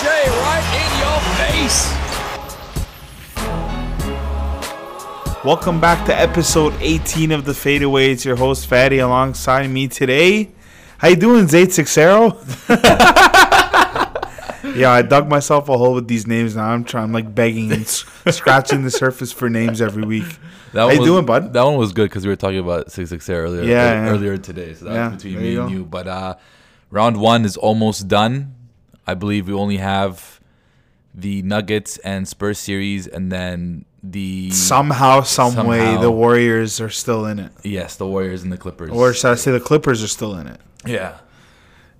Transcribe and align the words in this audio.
J 0.00 0.06
right 0.06 0.66
in 0.80 0.90
your 1.02 1.18
face. 1.38 1.80
Welcome 5.44 5.78
back 5.80 6.04
to 6.06 6.18
episode 6.18 6.74
18 6.80 7.30
of 7.32 7.44
the 7.44 7.52
Fadeaway. 7.52 8.10
It's 8.10 8.24
your 8.24 8.36
host 8.36 8.68
Fady 8.68 9.02
alongside 9.04 9.68
me 9.68 9.88
today. 9.88 10.50
How 10.98 11.08
you 11.08 11.16
doing, 11.16 11.44
Zaed 11.46 11.66
Sixero? 11.68 12.32
yeah, 14.76 14.90
I 14.90 15.02
dug 15.02 15.28
myself 15.28 15.68
a 15.68 15.76
hole 15.76 15.94
with 15.94 16.08
these 16.08 16.26
names 16.26 16.56
now. 16.56 16.68
I'm 16.70 16.84
trying, 16.84 17.04
I'm 17.04 17.12
like 17.12 17.34
begging 17.34 17.70
and 17.72 17.82
s- 17.82 18.04
scratching 18.30 18.82
the 18.82 18.90
surface 18.90 19.32
for 19.32 19.50
names 19.50 19.80
every 19.82 20.04
week. 20.04 20.24
That 20.72 20.80
How 20.86 20.90
you 20.90 21.00
was, 21.00 21.08
doing, 21.08 21.26
bud? 21.26 21.52
That 21.52 21.62
one 21.62 21.76
was 21.76 21.92
good 21.92 22.08
because 22.08 22.24
we 22.24 22.30
were 22.30 22.36
talking 22.36 22.58
about 22.58 22.90
six 22.90 23.10
six 23.10 23.28
earlier. 23.30 23.62
Yeah, 23.62 23.92
yeah. 24.04 24.08
earlier 24.10 24.36
today. 24.38 24.74
So 24.74 24.86
that 24.86 24.94
Yeah, 24.94 25.12
was 25.12 25.22
between 25.22 25.40
me 25.42 25.52
you 25.52 25.60
and 25.60 25.70
go. 25.70 25.76
you. 25.76 25.84
But 25.84 26.08
uh, 26.08 26.34
round 26.90 27.16
one 27.18 27.44
is 27.44 27.56
almost 27.56 28.08
done. 28.08 28.53
I 29.06 29.14
believe 29.14 29.48
we 29.48 29.54
only 29.54 29.76
have 29.78 30.40
the 31.14 31.42
Nuggets 31.42 31.98
and 31.98 32.26
Spurs 32.26 32.58
series, 32.58 33.06
and 33.06 33.30
then 33.30 33.84
the 34.02 34.50
Somehow, 34.50 35.22
some 35.22 35.66
way, 35.66 35.96
the 35.96 36.10
Warriors 36.10 36.80
are 36.80 36.90
still 36.90 37.24
in 37.26 37.38
it, 37.38 37.52
yes, 37.62 37.96
the 37.96 38.06
Warriors 38.06 38.42
and 38.42 38.52
the 38.52 38.58
Clippers. 38.58 38.90
or 38.90 39.12
should 39.14 39.30
I 39.30 39.34
say 39.36 39.50
the 39.52 39.60
Clippers 39.60 40.02
are 40.02 40.08
still 40.08 40.34
in 40.36 40.46
it? 40.46 40.60
yeah, 40.86 41.18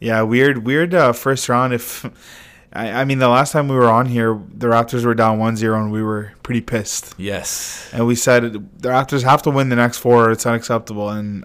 Yeah, 0.01 0.23
weird, 0.23 0.67
weird 0.67 0.93
uh, 0.95 1.13
first 1.13 1.49
round. 1.49 1.73
If 1.73 2.05
I, 2.75 2.91
I 2.91 3.05
mean, 3.05 3.19
the 3.21 3.29
last 3.29 3.52
time 3.52 3.69
we 3.69 3.77
were 3.77 3.89
on 3.91 4.07
here, 4.07 4.39
the 4.52 4.66
Raptors 4.66 5.05
were 5.05 5.15
down 5.15 5.39
1-0 5.39 5.80
and 5.80 5.93
we 5.93 6.02
were 6.02 6.33
pretty 6.43 6.61
pissed. 6.61 7.15
yes, 7.16 7.89
And 7.93 8.05
we 8.07 8.16
said 8.16 8.52
the 8.52 8.89
Raptors 8.89 9.23
have 9.23 9.43
to 9.43 9.51
win 9.51 9.69
the 9.69 9.77
next 9.77 9.99
four. 9.99 10.29
Or 10.29 10.30
it's 10.33 10.45
unacceptable. 10.45 11.09
And 11.09 11.45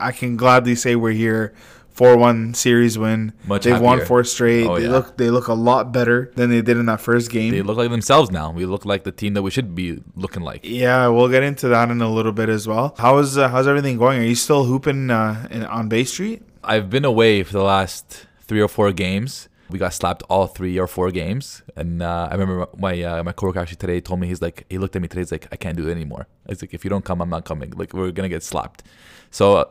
I 0.00 0.10
can 0.10 0.36
gladly 0.36 0.74
say 0.74 0.96
we're 0.96 1.10
here. 1.12 1.52
Four 1.94 2.16
one 2.16 2.54
series 2.54 2.98
win. 2.98 3.32
Much 3.46 3.62
They've 3.62 3.80
won 3.80 4.04
four 4.04 4.24
straight. 4.24 4.66
Oh, 4.66 4.76
they 4.76 4.86
yeah. 4.86 4.90
look 4.90 5.16
they 5.16 5.30
look 5.30 5.46
a 5.46 5.54
lot 5.54 5.92
better 5.92 6.32
than 6.34 6.50
they 6.50 6.60
did 6.60 6.76
in 6.76 6.86
that 6.86 7.00
first 7.00 7.30
game. 7.30 7.52
they 7.52 7.62
look 7.62 7.76
like 7.76 7.88
themselves 7.88 8.32
now. 8.32 8.50
We 8.50 8.66
look 8.66 8.84
like 8.84 9.04
the 9.04 9.12
team 9.12 9.34
that 9.34 9.42
we 9.42 9.52
should 9.52 9.76
be 9.76 10.02
looking 10.16 10.42
like. 10.42 10.64
yeah, 10.64 11.06
we'll 11.06 11.28
get 11.28 11.44
into 11.44 11.68
that 11.68 11.90
in 11.90 12.02
a 12.02 12.10
little 12.10 12.32
bit 12.32 12.48
as 12.48 12.66
well. 12.66 12.96
How 12.98 13.18
is 13.18 13.38
uh, 13.38 13.48
how's 13.48 13.68
everything 13.68 13.96
going? 13.96 14.18
Are 14.20 14.24
you 14.24 14.34
still 14.34 14.64
hooping 14.64 15.10
uh, 15.10 15.46
in, 15.52 15.62
on 15.64 15.88
Bay 15.88 16.02
Street? 16.02 16.42
I've 16.64 16.90
been 16.90 17.04
away 17.04 17.44
for 17.44 17.52
the 17.52 17.62
last 17.62 18.26
three 18.40 18.60
or 18.60 18.68
four 18.68 18.90
games. 18.90 19.48
We 19.70 19.78
got 19.78 19.94
slapped 19.94 20.24
all 20.28 20.48
three 20.48 20.76
or 20.78 20.88
four 20.88 21.12
games, 21.12 21.62
and 21.76 22.02
uh, 22.02 22.28
I 22.28 22.34
remember 22.34 22.66
my 22.76 23.00
uh, 23.02 23.22
my 23.22 23.30
coworker 23.32 23.60
actually 23.60 23.76
today 23.76 24.00
told 24.00 24.18
me 24.18 24.26
he's 24.26 24.42
like 24.42 24.66
he 24.68 24.78
looked 24.78 24.96
at 24.96 25.02
me 25.02 25.06
today. 25.06 25.20
He's 25.20 25.32
like, 25.32 25.46
I 25.52 25.56
can't 25.56 25.76
do 25.76 25.86
it 25.88 25.92
anymore. 25.92 26.26
He's 26.48 26.60
like, 26.60 26.74
if 26.74 26.82
you 26.84 26.90
don't 26.90 27.04
come, 27.04 27.22
I'm 27.22 27.30
not 27.30 27.44
coming. 27.44 27.70
Like 27.70 27.92
we're 27.92 28.10
gonna 28.10 28.28
get 28.28 28.42
slapped. 28.42 28.82
So 29.30 29.70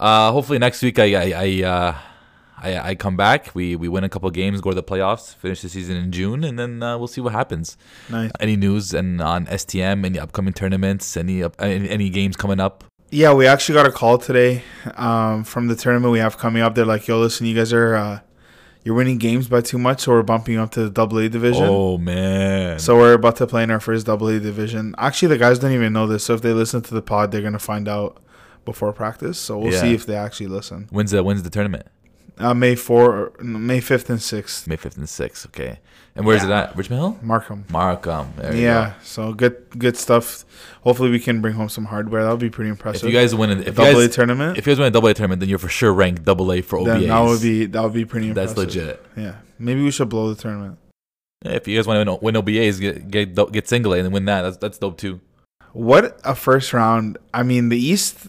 uh, 0.00 0.32
hopefully 0.32 0.58
next 0.58 0.82
week 0.82 0.98
I 0.98 1.14
I 1.14 1.32
I, 1.36 1.62
uh, 1.62 1.94
I 2.56 2.88
I 2.90 2.94
come 2.94 3.16
back. 3.16 3.54
We 3.54 3.76
we 3.76 3.86
win 3.86 4.02
a 4.02 4.08
couple 4.08 4.30
games, 4.30 4.60
go 4.62 4.70
to 4.70 4.74
the 4.74 4.82
playoffs, 4.82 5.34
finish 5.34 5.60
the 5.60 5.68
season 5.68 5.96
in 5.96 6.10
June, 6.10 6.42
and 6.42 6.58
then 6.58 6.82
uh, 6.82 6.96
we'll 6.96 7.06
see 7.06 7.20
what 7.20 7.34
happens. 7.34 7.76
Nice. 8.08 8.30
Any 8.40 8.56
news 8.56 8.94
and 8.94 9.20
on 9.20 9.46
STM, 9.46 10.06
any 10.06 10.18
upcoming 10.18 10.54
tournaments, 10.54 11.16
any 11.16 11.42
up, 11.42 11.54
any, 11.58 11.88
any 11.88 12.08
games 12.08 12.36
coming 12.36 12.60
up? 12.60 12.84
Yeah, 13.10 13.34
we 13.34 13.46
actually 13.46 13.74
got 13.74 13.86
a 13.86 13.92
call 13.92 14.18
today 14.18 14.62
um, 14.94 15.44
from 15.44 15.66
the 15.66 15.76
tournament 15.76 16.12
we 16.12 16.20
have 16.20 16.38
coming 16.38 16.62
up. 16.62 16.74
They're 16.74 16.86
like, 16.86 17.06
"Yo, 17.06 17.18
listen, 17.18 17.46
you 17.46 17.54
guys 17.54 17.72
are 17.72 17.94
uh, 17.94 18.20
you're 18.84 18.94
winning 18.94 19.18
games 19.18 19.48
by 19.48 19.60
too 19.60 19.78
much, 19.78 20.00
so 20.00 20.12
we're 20.12 20.22
bumping 20.22 20.56
up 20.56 20.70
to 20.70 20.84
the 20.84 20.90
Double 20.90 21.18
A 21.18 21.28
division." 21.28 21.66
Oh 21.68 21.98
man! 21.98 22.78
So 22.78 22.96
we're 22.96 23.14
about 23.14 23.36
to 23.36 23.46
play 23.46 23.64
in 23.64 23.70
our 23.70 23.80
first 23.80 24.06
Double 24.06 24.28
A 24.28 24.40
division. 24.40 24.94
Actually, 24.96 25.28
the 25.28 25.38
guys 25.38 25.58
don't 25.58 25.72
even 25.72 25.92
know 25.92 26.06
this. 26.06 26.24
So 26.24 26.34
if 26.34 26.40
they 26.40 26.54
listen 26.54 26.80
to 26.82 26.94
the 26.94 27.02
pod, 27.02 27.32
they're 27.32 27.42
gonna 27.42 27.58
find 27.58 27.86
out 27.86 28.22
before 28.64 28.92
practice. 28.92 29.38
So 29.38 29.58
we'll 29.58 29.72
Yeah. 29.72 29.80
see 29.80 29.94
if 29.94 30.06
they 30.06 30.16
actually 30.16 30.48
listen. 30.48 30.86
when's 30.90 31.10
the 31.10 31.22
when's 31.22 31.42
the 31.42 31.50
tournament? 31.50 31.86
Uh, 32.38 32.54
May 32.54 32.74
four, 32.74 33.32
May 33.42 33.80
fifth 33.80 34.08
and 34.08 34.20
sixth. 34.22 34.66
May 34.66 34.76
5th 34.78 34.96
and 34.96 35.06
6th. 35.06 35.46
Okay. 35.48 35.78
And 36.16 36.24
where's 36.24 36.42
it 36.42 36.48
at? 36.48 36.74
Richmond 36.74 36.98
Hill? 37.00 37.18
Markham. 37.22 37.66
Markham. 37.70 38.32
There 38.38 38.54
you 38.54 38.62
Yeah. 38.62 38.94
So 39.02 39.34
good, 39.34 39.56
good 39.78 39.96
stuff. 39.98 40.46
Hopefully, 40.80 41.10
we 41.10 41.20
can 41.20 41.42
bring 41.42 41.52
home 41.54 41.68
some 41.68 41.84
hardware. 41.84 42.24
That 42.24 42.30
would 42.30 42.40
be 42.40 42.48
pretty 42.48 42.70
impressive. 42.70 43.02
If 43.06 43.12
you 43.12 43.18
guys 43.18 43.34
win, 43.34 43.50
you 43.58 43.64
double 43.72 44.00
A 44.00 44.08
tournament, 44.08 44.56
if 44.56 44.66
you 44.66 44.72
guys 44.72 44.78
win 44.78 44.88
a 44.88 44.90
double 44.90 45.08
A 45.08 45.14
tournament, 45.14 45.40
then 45.40 45.50
you're 45.50 45.58
for 45.58 45.68
sure 45.68 45.92
ranked 45.92 46.24
double 46.24 46.50
A 46.50 46.62
for 46.62 46.78
OBAs. 46.78 46.86
then 47.00 47.08
that 47.08 47.20
would 47.20 47.42
be 47.42 47.66
that 47.66 47.82
would 47.82 47.92
be 47.92 48.06
pretty 48.06 48.28
Impressive. 48.28 48.56
That's 48.56 48.74
legit. 48.74 49.04
Yeah. 49.18 49.34
Maybe 49.58 49.82
we 49.82 49.90
should 49.90 50.08
blow 50.08 50.32
the 50.32 50.40
tournament. 50.40 50.78
Yeah, 51.44 51.52
if 51.52 51.68
you 51.68 51.76
guys 51.76 51.86
want 51.86 52.06
to 52.06 52.14
win, 52.14 52.34
win 52.34 52.42
OBAs, 52.42 52.80
get 52.80 53.10
get 53.10 53.52
get 53.52 53.68
single 53.68 53.92
A 53.92 53.96
and 53.98 54.06
then 54.06 54.12
win 54.12 54.24
that. 54.24 54.42
That's 54.42 54.56
that's 54.56 54.78
dope 54.78 54.96
too. 54.96 55.20
What 55.72 56.18
a 56.24 56.34
first 56.34 56.72
round! 56.72 57.18
I 57.34 57.42
mean, 57.42 57.68
the 57.68 57.78
East. 57.78 58.28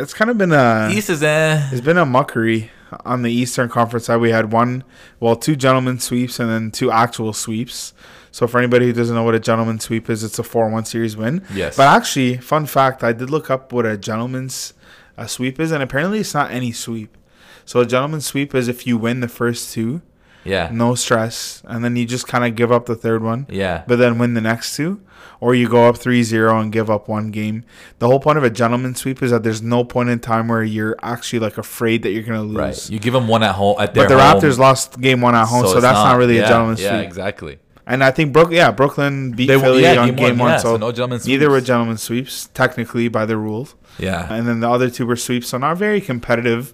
It's 0.00 0.14
kind 0.14 0.30
of 0.30 0.38
been 0.38 0.52
a 0.52 0.90
East 0.92 1.10
is 1.10 1.22
eh. 1.22 1.68
It's 1.72 1.80
been 1.80 1.98
a 1.98 2.06
muckery 2.06 2.70
on 3.04 3.22
the 3.22 3.32
Eastern 3.32 3.68
Conference 3.68 4.06
side. 4.06 4.16
We 4.16 4.30
had 4.30 4.52
one, 4.52 4.84
well, 5.20 5.36
two 5.36 5.56
gentlemen 5.56 5.98
sweeps 5.98 6.38
and 6.38 6.50
then 6.50 6.70
two 6.70 6.90
actual 6.90 7.32
sweeps. 7.32 7.94
So 8.30 8.46
for 8.46 8.58
anybody 8.58 8.86
who 8.86 8.92
doesn't 8.92 9.14
know 9.14 9.22
what 9.22 9.34
a 9.34 9.40
gentleman 9.40 9.78
sweep 9.78 10.10
is, 10.10 10.24
it's 10.24 10.38
a 10.38 10.42
four-one 10.42 10.84
series 10.84 11.16
win. 11.16 11.44
Yes. 11.54 11.76
But 11.76 11.86
actually, 11.86 12.38
fun 12.38 12.66
fact, 12.66 13.04
I 13.04 13.12
did 13.12 13.30
look 13.30 13.50
up 13.50 13.72
what 13.72 13.86
a 13.86 13.96
gentleman's 13.96 14.74
uh, 15.16 15.26
sweep 15.26 15.60
is, 15.60 15.70
and 15.70 15.82
apparently 15.82 16.20
it's 16.20 16.34
not 16.34 16.50
any 16.50 16.72
sweep. 16.72 17.16
So 17.64 17.80
a 17.80 17.86
gentleman's 17.86 18.26
sweep 18.26 18.54
is 18.54 18.68
if 18.68 18.86
you 18.86 18.98
win 18.98 19.20
the 19.20 19.28
first 19.28 19.72
two, 19.72 20.02
Yeah. 20.44 20.68
no 20.72 20.94
stress, 20.94 21.62
and 21.66 21.82
then 21.84 21.96
you 21.96 22.04
just 22.04 22.26
kind 22.28 22.44
of 22.44 22.54
give 22.54 22.70
up 22.70 22.86
the 22.86 22.94
third 22.94 23.22
one 23.22 23.46
Yeah. 23.50 23.82
but 23.86 23.96
then 23.96 24.18
win 24.18 24.34
the 24.34 24.40
next 24.40 24.76
two, 24.76 25.00
or 25.40 25.54
you 25.54 25.68
go 25.68 25.88
up 25.88 25.96
3-0 25.96 26.60
and 26.60 26.72
give 26.72 26.90
up 26.90 27.08
one 27.08 27.30
game. 27.30 27.64
The 27.98 28.06
whole 28.06 28.20
point 28.20 28.38
of 28.38 28.44
a 28.44 28.50
gentleman 28.50 28.94
sweep 28.94 29.22
is 29.22 29.30
that 29.30 29.42
there's 29.42 29.62
no 29.62 29.84
point 29.84 30.08
in 30.10 30.18
time 30.20 30.48
where 30.48 30.62
you're 30.62 30.96
actually 31.02 31.38
like 31.40 31.58
afraid 31.58 32.02
that 32.02 32.10
you're 32.10 32.22
gonna 32.22 32.42
lose. 32.42 32.56
Right. 32.56 32.90
You 32.90 32.98
give 32.98 33.12
them 33.14 33.26
one 33.28 33.42
at 33.42 33.54
home 33.54 33.76
at 33.80 33.94
their 33.94 34.06
But 34.08 34.14
the 34.14 34.20
home, 34.22 34.40
Raptors 34.40 34.58
lost 34.58 35.00
game 35.00 35.20
one 35.20 35.34
at 35.34 35.46
home, 35.46 35.66
so, 35.66 35.72
it's 35.72 35.82
that's 35.82 35.94
not, 35.96 36.16
really 36.18 36.36
yeah, 36.36 36.44
a 36.44 36.48
gentleman 36.48 36.76
Yeah, 36.78 36.96
sweep. 36.98 37.06
exactly. 37.08 37.58
And 37.86 38.02
I 38.02 38.10
think 38.12 38.32
Brooklyn, 38.32 38.56
yeah, 38.56 38.70
Brooklyn 38.70 39.32
beat 39.32 39.48
They- 39.48 39.60
Philly 39.60 39.82
yeah, 39.82 39.96
on 40.00 40.06
game 40.08 40.16
game, 40.16 40.38
one, 40.38 40.50
yeah, 40.52 40.56
so, 40.56 40.74
so 40.74 40.76
no 40.78 40.90
gentleman 40.92 41.20
neither 41.26 41.50
were 41.50 41.56
sweeps. 41.58 41.66
gentlemen 41.66 41.96
sweeps 41.98 42.48
technically 42.54 43.08
by 43.08 43.26
the 43.26 43.36
rules, 43.36 43.74
Yeah. 43.98 44.26
and 44.32 44.48
then 44.48 44.60
the 44.60 44.70
other 44.70 44.88
two 44.88 45.04
were 45.06 45.16
sweeps, 45.16 45.48
so 45.48 45.58
not 45.58 45.76
very 45.76 46.00
competitive. 46.00 46.72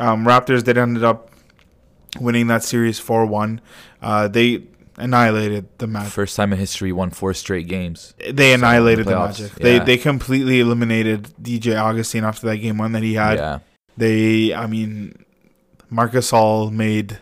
Um, 0.00 0.24
Raptors 0.26 0.64
did 0.64 0.76
ended 0.76 1.04
up 1.04 1.29
winning 2.18 2.46
that 2.48 2.62
series 2.62 2.98
four 2.98 3.26
one. 3.26 3.60
Uh, 4.02 4.28
they 4.28 4.62
annihilated 4.96 5.68
the 5.78 5.86
Magic. 5.86 6.12
First 6.12 6.36
time 6.36 6.52
in 6.52 6.58
history, 6.58 6.92
won 6.92 7.10
four 7.10 7.34
straight 7.34 7.68
games. 7.68 8.14
They 8.30 8.52
annihilated 8.52 9.06
the 9.06 9.12
playoffs, 9.12 9.40
Magic. 9.40 9.54
They 9.56 9.76
yeah. 9.76 9.84
they 9.84 9.96
completely 9.96 10.60
eliminated 10.60 11.34
DJ 11.40 11.80
Augustin 11.80 12.24
after 12.24 12.46
that 12.48 12.58
game 12.58 12.78
one 12.78 12.92
that 12.92 13.02
he 13.02 13.14
had. 13.14 13.38
yeah. 13.38 13.58
They, 13.96 14.54
I 14.54 14.66
mean, 14.66 15.24
Marcus 15.90 16.32
All 16.32 16.70
made 16.70 17.18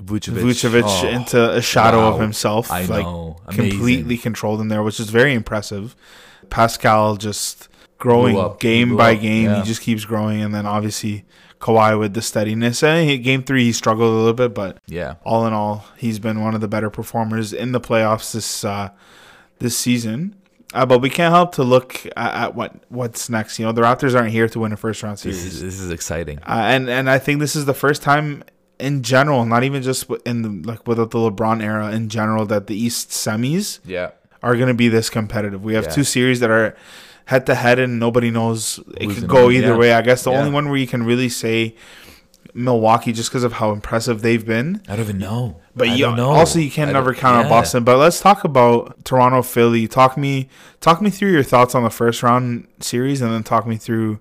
Vucevic, 0.00 0.42
Vucevic 0.42 0.82
oh, 0.84 1.06
into 1.06 1.52
a 1.52 1.62
shadow 1.62 2.08
of 2.08 2.20
himself. 2.20 2.70
I 2.70 2.84
like 2.84 3.04
know. 3.04 3.36
Amazing. 3.46 3.70
completely 3.70 4.18
controlled 4.18 4.60
him 4.60 4.68
there, 4.68 4.82
which 4.82 4.98
is 4.98 5.10
very 5.10 5.34
impressive. 5.34 5.94
Pascal 6.50 7.16
just 7.16 7.68
growing 7.98 8.56
game 8.58 8.96
by 8.96 9.14
game. 9.14 9.44
yeah. 9.44 9.60
He 9.60 9.66
just 9.66 9.82
keeps 9.82 10.04
growing, 10.04 10.42
and 10.42 10.54
then 10.54 10.66
obviously 10.66 11.24
Kawhi 11.60 11.98
with 11.98 12.14
the 12.14 12.22
steadiness. 12.22 12.82
And 12.82 13.08
he, 13.08 13.18
game 13.18 13.42
three, 13.42 13.64
he 13.64 13.72
struggled 13.72 14.12
a 14.12 14.16
little 14.16 14.34
bit, 14.34 14.54
but 14.54 14.78
Yeah. 14.86 15.14
all 15.24 15.46
in 15.46 15.52
all, 15.52 15.84
he's 15.96 16.18
been 16.18 16.40
one 16.42 16.54
of 16.54 16.60
the 16.60 16.68
better 16.68 16.90
performers 16.90 17.52
in 17.52 17.72
the 17.72 17.80
playoffs 17.80 18.32
this 18.32 18.64
uh, 18.64 18.90
this 19.58 19.76
season. 19.76 20.34
Uh, 20.74 20.84
but 20.84 21.00
we 21.00 21.08
can't 21.08 21.32
help 21.32 21.54
to 21.54 21.62
look 21.62 22.04
at, 22.16 22.34
at 22.34 22.54
what 22.54 22.74
what's 22.90 23.30
next. 23.30 23.58
You 23.58 23.64
know, 23.66 23.72
the 23.72 23.82
Raptors 23.82 24.14
aren't 24.14 24.30
here 24.32 24.48
to 24.48 24.58
win 24.60 24.72
a 24.72 24.76
first 24.76 25.02
round 25.02 25.16
This 25.16 25.22
series, 25.38 25.44
is, 25.46 25.60
this 25.62 25.80
is 25.80 25.90
exciting. 25.90 26.38
uh, 26.40 26.64
and 26.66 26.90
and 26.90 27.08
I 27.08 27.18
think 27.18 27.40
this 27.40 27.56
is 27.56 27.64
the 27.64 27.74
first 27.74 28.02
time 28.02 28.42
in 28.78 29.02
general, 29.02 29.46
not 29.46 29.62
even 29.64 29.82
just 29.82 30.10
in 30.26 30.42
the, 30.42 30.68
like 30.70 30.86
without 30.86 31.10
the 31.12 31.18
LeBron 31.18 31.62
era 31.62 31.92
in 31.92 32.10
general, 32.10 32.44
that 32.46 32.66
the 32.66 32.76
East 32.76 33.08
semis 33.10 33.78
Yeah. 33.86 34.10
are 34.42 34.54
going 34.56 34.68
to 34.68 34.74
be 34.74 34.88
this 34.88 35.08
competitive. 35.08 35.64
We 35.64 35.72
have 35.74 35.84
Yeah. 35.84 35.90
two 35.92 36.04
series 36.04 36.40
that 36.40 36.50
are 36.50 36.76
head 37.26 37.46
to 37.46 37.54
head, 37.54 37.78
and 37.78 38.00
nobody 38.00 38.30
knows 38.30 38.80
it 38.96 39.10
could 39.14 39.28
go 39.28 39.50
either 39.50 39.68
yeah. 39.68 39.76
way. 39.76 39.92
I 39.92 40.02
guess 40.02 40.24
the 40.24 40.30
Yeah. 40.32 40.38
only 40.40 40.50
one 40.50 40.68
where 40.68 40.78
you 40.78 40.86
can 40.86 41.04
really 41.04 41.28
say 41.28 41.76
Milwaukee, 42.54 43.12
just 43.12 43.28
because 43.30 43.44
of 43.44 43.52
how 43.54 43.70
impressive 43.72 44.22
they've 44.22 44.44
been. 44.46 44.80
I 44.88 44.96
don't 44.96 45.04
even 45.04 45.18
know. 45.18 45.60
But 45.74 45.88
I 45.88 45.94
you 45.94 46.10
know. 46.16 46.30
also 46.30 46.58
you 46.58 46.70
can 46.70 46.90
never 46.92 47.12
count 47.14 47.36
on 47.36 47.44
yeah. 47.44 47.50
Boston. 47.50 47.84
But 47.84 47.98
let's 47.98 48.18
talk 48.20 48.44
about 48.44 49.04
Toronto, 49.04 49.42
Philly. 49.42 49.86
Talk 49.86 50.16
me, 50.16 50.48
talk 50.80 51.02
me 51.02 51.10
through 51.10 51.32
your 51.32 51.42
thoughts 51.42 51.74
on 51.74 51.82
the 51.84 51.90
first 51.90 52.22
round 52.22 52.66
series, 52.80 53.20
and 53.20 53.30
then 53.30 53.42
talk 53.42 53.66
me 53.66 53.76
through 53.76 54.20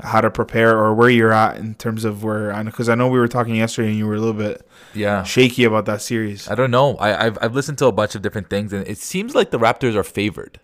how 0.00 0.20
to 0.20 0.30
prepare 0.30 0.76
or 0.76 0.92
where 0.94 1.08
you're 1.08 1.32
at 1.32 1.56
in 1.56 1.74
terms 1.74 2.04
of 2.04 2.22
where 2.24 2.52
I 2.52 2.62
know 2.62 2.70
because 2.70 2.88
I 2.88 2.94
know 2.96 3.08
we 3.08 3.18
were 3.18 3.28
talking 3.28 3.54
yesterday 3.56 3.88
and 3.88 3.96
you 3.96 4.06
were 4.06 4.14
a 4.14 4.18
little 4.18 4.34
bit 4.34 4.66
Yeah. 4.92 5.22
shaky 5.22 5.64
about 5.64 5.86
that 5.86 6.02
series. 6.02 6.48
I 6.48 6.54
don't 6.56 6.70
know. 6.72 6.96
I, 6.96 7.26
I've 7.26 7.38
I've 7.40 7.54
listened 7.54 7.78
to 7.78 7.86
a 7.86 7.92
bunch 7.92 8.14
of 8.14 8.22
different 8.22 8.50
things, 8.50 8.72
and 8.72 8.86
it 8.86 8.98
seems 8.98 9.34
like 9.34 9.50
the 9.50 9.58
Raptors 9.58 9.94
are 9.96 10.02
favored, 10.04 10.60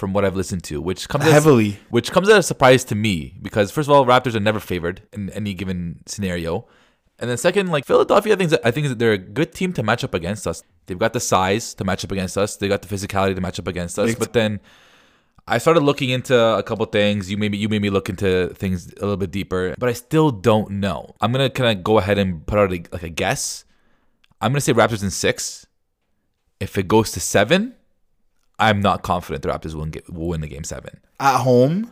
from 0.00 0.14
what 0.14 0.24
I've 0.24 0.34
listened 0.34 0.64
to, 0.64 0.80
which 0.80 1.08
comes 1.08 1.26
as, 1.26 1.32
Heavily. 1.32 1.78
which 1.90 2.10
comes 2.10 2.28
as 2.30 2.38
a 2.38 2.42
surprise 2.42 2.82
to 2.84 2.94
me 2.94 3.36
because 3.42 3.70
first 3.70 3.88
of 3.88 3.94
all, 3.94 4.06
Raptors 4.06 4.34
are 4.34 4.40
never 4.40 4.58
favored 4.58 5.02
in 5.12 5.28
any 5.30 5.52
given 5.54 6.00
scenario, 6.06 6.66
and 7.18 7.28
then 7.28 7.36
second, 7.36 7.68
like 7.70 7.84
Philadelphia, 7.84 8.32
I 8.32 8.36
think 8.36 8.52
I 8.64 8.70
think 8.70 8.98
they're 8.98 9.12
a 9.12 9.18
good 9.18 9.52
team 9.52 9.74
to 9.74 9.82
match 9.82 10.02
up 10.02 10.14
against 10.14 10.46
us. 10.46 10.62
They've 10.86 10.98
got 10.98 11.12
the 11.12 11.20
size 11.20 11.74
to 11.74 11.84
match 11.84 12.02
up 12.02 12.10
against 12.10 12.38
us. 12.38 12.56
They 12.56 12.66
got 12.66 12.80
the 12.82 12.88
physicality 12.88 13.34
to 13.34 13.40
match 13.42 13.58
up 13.60 13.68
against 13.68 13.98
us. 13.98 14.14
But 14.14 14.32
then 14.32 14.58
I 15.46 15.58
started 15.58 15.82
looking 15.82 16.08
into 16.08 16.34
a 16.38 16.62
couple 16.62 16.86
things. 16.86 17.30
You 17.30 17.36
made 17.36 17.52
me 17.52 17.58
you 17.58 17.68
made 17.68 17.82
me 17.82 17.90
look 17.90 18.08
into 18.08 18.48
things 18.54 18.86
a 18.96 19.00
little 19.00 19.18
bit 19.18 19.30
deeper, 19.30 19.74
but 19.78 19.90
I 19.90 19.92
still 19.92 20.30
don't 20.30 20.70
know. 20.80 21.14
I'm 21.20 21.30
gonna 21.30 21.50
kind 21.50 21.76
of 21.76 21.84
go 21.84 21.98
ahead 21.98 22.16
and 22.16 22.46
put 22.46 22.58
out 22.58 22.72
a, 22.72 22.76
like 22.90 23.02
a 23.02 23.10
guess. 23.10 23.66
I'm 24.40 24.52
gonna 24.52 24.62
say 24.62 24.72
Raptors 24.72 25.02
in 25.02 25.10
six. 25.10 25.66
If 26.58 26.78
it 26.78 26.88
goes 26.88 27.12
to 27.12 27.20
seven, 27.20 27.74
I'm 28.60 28.80
not 28.80 29.02
confident 29.02 29.42
the 29.42 29.48
Raptors 29.48 29.74
will, 29.74 29.86
get, 29.86 30.08
will 30.12 30.28
win 30.28 30.40
the 30.42 30.48
game 30.48 30.64
seven. 30.64 31.00
At 31.18 31.38
home, 31.38 31.90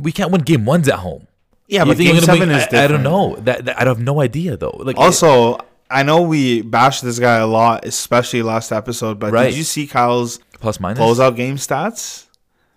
We 0.00 0.12
can't 0.12 0.30
win 0.30 0.42
game 0.42 0.64
ones 0.64 0.88
at 0.88 0.98
home. 1.00 1.26
yeah, 1.68 1.84
You 1.84 1.92
but 1.92 1.98
game 1.98 2.20
seven 2.20 2.48
win- 2.48 2.50
is 2.50 2.62
I, 2.64 2.66
different. 2.66 2.84
I 2.84 2.86
don't 2.88 3.02
know. 3.02 3.36
That, 3.36 3.64
that- 3.66 3.80
I 3.80 3.84
have 3.84 3.98
no 4.00 4.20
idea 4.20 4.56
though. 4.56 4.76
Like 4.78 4.96
Also, 4.98 5.58
I 5.90 6.02
know 6.02 6.22
we 6.22 6.62
bashed 6.62 7.02
this 7.02 7.18
guy 7.18 7.36
a 7.38 7.46
lot, 7.46 7.84
especially 7.84 8.42
last 8.42 8.72
episode. 8.72 9.18
But 9.18 9.32
Right. 9.32 9.48
did 9.50 9.56
you 9.56 9.64
see 9.64 9.86
Kyle's 9.86 10.38
plus 10.60 10.80
minus. 10.80 10.98
closeout 10.98 11.36
game 11.36 11.56
stats? 11.56 12.26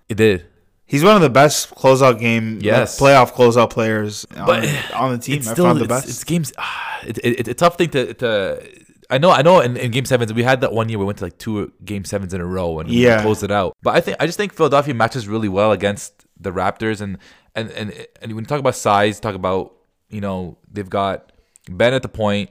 It 0.09 0.15
did. 0.17 0.45
He's 0.87 1.03
one 1.03 1.15
of 1.15 1.21
the 1.23 1.29
best 1.31 1.73
closeout 1.73 2.19
game, 2.19 2.59
Yes. 2.61 2.99
playoff 2.99 3.31
closeout 3.33 3.71
players 3.71 4.25
on, 4.37 4.63
on 4.93 5.11
the 5.13 5.17
team. 5.17 5.37
It's 5.37 5.47
I 5.47 5.55
found 5.55 5.79
the 5.79 5.85
it's, 5.85 5.89
best. 5.93 6.09
it's 6.09 6.23
games. 6.23 6.53
ah, 6.59 6.99
It, 7.07 7.17
it, 7.19 7.39
it's 7.39 7.49
a 7.49 7.53
tough 7.55 7.77
thing 7.77 7.89
to, 7.89 8.13
to. 8.15 8.61
I 9.09 9.17
know. 9.17 9.29
I 9.31 9.41
know. 9.41 9.59
In, 9.59 9.77
in 9.77 9.91
game 9.91 10.05
sevens, 10.05 10.33
we 10.33 10.43
had 10.43 10.61
that 10.61 10.73
one 10.73 10.89
year 10.89 10.97
we 10.97 11.05
went 11.05 11.19
to 11.19 11.25
like 11.25 11.37
two 11.37 11.71
game 11.83 12.05
sevens 12.05 12.33
in 12.33 12.41
a 12.41 12.45
row 12.45 12.79
and 12.79 12.89
Yeah. 12.89 13.17
we 13.17 13.21
closed 13.23 13.43
it 13.43 13.51
out. 13.51 13.75
But 13.83 13.95
I 13.95 14.01
think 14.01 14.17
I 14.19 14.25
just 14.25 14.37
think 14.37 14.53
Philadelphia 14.53 14.93
matches 14.93 15.27
really 15.27 15.49
well 15.49 15.71
against 15.71 16.25
the 16.39 16.51
Raptors 16.51 17.01
and 17.01 17.17
and 17.55 17.69
and 17.71 17.93
and 18.21 18.33
when 18.33 18.43
you 18.43 18.47
talk 18.47 18.59
about 18.59 18.75
size, 18.75 19.19
talk 19.19 19.35
about 19.35 19.73
you 20.09 20.21
know 20.21 20.57
they've 20.71 20.89
got 20.89 21.31
Ben 21.69 21.93
at 21.93 22.01
the 22.01 22.09
point, 22.09 22.49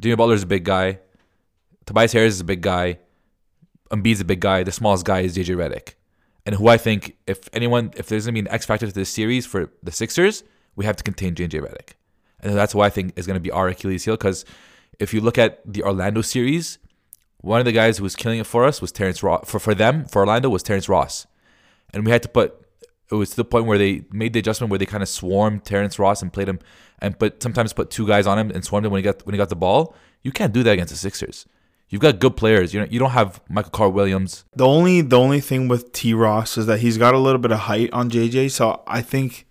Jimmy 0.00 0.16
Butler's 0.16 0.42
a 0.42 0.46
big 0.46 0.64
guy, 0.64 0.98
Tobias 1.86 2.12
Harris 2.12 2.34
is 2.34 2.40
a 2.40 2.44
big 2.44 2.60
guy, 2.62 2.98
Embiid's 3.90 4.20
a 4.20 4.24
big 4.24 4.40
guy. 4.40 4.62
The 4.62 4.72
smallest 4.72 5.04
guy 5.04 5.20
is 5.20 5.36
JJ 5.36 5.56
Redick, 5.56 5.94
and 6.44 6.54
who 6.54 6.68
I 6.68 6.76
think 6.76 7.16
if 7.26 7.48
anyone 7.52 7.92
if 7.96 8.08
there's 8.08 8.24
gonna 8.26 8.32
be 8.34 8.40
an 8.40 8.48
X 8.48 8.66
factor 8.66 8.86
to 8.86 8.92
this 8.92 9.10
series 9.10 9.46
for 9.46 9.70
the 9.82 9.92
Sixers, 9.92 10.42
we 10.74 10.84
have 10.84 10.96
to 10.96 11.04
contain 11.04 11.34
JJ 11.34 11.60
Redick, 11.60 11.90
and 12.40 12.56
that's 12.56 12.74
why 12.74 12.86
I 12.86 12.90
think 12.90 13.12
is 13.16 13.26
gonna 13.26 13.40
be 13.40 13.50
our 13.50 13.68
Achilles 13.68 14.04
heel 14.04 14.16
because 14.16 14.44
if 14.98 15.12
you 15.14 15.20
look 15.20 15.38
at 15.38 15.60
the 15.64 15.82
Orlando 15.82 16.22
series, 16.22 16.78
one 17.38 17.60
of 17.60 17.64
the 17.64 17.72
guys 17.72 17.98
who 17.98 18.04
was 18.04 18.16
killing 18.16 18.38
it 18.38 18.46
for 18.46 18.64
us 18.64 18.80
was 18.80 18.92
Terrence 18.92 19.22
Ross. 19.22 19.48
For 19.48 19.58
for 19.58 19.74
them, 19.74 20.04
for 20.06 20.20
Orlando, 20.20 20.48
was 20.48 20.62
Terrence 20.62 20.88
Ross, 20.88 21.26
and 21.92 22.04
we 22.04 22.10
had 22.10 22.22
to 22.22 22.28
put. 22.28 22.62
It 23.10 23.14
was 23.14 23.30
to 23.30 23.36
the 23.36 23.44
point 23.44 23.66
where 23.66 23.78
they 23.78 24.02
made 24.10 24.32
the 24.32 24.40
adjustment 24.40 24.68
where 24.70 24.78
they 24.78 24.86
kind 24.86 25.02
of 25.02 25.08
swarmed 25.08 25.64
Terrence 25.64 25.98
Ross 25.98 26.22
and 26.22 26.32
played 26.32 26.48
him, 26.48 26.58
and 26.98 27.16
but 27.18 27.42
sometimes 27.42 27.72
put 27.72 27.90
two 27.90 28.06
guys 28.06 28.26
on 28.26 28.38
him 28.38 28.50
and 28.50 28.64
swarmed 28.64 28.84
him 28.86 28.92
when 28.92 28.98
he 28.98 29.04
got 29.04 29.24
when 29.24 29.34
he 29.34 29.38
got 29.38 29.48
the 29.48 29.56
ball. 29.56 29.94
You 30.22 30.32
can't 30.32 30.52
do 30.52 30.62
that 30.64 30.72
against 30.72 30.92
the 30.92 30.98
Sixers. 30.98 31.46
You've 31.88 32.00
got 32.00 32.18
good 32.18 32.36
players. 32.36 32.74
You 32.74 32.80
know 32.80 32.86
you 32.90 32.98
don't 32.98 33.12
have 33.12 33.40
Michael 33.48 33.70
Carter-Williams. 33.70 34.44
The 34.56 34.66
only 34.66 35.02
the 35.02 35.18
only 35.18 35.40
thing 35.40 35.68
with 35.68 35.92
T 35.92 36.14
Ross 36.14 36.58
is 36.58 36.66
that 36.66 36.80
he's 36.80 36.98
got 36.98 37.14
a 37.14 37.18
little 37.18 37.40
bit 37.40 37.52
of 37.52 37.60
height 37.60 37.92
on 37.92 38.10
JJ, 38.10 38.50
so 38.50 38.82
I 38.88 39.02
think 39.02 39.46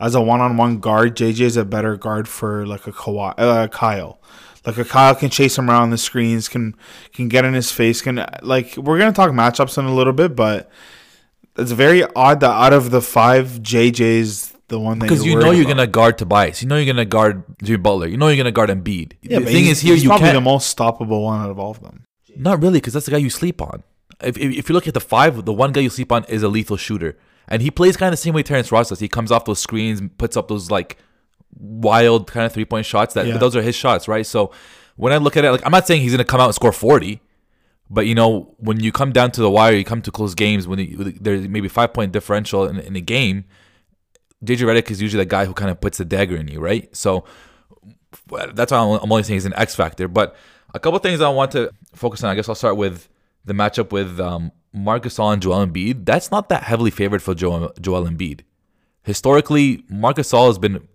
as 0.00 0.14
a 0.14 0.20
one 0.20 0.40
on 0.40 0.56
one 0.56 0.78
guard, 0.78 1.16
JJ 1.16 1.40
is 1.42 1.56
a 1.56 1.64
better 1.64 1.96
guard 1.96 2.28
for 2.28 2.66
like 2.66 2.86
a 2.86 2.92
Kawhi, 2.92 3.34
uh, 3.38 3.68
Kyle. 3.68 4.20
Like 4.66 4.78
a 4.78 4.84
Kyle 4.84 5.14
can 5.14 5.30
chase 5.30 5.56
him 5.56 5.70
around 5.70 5.90
the 5.90 5.98
screens, 5.98 6.48
can 6.48 6.74
can 7.12 7.28
get 7.28 7.44
in 7.44 7.54
his 7.54 7.70
face, 7.70 8.02
can 8.02 8.26
like 8.42 8.76
we're 8.76 8.98
gonna 8.98 9.12
talk 9.12 9.30
matchups 9.30 9.78
in 9.78 9.84
a 9.84 9.94
little 9.94 10.12
bit, 10.12 10.34
but 10.34 10.68
it's 11.56 11.70
very 11.70 12.02
odd 12.14 12.40
that 12.40 12.50
out 12.50 12.72
of 12.72 12.90
the 12.90 13.00
five, 13.00 13.60
JJ's 13.62 14.52
the 14.68 14.80
one 14.80 14.98
that 14.98 15.04
Because 15.06 15.24
you 15.24 15.38
know 15.38 15.52
you're 15.52 15.62
about. 15.62 15.76
gonna 15.76 15.86
guard 15.86 16.18
Tobias. 16.18 16.62
You 16.62 16.68
know 16.68 16.76
you're 16.76 16.92
gonna 16.92 17.04
guard 17.04 17.44
Jimmy 17.62 17.76
Butler. 17.78 18.08
You 18.08 18.16
know 18.16 18.26
you're 18.28 18.36
gonna 18.36 18.50
guard 18.50 18.70
Embiid. 18.70 19.12
Yeah, 19.22 19.38
the 19.38 19.46
thing 19.46 19.66
is 19.66 19.80
here 19.80 19.94
you 19.94 20.08
probably 20.08 20.26
can't. 20.26 20.36
the 20.36 20.40
most 20.40 20.76
stoppable 20.76 21.22
one 21.22 21.40
out 21.40 21.50
of 21.50 21.58
all 21.58 21.70
of 21.70 21.80
them. 21.80 22.04
Not 22.34 22.60
really, 22.60 22.78
because 22.80 22.92
that's 22.92 23.06
the 23.06 23.12
guy 23.12 23.18
you 23.18 23.30
sleep 23.30 23.62
on. 23.62 23.82
If, 24.20 24.36
if, 24.36 24.52
if 24.58 24.68
you 24.68 24.74
look 24.74 24.88
at 24.88 24.94
the 24.94 25.00
five, 25.00 25.44
the 25.44 25.52
one 25.52 25.72
guy 25.72 25.82
you 25.82 25.90
sleep 25.90 26.10
on 26.10 26.24
is 26.24 26.42
a 26.42 26.48
lethal 26.48 26.76
shooter. 26.76 27.16
And 27.48 27.62
he 27.62 27.70
plays 27.70 27.96
kind 27.96 28.08
of 28.08 28.18
the 28.18 28.22
same 28.22 28.34
way 28.34 28.42
Terrence 28.42 28.72
Ross 28.72 28.88
does. 28.88 28.98
He 28.98 29.08
comes 29.08 29.30
off 29.30 29.44
those 29.44 29.60
screens 29.60 30.02
puts 30.18 30.36
up 30.36 30.48
those 30.48 30.70
like 30.70 30.98
wild 31.58 32.30
kind 32.30 32.46
of 32.46 32.52
three 32.52 32.64
point 32.64 32.86
shots. 32.86 33.14
That 33.14 33.26
Yeah. 33.26 33.38
those 33.38 33.56
are 33.56 33.62
his 33.62 33.74
shots, 33.74 34.08
right? 34.08 34.26
So 34.26 34.52
when 34.96 35.12
I 35.12 35.16
look 35.18 35.36
at 35.36 35.44
it, 35.44 35.50
like 35.50 35.64
I'm 35.64 35.72
not 35.72 35.86
saying 35.86 36.02
he's 36.02 36.12
gonna 36.12 36.24
come 36.24 36.40
out 36.40 36.46
and 36.46 36.54
score 36.54 36.72
40, 36.72 37.20
but 37.90 38.06
you 38.06 38.14
know 38.14 38.54
when 38.58 38.80
you 38.80 38.92
come 38.92 39.12
down 39.12 39.30
to 39.32 39.40
the 39.40 39.50
wire, 39.50 39.74
you 39.74 39.84
come 39.84 40.02
to 40.02 40.10
close 40.10 40.34
games 40.34 40.66
when 40.68 40.78
you, 40.78 40.96
there's 41.20 41.48
maybe 41.48 41.68
five 41.68 41.92
point 41.92 42.12
differential 42.12 42.66
in, 42.66 42.78
in 42.78 42.96
a 42.96 43.00
game. 43.00 43.44
JJ 44.44 44.58
Redick 44.66 44.90
is 44.90 45.00
usually 45.00 45.22
the 45.24 45.28
guy 45.28 45.44
who 45.46 45.54
kind 45.54 45.70
of 45.70 45.80
puts 45.80 45.98
the 45.98 46.04
dagger 46.04 46.36
in 46.36 46.48
you, 46.48 46.60
right? 46.60 46.94
So 46.94 47.24
that's 48.54 48.72
why 48.72 48.78
I'm 48.78 49.10
only 49.10 49.22
saying 49.22 49.36
he's 49.36 49.46
an 49.46 49.54
X 49.56 49.74
factor. 49.74 50.08
But 50.08 50.36
a 50.74 50.78
couple 50.78 50.98
things 50.98 51.20
I 51.20 51.28
want 51.28 51.52
to 51.52 51.70
focus 51.94 52.22
on. 52.22 52.30
I 52.30 52.34
guess 52.34 52.48
I'll 52.48 52.54
start 52.54 52.76
with 52.76 53.08
the 53.44 53.54
matchup 53.54 53.92
with 53.92 54.20
um, 54.20 54.52
Marcus 54.72 55.18
and 55.18 55.40
Joel 55.40 55.66
Embiid. 55.66 56.04
That's 56.04 56.30
not 56.30 56.48
that 56.50 56.64
heavily 56.64 56.90
favored 56.90 57.22
for 57.22 57.34
Joel, 57.34 57.72
Joel 57.80 58.04
Embiid. 58.04 58.40
Historically, 59.02 59.84
Marcus 59.88 60.30
has 60.32 60.58
been 60.58 60.86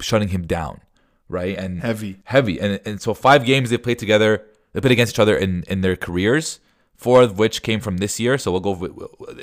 shutting 0.00 0.28
him 0.28 0.46
down, 0.46 0.80
right? 1.28 1.56
And 1.58 1.80
Heavy. 1.80 2.18
heavy. 2.24 2.60
And 2.60 2.80
and 2.84 3.00
so 3.00 3.14
five 3.14 3.44
games 3.44 3.70
they 3.70 3.78
played 3.78 3.98
together. 3.98 4.44
They 4.72 4.80
played 4.80 4.92
against 4.92 5.14
each 5.14 5.18
other 5.18 5.36
in, 5.36 5.64
in 5.68 5.80
their 5.80 5.96
careers. 5.96 6.60
Four 6.96 7.22
of 7.22 7.38
which 7.38 7.62
came 7.62 7.80
from 7.80 7.98
this 7.98 8.18
year. 8.20 8.38
So 8.38 8.50
we'll 8.50 8.60
go. 8.60 8.72
with- 8.72 8.92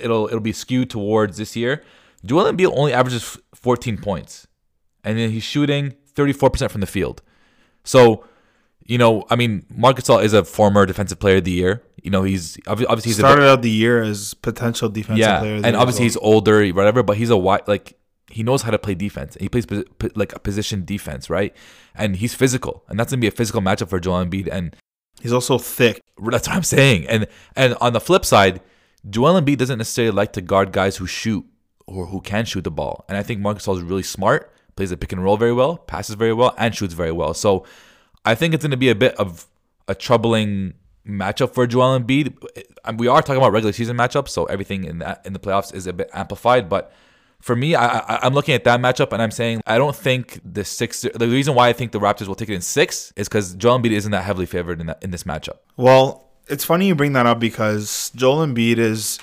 It'll 0.02 0.28
it'll 0.28 0.40
be 0.40 0.52
skewed 0.52 0.90
towards 0.90 1.38
this 1.38 1.56
year. 1.56 1.84
Joel 2.25 2.52
Embiid 2.52 2.72
only 2.75 2.92
averages 2.94 3.38
14 3.54 3.98
points, 3.98 4.48
and 5.04 5.18
then 5.18 5.30
he's 5.30 5.44
shooting 5.44 5.94
34% 6.16 6.72
from 6.72 6.81
the 6.81 6.88
field. 6.88 7.22
So, 7.84 8.25
you 8.84 8.98
know, 8.98 9.25
I 9.30 9.36
mean, 9.36 9.66
Marcus 9.74 10.10
is 10.10 10.34
a 10.34 10.44
former 10.44 10.86
defensive 10.88 11.19
player 11.19 11.38
of 11.38 11.44
the 11.44 11.52
year. 11.52 11.84
You 12.02 12.10
know, 12.12 12.24
he's 12.24 12.57
obviously 12.68 13.10
he's 13.10 13.19
a 13.19 13.22
Started 13.22 13.48
out 13.48 13.62
the 13.62 13.69
year 13.69 14.02
as 14.02 14.34
potential 14.34 14.90
defensive 14.90 15.19
yeah, 15.19 15.40
player. 15.40 15.62
and 15.63 15.75
obviously 15.75 16.06
as 16.06 16.13
he's 16.13 16.18
older, 16.18 16.66
whatever. 16.69 17.04
But 17.04 17.18
he's 17.18 17.30
a 17.30 17.38
wide 17.38 17.68
like 17.68 17.98
he 18.30 18.44
knows 18.44 18.63
how 18.63 18.72
to 18.72 18.80
play 18.80 18.95
defense. 18.95 19.38
He 19.39 19.50
plays 19.50 19.68
like 20.16 20.33
a 20.33 20.39
position 20.39 20.83
defense, 20.86 21.30
right? 21.30 21.56
And 21.94 22.16
he's 22.16 22.33
physical, 22.33 22.83
and 22.88 23.00
that's 23.00 23.12
gonna 23.12 23.22
be 23.22 23.27
a 23.27 23.31
physical 23.31 23.62
matchup 23.62 23.89
for 23.89 24.00
Joel 24.00 24.25
Embiid. 24.25 24.50
And 24.51 24.75
he's 25.22 25.33
also 25.33 25.57
thick. 25.57 26.01
that's 26.18 26.48
what 26.48 26.56
I'm 26.56 26.63
saying. 26.63 27.07
And 27.07 27.27
and 27.56 27.75
on 27.81 27.94
the 27.94 28.01
flip 28.01 28.25
side, 28.25 28.62
Joel 29.10 29.39
Embiid 29.39 29.57
doesn't 29.57 29.77
necessarily 29.77 30.13
like 30.13 30.33
to 30.33 30.42
guard 30.42 30.72
guys 30.72 30.98
who 30.98 31.06
shoot 31.06 31.45
or 31.88 32.07
who 32.07 32.22
can 32.22 32.45
shoot 32.45 32.63
the 32.63 32.72
ball. 32.72 33.06
And 33.07 33.18
I 33.18 33.24
think 33.24 33.42
Marcus 33.42 33.68
is 33.68 33.81
really 33.81 34.04
smart, 34.04 34.51
plays 34.75 34.89
the 34.89 34.98
pick 34.98 35.12
and 35.12 35.24
roll 35.24 35.38
very 35.38 35.54
well, 35.54 35.78
passes 35.78 36.16
very 36.16 36.33
well, 36.33 36.54
and 36.57 36.74
shoots 36.74 36.94
very 36.94 37.12
well. 37.12 37.33
So 37.33 37.66
I 38.24 38.36
think 38.36 38.54
it's 38.54 38.63
going 38.63 38.71
to 38.71 38.78
be 38.78 38.89
a 38.89 38.95
bit 38.95 39.16
of 39.16 39.45
a 39.88 39.94
troubling 39.94 40.74
matchup 41.07 41.54
for 41.54 41.68
Joel 41.68 42.00
Embiid. 42.00 42.36
We 42.98 43.07
are 43.07 43.21
talking 43.21 43.38
about 43.38 43.51
regular 43.51 43.74
season 43.74 43.98
matchups, 43.98 44.30
so 44.30 44.45
everything 44.45 44.83
in 44.83 45.00
that 45.00 45.25
in 45.25 45.33
the 45.33 45.39
playoffs 45.39 45.74
is 45.74 45.86
a 45.86 45.94
bit 45.94 46.10
amplified. 46.13 46.69
But 46.69 46.92
for 47.45 47.56
me, 47.56 47.75
I, 47.75 48.00
I, 48.00 48.19
I'm 48.24 48.33
looking 48.33 48.56
at 48.56 48.63
that 48.63 48.80
matchup 48.80 49.14
and 49.14 49.21
I'm 49.21 49.30
saying 49.30 49.61
I 49.68 49.78
don't 49.78 49.95
think 49.95 50.40
the 50.44 50.66
six. 50.66 51.02
The 51.02 51.28
reason 51.28 51.54
why 51.54 51.69
I 51.69 51.73
think 51.73 51.92
the 51.92 51.99
Raptors 51.99 52.28
will 52.28 52.33
take 52.33 52.49
it 52.49 52.56
in 52.56 52.61
six 52.61 53.14
is 53.16 53.30
because 53.30 53.54
Joel 53.54 53.78
Embiid 53.78 53.92
isn't 53.92 54.11
that 54.14 54.23
heavily 54.23 54.47
favored 54.47 54.81
in 54.81 54.87
that 54.87 55.04
in 55.04 55.11
this 55.11 55.25
matchup. 55.25 55.59
Well, 55.78 56.28
it's 56.47 56.66
funny 56.66 56.87
you 56.87 56.95
bring 56.95 57.14
that 57.14 57.28
up 57.28 57.40
because 57.40 58.11
Joel 58.16 58.47
Embiid 58.47 58.80
is 58.80 59.19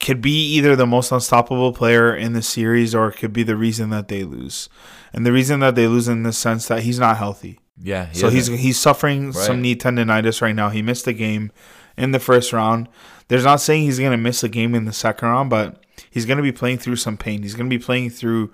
could 0.00 0.20
be 0.20 0.54
either 0.54 0.74
the 0.74 0.88
most 0.88 1.12
unstoppable 1.12 1.72
player 1.72 2.12
in 2.12 2.32
the 2.32 2.42
series 2.42 2.96
or 2.96 3.10
it 3.10 3.16
could 3.16 3.32
be 3.32 3.44
the 3.44 3.56
reason 3.56 3.90
that 3.90 4.08
they 4.08 4.24
lose. 4.24 4.68
And 5.12 5.24
the 5.24 5.30
reason 5.30 5.60
that 5.60 5.76
they 5.76 5.86
lose 5.86 6.08
in 6.08 6.24
the 6.24 6.32
sense 6.32 6.66
that 6.66 6.82
he's 6.82 6.98
not 6.98 7.16
healthy. 7.16 7.60
Yeah. 7.80 8.06
he 8.06 8.18
So 8.18 8.28
he's 8.28 8.48
isn't. 8.48 8.58
he's 8.58 8.76
suffering 8.76 9.32
some 9.32 9.62
knee 9.62 9.76
tendonitis 9.76 10.42
right 10.42 10.54
now. 10.54 10.70
He 10.70 10.82
missed 10.82 11.06
a 11.06 11.12
game 11.12 11.52
in 11.96 12.10
the 12.10 12.18
first 12.18 12.52
round. 12.52 12.88
There's 13.28 13.44
not 13.44 13.60
saying 13.60 13.84
he's 13.84 14.00
going 14.00 14.10
to 14.10 14.16
miss 14.16 14.42
a 14.42 14.48
game 14.48 14.74
in 14.74 14.84
the 14.84 14.92
second 14.92 15.28
round, 15.28 15.48
but 15.48 15.85
he's 16.16 16.24
going 16.24 16.38
to 16.38 16.42
be 16.42 16.50
playing 16.50 16.78
through 16.78 16.96
some 16.96 17.18
pain. 17.18 17.42
He's 17.42 17.54
going 17.54 17.68
to 17.68 17.78
be 17.78 17.82
playing 17.84 18.08
through, 18.08 18.50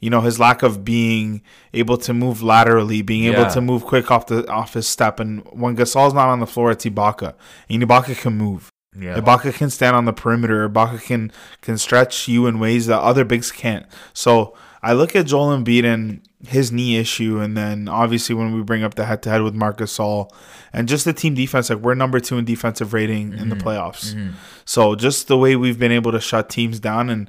you 0.00 0.10
know, 0.10 0.20
his 0.20 0.38
lack 0.38 0.62
of 0.62 0.84
being 0.84 1.40
able 1.72 1.96
to 1.96 2.12
move 2.12 2.42
laterally, 2.42 3.00
being 3.00 3.24
able 3.32 3.48
to 3.50 3.60
move 3.62 3.84
quick 3.86 4.10
off 4.10 4.26
the 4.26 4.46
off 4.48 4.74
his 4.74 4.86
step. 4.86 5.18
And 5.18 5.42
when 5.50 5.74
Gasol's 5.76 6.12
not 6.12 6.28
on 6.28 6.40
the 6.40 6.46
floor, 6.46 6.70
it's 6.70 6.84
Ibaka, 6.84 7.32
and 7.70 7.82
Ibaka 7.82 8.20
can 8.20 8.36
move. 8.36 8.70
yeah. 8.94 9.18
Ibaka 9.18 9.54
can 9.54 9.70
stand 9.70 9.96
on 9.96 10.04
the 10.04 10.12
perimeter. 10.12 10.68
Ibaka 10.68 11.02
can 11.02 11.32
can 11.62 11.78
stretch 11.78 12.28
you 12.28 12.46
in 12.46 12.58
ways 12.60 12.84
that 12.86 13.00
other 13.00 13.24
bigs 13.24 13.50
can't. 13.50 13.86
So 14.12 14.54
I 14.86 14.92
look 14.92 15.16
at 15.16 15.26
Joel 15.26 15.48
Embiid 15.48 15.84
and 15.84 16.20
his 16.46 16.70
knee 16.70 16.96
issue, 16.96 17.40
and 17.40 17.56
then 17.56 17.88
obviously 17.88 18.36
when 18.36 18.54
we 18.54 18.62
bring 18.62 18.84
up 18.84 18.94
the 18.94 19.04
head 19.04 19.20
to 19.24 19.30
head 19.30 19.42
with 19.42 19.52
Marcus 19.52 19.98
Gasol, 19.98 20.30
and 20.72 20.86
just 20.86 21.04
the 21.04 21.12
team 21.12 21.34
defense, 21.34 21.70
like 21.70 21.80
we're 21.80 21.96
number 21.96 22.20
two 22.20 22.38
in 22.38 22.44
defensive 22.44 22.92
rating 22.92 23.36
in 23.36 23.48
the 23.48 23.56
mm-hmm. 23.56 23.66
playoffs. 23.66 24.14
Mm-hmm. 24.14 24.34
So 24.64 24.94
just 24.94 25.26
the 25.26 25.36
way 25.36 25.56
we've 25.56 25.78
been 25.78 25.90
able 25.90 26.12
to 26.12 26.20
shut 26.20 26.48
teams 26.48 26.78
down, 26.78 27.10
and 27.10 27.28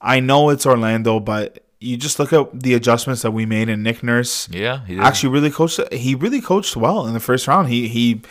I 0.00 0.20
know 0.20 0.48
it's 0.50 0.64
Orlando, 0.64 1.18
but 1.18 1.58
you 1.80 1.96
just 1.96 2.20
look 2.20 2.32
at 2.32 2.60
the 2.60 2.74
adjustments 2.74 3.22
that 3.22 3.32
we 3.32 3.46
made, 3.46 3.68
and 3.68 3.82
Nick 3.82 4.04
Nurse 4.04 4.48
Yeah, 4.48 4.82
actually 5.00 5.30
really 5.30 5.50
coached 5.50 5.92
he 5.92 6.14
really 6.14 6.40
coached 6.40 6.76
well 6.76 7.04
in 7.08 7.14
the 7.14 7.20
first 7.20 7.48
round. 7.48 7.68
He 7.68 7.88
he 7.88 8.22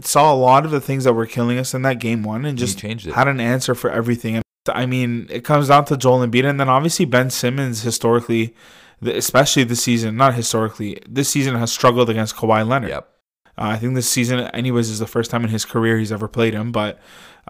saw 0.00 0.32
a 0.32 0.36
lot 0.36 0.64
of 0.64 0.70
the 0.70 0.80
things 0.80 1.04
that 1.04 1.12
were 1.12 1.26
killing 1.26 1.58
us 1.58 1.74
in 1.74 1.82
that 1.82 1.98
game 1.98 2.22
one 2.22 2.46
and 2.46 2.56
just 2.56 2.78
changed 2.78 3.08
it. 3.08 3.12
had 3.12 3.28
an 3.28 3.40
answer 3.40 3.74
for 3.74 3.90
everything 3.90 4.40
i 4.74 4.86
mean 4.86 5.26
it 5.30 5.44
comes 5.44 5.68
down 5.68 5.84
to 5.84 5.96
joel 5.96 6.26
Embiid 6.26 6.48
and 6.48 6.58
then 6.60 6.68
obviously 6.68 7.04
ben 7.04 7.30
simmons 7.30 7.82
historically 7.82 8.54
especially 9.02 9.64
this 9.64 9.82
season 9.82 10.16
not 10.16 10.34
historically 10.34 10.98
this 11.08 11.28
season 11.28 11.54
has 11.54 11.72
struggled 11.72 12.10
against 12.10 12.36
Kawhi 12.36 12.66
Leonard 12.66 12.90
Yep. 12.90 13.08
uh, 13.58 13.68
I 13.74 13.76
think 13.76 13.94
this 13.94 14.08
season, 14.08 14.40
anyways, 14.54 14.88
is 14.90 14.98
the 14.98 15.06
first 15.06 15.30
time 15.30 15.44
in 15.44 15.50
his 15.50 15.64
career 15.64 15.98
he's 15.98 16.12
ever 16.12 16.28
played 16.28 16.54
him. 16.54 16.72
But 16.72 16.98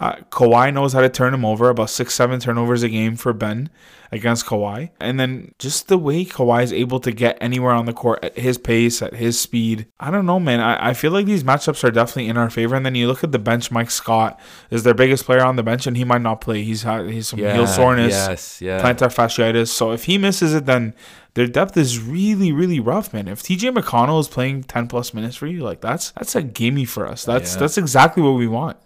Uh, 0.00 0.16
Kawhi 0.30 0.72
knows 0.72 0.94
how 0.94 1.00
to 1.02 1.10
turn 1.10 1.34
him 1.34 1.44
over, 1.44 1.68
about 1.68 1.90
six, 1.90 2.14
seven 2.14 2.40
turnovers 2.40 2.82
a 2.82 2.88
game 2.88 3.16
for 3.16 3.34
Ben 3.34 3.68
against 4.10 4.46
Kawhi. 4.46 4.88
And 4.98 5.20
then 5.20 5.52
just 5.58 5.88
the 5.88 5.98
way 5.98 6.24
Kawhi 6.24 6.62
is 6.62 6.72
able 6.72 7.00
to 7.00 7.12
get 7.12 7.36
anywhere 7.38 7.72
on 7.72 7.84
the 7.84 7.92
court 7.92 8.24
at 8.24 8.38
his 8.38 8.56
pace, 8.56 9.02
at 9.02 9.14
his 9.14 9.38
speed. 9.38 9.86
I 10.00 10.10
don't 10.10 10.24
know, 10.24 10.40
man. 10.40 10.58
I, 10.60 10.88
I 10.88 10.94
feel 10.94 11.12
like 11.12 11.26
these 11.26 11.44
matchups 11.44 11.84
are 11.84 11.90
definitely 11.90 12.28
in 12.28 12.38
our 12.38 12.48
favor. 12.48 12.74
And 12.74 12.86
then 12.86 12.94
you 12.94 13.08
look 13.08 13.22
at 13.22 13.30
the 13.30 13.38
bench, 13.38 13.70
Mike 13.70 13.90
Scott 13.90 14.40
is 14.70 14.84
their 14.84 14.94
biggest 14.94 15.26
player 15.26 15.44
on 15.44 15.56
the 15.56 15.62
bench, 15.62 15.86
and 15.86 15.96
he 15.98 16.04
might 16.04 16.22
not 16.22 16.40
play. 16.40 16.62
He's 16.62 16.82
had 16.82 17.10
he's 17.10 17.28
some 17.28 17.38
heel 17.40 17.66
soreness, 17.66 18.12
Yes, 18.14 18.62
yeah. 18.62 18.82
plantar 18.82 19.14
fasciitis. 19.14 19.68
So 19.68 19.92
if 19.92 20.04
he 20.04 20.16
misses 20.16 20.54
it, 20.54 20.64
then 20.64 20.94
their 21.34 21.46
depth 21.46 21.76
is 21.76 22.00
really, 22.00 22.52
really 22.52 22.80
rough, 22.80 23.12
man. 23.12 23.28
If 23.28 23.42
TJ 23.42 23.74
McConnell 23.76 24.18
is 24.18 24.28
playing 24.28 24.64
ten 24.64 24.88
plus 24.88 25.12
minutes 25.12 25.36
for 25.36 25.46
you, 25.46 25.60
like 25.62 25.82
that's 25.82 26.12
that's 26.12 26.34
a 26.34 26.42
gimme 26.42 26.86
for 26.86 27.06
us. 27.06 27.24
That's 27.26 27.52
Yeah. 27.54 27.60
that's 27.60 27.76
exactly 27.76 28.22
what 28.22 28.32
we 28.32 28.48
want. 28.48 28.78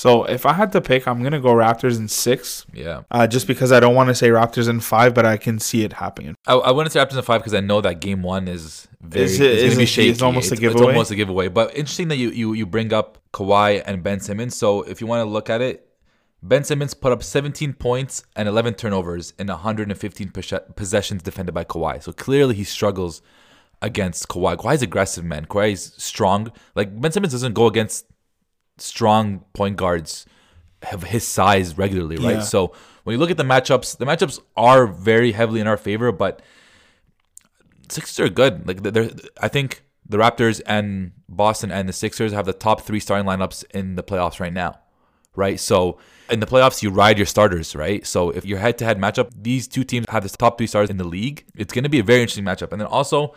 So 0.00 0.24
if 0.24 0.46
I 0.46 0.54
had 0.54 0.72
to 0.72 0.80
pick, 0.80 1.06
I'm 1.06 1.22
gonna 1.22 1.40
go 1.40 1.50
Raptors 1.52 1.98
in 1.98 2.08
six. 2.08 2.64
yeah. 2.72 3.02
Uh, 3.10 3.26
just 3.26 3.46
because 3.46 3.70
I 3.70 3.80
don't 3.80 3.94
want 3.94 4.08
to 4.08 4.14
say 4.14 4.30
Raptors 4.30 4.66
in 4.66 4.80
five, 4.80 5.12
but 5.12 5.26
I 5.26 5.36
can 5.36 5.58
see 5.58 5.84
it 5.84 5.92
happening. 5.92 6.34
I, 6.46 6.54
I 6.54 6.70
wouldn't 6.70 6.90
say 6.94 7.00
Raptors 7.00 7.18
in 7.18 7.22
five 7.22 7.40
because 7.42 7.52
I 7.52 7.60
know 7.60 7.82
that 7.82 8.00
game 8.00 8.22
one 8.22 8.48
is 8.48 8.88
very 9.02 9.26
Is 9.26 9.32
is 9.34 9.40
it- 9.40 9.52
it's 9.52 9.62
gonna 9.74 9.76
be 9.76 9.86
shaky. 9.86 10.08
it's 10.08 10.22
almost 10.22 10.52
a 10.52 10.56
giveaway. 10.56 10.80
It's 10.84 10.88
almost 10.88 11.10
a 11.10 11.16
giveaway. 11.16 11.48
But 11.48 11.76
interesting 11.76 12.08
that 12.08 12.16
you 12.16 12.30
you 12.30 12.54
you 12.54 12.64
bring 12.64 12.94
up 12.94 13.18
Kawhi 13.34 13.82
and 13.84 14.02
Ben 14.02 14.20
Simmons. 14.20 14.56
So 14.56 14.80
if 14.82 15.02
you 15.02 15.06
want 15.06 15.20
to 15.20 15.30
look 15.30 15.50
at 15.50 15.60
it, 15.60 15.86
Ben 16.42 16.64
Simmons 16.64 16.94
put 16.94 17.12
up 17.12 17.22
17 17.22 17.74
points 17.74 18.22
and 18.36 18.48
11 18.48 18.74
turnovers 18.74 19.34
in 19.38 19.48
115 19.48 20.30
possessions 20.76 21.22
defended 21.22 21.54
by 21.54 21.64
Kawhi. 21.64 22.02
So 22.02 22.12
clearly 22.12 22.54
he 22.54 22.64
struggles 22.64 23.20
against 23.82 24.28
Kawhi. 24.28 24.56
Kawhi's 24.56 24.80
aggressive, 24.80 25.24
man. 25.24 25.44
Kawhi's 25.44 25.92
strong. 26.02 26.50
Like 26.74 26.98
Ben 26.98 27.12
Simmons 27.12 27.32
doesn't 27.32 27.52
go 27.52 27.66
against 27.66 28.06
strong 28.80 29.44
point 29.52 29.76
guards 29.76 30.26
have 30.82 31.02
his 31.02 31.26
size 31.26 31.76
regularly, 31.76 32.16
right? 32.16 32.36
Yeah. 32.36 32.42
So 32.42 32.72
when 33.04 33.14
you 33.14 33.18
look 33.18 33.30
at 33.30 33.36
the 33.36 33.44
matchups, 33.44 33.98
the 33.98 34.06
matchups 34.06 34.40
are 34.56 34.86
very 34.86 35.32
heavily 35.32 35.60
in 35.60 35.66
our 35.66 35.76
favor, 35.76 36.12
but 36.12 36.42
Sixers 37.88 38.20
are 38.20 38.28
good. 38.28 38.66
Like 38.66 38.82
they're, 38.82 39.10
I 39.40 39.48
think 39.48 39.82
the 40.08 40.16
Raptors 40.16 40.60
and 40.66 41.12
Boston 41.28 41.70
and 41.70 41.88
the 41.88 41.92
Sixers 41.92 42.32
have 42.32 42.46
the 42.46 42.52
top 42.52 42.82
three 42.82 43.00
starting 43.00 43.26
lineups 43.26 43.64
in 43.74 43.96
the 43.96 44.02
playoffs 44.02 44.40
right 44.40 44.52
now, 44.52 44.78
right? 45.34 45.58
So 45.58 45.98
in 46.30 46.40
the 46.40 46.46
playoffs, 46.46 46.82
you 46.82 46.90
ride 46.90 47.18
your 47.18 47.26
starters, 47.26 47.74
right? 47.74 48.06
So 48.06 48.30
if 48.30 48.44
your 48.44 48.58
head-to-head 48.58 48.98
matchup, 48.98 49.30
these 49.36 49.66
two 49.68 49.84
teams 49.84 50.06
have 50.08 50.22
the 50.22 50.28
top 50.28 50.58
three 50.58 50.66
stars 50.66 50.88
in 50.88 50.96
the 50.96 51.04
league. 51.04 51.44
It's 51.56 51.72
going 51.74 51.84
to 51.84 51.90
be 51.90 51.98
a 51.98 52.04
very 52.04 52.20
interesting 52.20 52.44
matchup. 52.44 52.72
And 52.72 52.80
then 52.80 52.88
also, 52.88 53.34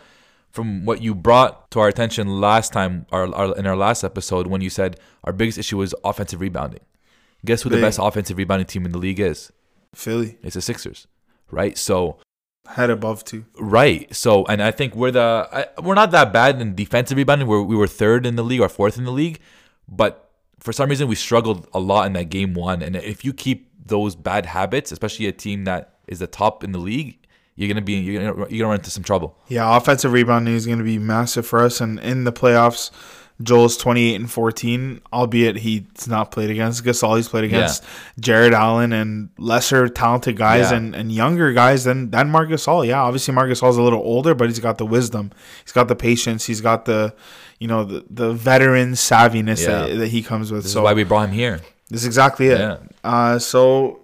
from 0.54 0.84
what 0.84 1.02
you 1.02 1.16
brought 1.16 1.68
to 1.72 1.80
our 1.80 1.88
attention 1.88 2.28
last 2.28 2.72
time, 2.72 3.06
our, 3.10 3.26
our 3.34 3.56
in 3.56 3.66
our 3.66 3.76
last 3.76 4.04
episode, 4.04 4.46
when 4.46 4.60
you 4.60 4.70
said 4.70 5.00
our 5.24 5.32
biggest 5.32 5.58
issue 5.58 5.78
was 5.78 5.94
offensive 6.04 6.40
rebounding. 6.40 6.80
Guess 7.44 7.62
who 7.62 7.70
the 7.70 7.80
best 7.80 7.98
offensive 8.00 8.38
rebounding 8.38 8.66
team 8.66 8.86
in 8.86 8.92
the 8.92 8.98
league 8.98 9.18
is? 9.18 9.52
Philly 9.94 10.38
It's 10.42 10.54
the 10.54 10.62
Sixers, 10.62 11.08
right? 11.50 11.76
So 11.76 12.18
head 12.68 12.88
above 12.88 13.24
two. 13.24 13.44
Right. 13.58 14.14
So, 14.14 14.44
and 14.46 14.62
I 14.62 14.70
think 14.70 14.94
we're 14.94 15.10
the 15.10 15.48
I, 15.52 15.80
we're 15.80 15.94
not 15.94 16.12
that 16.12 16.32
bad 16.32 16.60
in 16.60 16.76
defensive 16.76 17.16
rebounding. 17.16 17.48
We're, 17.48 17.62
we 17.62 17.74
were 17.74 17.88
third 17.88 18.24
in 18.24 18.36
the 18.36 18.44
league 18.44 18.60
or 18.60 18.68
fourth 18.68 18.96
in 18.96 19.04
the 19.04 19.12
league, 19.12 19.40
but 19.88 20.30
for 20.60 20.72
some 20.72 20.88
reason 20.88 21.08
we 21.08 21.16
struggled 21.16 21.66
a 21.74 21.80
lot 21.80 22.06
in 22.06 22.12
that 22.12 22.30
game 22.30 22.54
one. 22.54 22.80
And 22.80 22.94
if 22.94 23.24
you 23.24 23.32
keep 23.32 23.72
those 23.84 24.14
bad 24.14 24.46
habits, 24.46 24.92
especially 24.92 25.26
a 25.26 25.32
team 25.32 25.64
that 25.64 25.98
is 26.06 26.20
the 26.20 26.28
top 26.28 26.62
in 26.62 26.70
the 26.70 26.78
league, 26.78 27.23
you're 27.56 27.68
gonna 27.68 27.82
be 27.82 27.94
you're 27.94 28.20
gonna 28.32 28.46
you're 28.50 28.58
gonna 28.60 28.68
run 28.70 28.78
into 28.80 28.90
some 28.90 29.04
trouble. 29.04 29.36
Yeah, 29.48 29.76
offensive 29.76 30.12
rebounding 30.12 30.54
is 30.54 30.66
going 30.66 30.78
to 30.78 30.84
be 30.84 30.98
massive 30.98 31.46
for 31.46 31.60
us, 31.60 31.80
and 31.80 31.98
in 32.00 32.24
the 32.24 32.32
playoffs, 32.32 32.90
Joel's 33.42 33.76
twenty 33.76 34.12
eight 34.12 34.16
and 34.16 34.30
fourteen, 34.30 35.00
albeit 35.12 35.56
he's 35.56 36.06
not 36.08 36.30
played 36.30 36.50
against 36.50 36.84
Gasol. 36.84 37.16
He's 37.16 37.28
played 37.28 37.44
against 37.44 37.82
Jarrett 38.20 38.52
Allen 38.54 38.92
and 38.92 39.28
lesser 39.38 39.88
talented 39.88 40.36
guys 40.36 40.70
Yeah. 40.70 40.76
and, 40.78 40.94
and 40.94 41.10
younger 41.12 41.52
guys 41.52 41.84
than 41.84 42.10
than 42.10 42.30
Marc 42.30 42.48
Gasol. 42.48 42.86
Yeah, 42.86 43.02
obviously 43.02 43.34
Marc 43.34 43.50
Gasol's 43.50 43.76
a 43.76 43.82
little 43.82 44.00
older, 44.02 44.34
but 44.34 44.48
he's 44.48 44.60
got 44.60 44.78
the 44.78 44.86
wisdom, 44.86 45.30
he's 45.64 45.72
got 45.72 45.88
the 45.88 45.96
patience, 45.96 46.44
he's 46.46 46.60
got 46.60 46.84
the 46.84 47.14
you 47.58 47.68
know 47.68 47.84
the, 47.84 48.04
the 48.10 48.32
veteran 48.32 48.92
savviness 48.92 49.62
Yeah. 49.66 49.86
that, 49.86 49.96
that 49.96 50.08
he 50.08 50.22
comes 50.22 50.50
with. 50.52 50.62
This 50.64 50.72
so 50.72 50.82
why 50.82 50.92
we 50.92 51.04
brought 51.04 51.28
him 51.28 51.34
here. 51.34 51.60
this 51.88 52.00
is 52.02 52.06
exactly 52.06 52.48
it. 52.48 52.58
Yeah. 52.58 52.78
Uh, 53.02 53.38
so, 53.38 54.00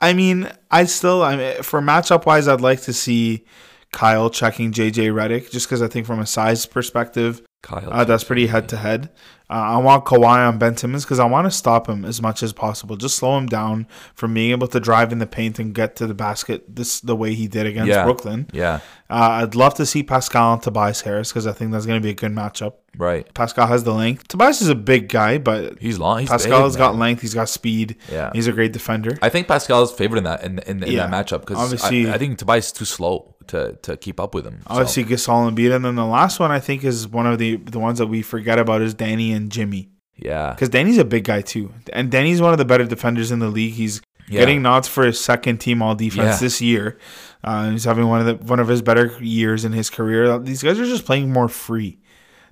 I 0.00 0.12
mean, 0.12 0.50
I 0.70 0.84
still, 0.84 1.22
I 1.22 1.36
mean, 1.36 1.62
for 1.62 1.80
matchup 1.80 2.26
wise, 2.26 2.48
I'd 2.48 2.60
like 2.60 2.82
to 2.82 2.92
see 2.92 3.44
Kyle 3.92 4.30
checking 4.30 4.72
JJ 4.72 5.12
Redick, 5.12 5.50
just 5.50 5.66
because 5.66 5.82
I 5.82 5.88
think 5.88 6.06
from 6.06 6.20
a 6.20 6.26
size 6.26 6.64
perspective, 6.66 7.42
Kyle, 7.62 7.92
uh, 7.92 8.04
that's 8.04 8.24
pretty 8.24 8.46
head 8.46 8.68
to 8.70 8.76
head. 8.76 9.10
I 9.52 9.78
want 9.78 10.04
Kawhi 10.04 10.48
on 10.48 10.58
Ben 10.58 10.76
Simmons 10.76 11.04
because 11.04 11.18
I 11.18 11.24
want 11.24 11.46
to 11.46 11.50
stop 11.50 11.88
him 11.88 12.04
as 12.04 12.22
much 12.22 12.42
as 12.42 12.52
possible. 12.52 12.96
Just 12.96 13.16
slow 13.16 13.36
him 13.36 13.46
down 13.46 13.86
from 14.14 14.32
being 14.34 14.52
able 14.52 14.68
to 14.68 14.78
drive 14.78 15.10
in 15.12 15.18
the 15.18 15.26
paint 15.26 15.58
and 15.58 15.74
get 15.74 15.96
to 15.96 16.06
the 16.06 16.14
basket 16.14 16.64
this 16.76 17.00
the 17.00 17.16
way 17.16 17.34
he 17.34 17.48
did 17.48 17.66
against 17.66 17.88
Yeah. 17.88 18.04
Brooklyn. 18.04 18.46
Yeah. 18.52 18.80
Uh, 19.10 19.42
I'd 19.42 19.56
love 19.56 19.74
to 19.74 19.86
see 19.86 20.04
Pascal 20.04 20.52
and 20.52 20.62
Tobias 20.62 21.00
Harris 21.00 21.30
because 21.30 21.48
I 21.48 21.52
think 21.52 21.72
that's 21.72 21.84
going 21.84 22.00
to 22.00 22.04
be 22.04 22.10
a 22.10 22.14
good 22.14 22.30
matchup. 22.32 22.74
Right. 22.96 23.32
Pascal 23.34 23.66
has 23.66 23.82
the 23.82 23.92
length. 23.92 24.28
Tobias 24.28 24.62
is 24.62 24.68
a 24.68 24.74
big 24.76 25.08
guy, 25.08 25.38
but 25.38 25.78
He's 25.80 25.98
long. 25.98 26.20
He's 26.20 26.28
Pascal 26.28 26.62
has 26.62 26.76
got 26.76 26.94
length. 26.94 27.22
He's 27.22 27.34
got 27.34 27.48
speed. 27.48 27.96
Yeah. 28.10 28.30
he's 28.32 28.46
a 28.46 28.52
great 28.52 28.72
defender. 28.72 29.18
I 29.20 29.28
think 29.30 29.48
Pascal 29.48 29.82
is 29.82 29.90
favored 29.90 30.18
in 30.18 30.24
that 30.24 30.44
in, 30.44 30.60
in, 30.60 30.82
in 30.84 30.92
Yeah. 30.92 31.08
that 31.08 31.26
matchup 31.26 31.40
because 31.40 31.58
Obviously- 31.58 32.08
I, 32.08 32.14
I 32.14 32.18
think 32.18 32.38
Tobias 32.38 32.66
is 32.66 32.72
too 32.72 32.84
slow 32.84 33.29
to, 33.50 33.76
to 33.82 33.96
keep 33.96 34.18
up 34.18 34.34
with 34.34 34.44
him. 34.46 34.60
So, 34.62 34.74
Obviously, 34.74 35.04
Gasol 35.04 35.46
and 35.46 35.56
Embiid, 35.56 35.74
and 35.76 35.84
then 35.84 35.94
the 35.94 36.04
last 36.06 36.40
one 36.40 36.50
I 36.50 36.58
think 36.60 36.82
is 36.84 37.06
one 37.06 37.26
of 37.26 37.38
the 37.38 37.56
the 37.56 37.78
ones 37.78 37.98
that 37.98 38.06
we 38.06 38.22
forget 38.22 38.58
about 38.58 38.82
is 38.82 38.94
Danny 38.94 39.32
and 39.32 39.50
Jimmy 39.52 39.90
yeah. 40.16 40.52
because 40.52 40.68
Danny's 40.68 40.98
a 40.98 41.04
big 41.04 41.24
guy 41.24 41.42
too, 41.42 41.72
and 41.92 42.10
Danny's 42.10 42.40
one 42.40 42.52
of 42.52 42.58
the 42.58 42.64
better 42.64 42.84
defenders 42.84 43.30
in 43.30 43.38
the 43.38 43.48
league. 43.48 43.74
He's 43.74 44.00
Yeah. 44.28 44.40
getting 44.40 44.62
nods 44.62 44.86
for 44.88 45.04
his 45.04 45.18
second 45.18 45.58
team 45.58 45.82
All 45.82 45.94
Defense 45.94 46.36
Yeah. 46.36 46.38
this 46.38 46.60
year. 46.60 46.98
Uh, 47.42 47.70
he's 47.70 47.84
having 47.84 48.06
one 48.06 48.20
of 48.20 48.26
the 48.26 48.44
one 48.46 48.60
of 48.60 48.68
his 48.68 48.82
better 48.82 49.16
years 49.20 49.64
in 49.64 49.72
his 49.72 49.90
career. 49.90 50.38
These 50.38 50.62
guys 50.62 50.78
are 50.78 50.84
just 50.86 51.04
playing 51.04 51.32
more 51.32 51.48
free. 51.48 51.98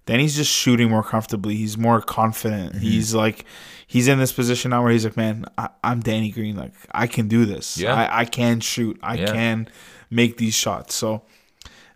Danny's 0.06 0.34
just 0.34 0.50
shooting 0.50 0.88
more 0.88 1.02
comfortably. 1.02 1.54
He's 1.56 1.76
more 1.76 2.00
confident. 2.00 2.72
Mm-hmm. 2.72 2.80
He's 2.82 3.14
like, 3.14 3.44
he's 3.86 4.08
in 4.08 4.18
this 4.18 4.32
position 4.32 4.70
now 4.70 4.82
where 4.82 4.90
he's 4.90 5.04
like, 5.04 5.18
man, 5.18 5.44
I, 5.58 5.68
I'm 5.84 6.00
Danny 6.00 6.30
Green. 6.30 6.56
Like, 6.56 6.72
I 6.92 7.06
can 7.06 7.28
do 7.28 7.44
this. 7.44 7.76
Yeah. 7.76 7.92
I, 7.94 8.20
I 8.20 8.24
can 8.24 8.60
shoot. 8.60 8.98
I 9.02 9.16
Yeah. 9.16 9.32
can 9.32 9.68
make 10.10 10.36
these 10.36 10.54
shots. 10.54 10.94
So, 10.94 11.22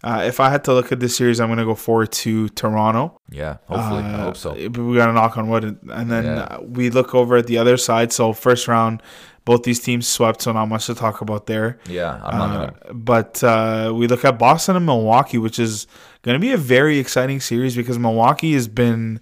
uh, 0.04 0.22
if 0.26 0.40
I 0.40 0.50
had 0.50 0.64
to 0.64 0.74
look 0.74 0.90
at 0.92 1.00
this 1.00 1.16
series, 1.16 1.40
I'm 1.40 1.48
going 1.48 1.58
to 1.58 1.64
go 1.64 1.74
forward 1.76 2.10
to 2.12 2.48
Toronto. 2.50 3.20
Yeah. 3.30 3.58
Hopefully. 3.68 4.02
I 4.02 4.12
Uh, 4.14 4.24
hope 4.24 4.36
so. 4.36 4.50
But 4.68 4.78
we 4.82 4.96
got 4.96 5.06
to 5.06 5.12
knock 5.12 5.38
on 5.38 5.48
wood. 5.48 5.78
And 5.90 6.10
then 6.10 6.24
Yeah. 6.24 6.40
uh, 6.42 6.58
we 6.62 6.90
look 6.90 7.14
over 7.14 7.36
at 7.36 7.46
the 7.46 7.58
other 7.58 7.76
side. 7.76 8.12
So, 8.12 8.32
first 8.32 8.66
round, 8.66 9.00
both 9.44 9.62
these 9.64 9.80
teams 9.80 10.06
swept, 10.08 10.42
so 10.42 10.52
not 10.52 10.66
much 10.66 10.86
to 10.86 10.94
talk 10.94 11.20
about 11.20 11.46
there. 11.46 11.78
Yeah. 11.88 12.20
I'm 12.24 12.38
not 12.38 12.50
Uh, 12.50 12.54
gonna. 12.54 12.94
but 12.94 13.44
uh, 13.44 13.92
we 13.94 14.06
look 14.08 14.24
at 14.24 14.38
Boston 14.38 14.76
and 14.76 14.86
Milwaukee, 14.86 15.38
which 15.38 15.58
is 15.58 15.86
going 16.22 16.34
to 16.34 16.40
be 16.40 16.52
a 16.52 16.56
very 16.56 16.98
exciting 16.98 17.40
series 17.40 17.74
because 17.76 17.98
Milwaukee 17.98 18.54
has 18.54 18.66
been 18.68 19.20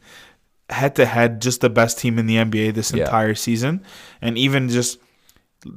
head 0.70 0.94
to 0.96 1.04
head 1.04 1.40
just 1.42 1.60
the 1.62 1.68
best 1.70 1.98
team 1.98 2.18
in 2.18 2.26
the 2.26 2.36
NBA 2.36 2.70
this 2.72 2.92
Yeah. 2.92 3.04
entire 3.04 3.34
season, 3.34 3.82
and 4.22 4.38
even 4.38 4.68
just 4.68 4.98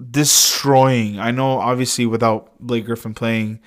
destroying. 0.09 1.19
I 1.19 1.31
know, 1.31 1.59
obviously, 1.59 2.05
without 2.05 2.57
Blake 2.59 2.85
Griffin 2.85 3.13
playing, 3.13 3.59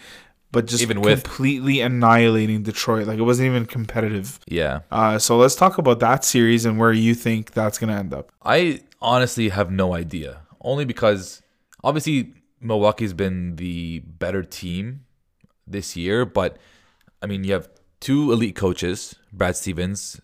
but 0.52 0.66
just 0.66 0.82
Even 0.82 1.00
with- 1.00 1.23
completely 1.25 1.80
annihilating 1.80 2.62
Detroit. 2.62 3.06
Like 3.06 3.18
it 3.18 3.23
wasn't 3.23 3.46
even 3.46 3.66
competitive. 3.66 4.40
Yeah. 4.46 4.80
Uh, 4.90 5.18
so 5.18 5.37
let's 5.37 5.54
talk 5.54 5.78
about 5.78 6.00
that 6.00 6.25
series 6.25 6.64
and 6.64 6.78
where 6.78 6.92
you 6.92 7.14
think 7.14 7.52
that's 7.52 7.78
going 7.78 7.90
to 7.92 7.99
end 7.99 8.14
up. 8.14 8.32
I 8.42 8.80
honestly 9.00 9.50
have 9.50 9.70
no 9.70 9.94
idea. 9.94 10.42
Only 10.62 10.85
because 10.85 11.42
obviously 11.85 12.32
Milwaukee's 12.61 13.12
been 13.12 13.56
the 13.56 14.00
better 14.00 14.42
team 14.42 15.04
this 15.66 15.96
year, 15.96 16.25
but 16.25 16.56
I 17.23 17.26
mean 17.26 17.44
you 17.44 17.52
have 17.52 17.68
two 18.00 18.32
elite 18.32 18.56
coaches, 18.56 19.14
Brad 19.32 19.56
Stevens, 19.56 20.20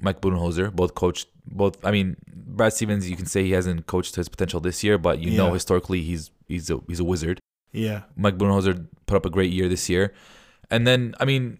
Mike 0.00 0.20
Budenholzer, 0.20 0.74
both 0.74 0.94
coached 0.94 1.28
both 1.46 1.76
I 1.84 1.92
mean 1.92 2.16
Brad 2.56 2.72
Stevens 2.72 3.08
you 3.08 3.16
can 3.16 3.26
say 3.26 3.44
he 3.44 3.52
hasn't 3.52 3.86
coached 3.86 4.14
to 4.14 4.20
his 4.20 4.28
potential 4.28 4.60
this 4.60 4.82
year, 4.82 4.98
but 4.98 5.18
you 5.20 5.36
know 5.36 5.52
historically 5.52 6.02
he's 6.02 6.30
he's 6.48 6.70
a 6.70 6.80
he's 6.88 7.00
a 7.00 7.04
wizard. 7.04 7.40
Yeah. 7.72 8.02
Mike 8.16 8.38
Budenholzer 8.38 8.86
put 9.06 9.16
up 9.16 9.26
a 9.26 9.30
great 9.30 9.52
year 9.52 9.68
this 9.68 9.88
year. 9.88 10.14
And 10.70 10.86
then, 10.86 11.14
I 11.20 11.24
mean, 11.24 11.58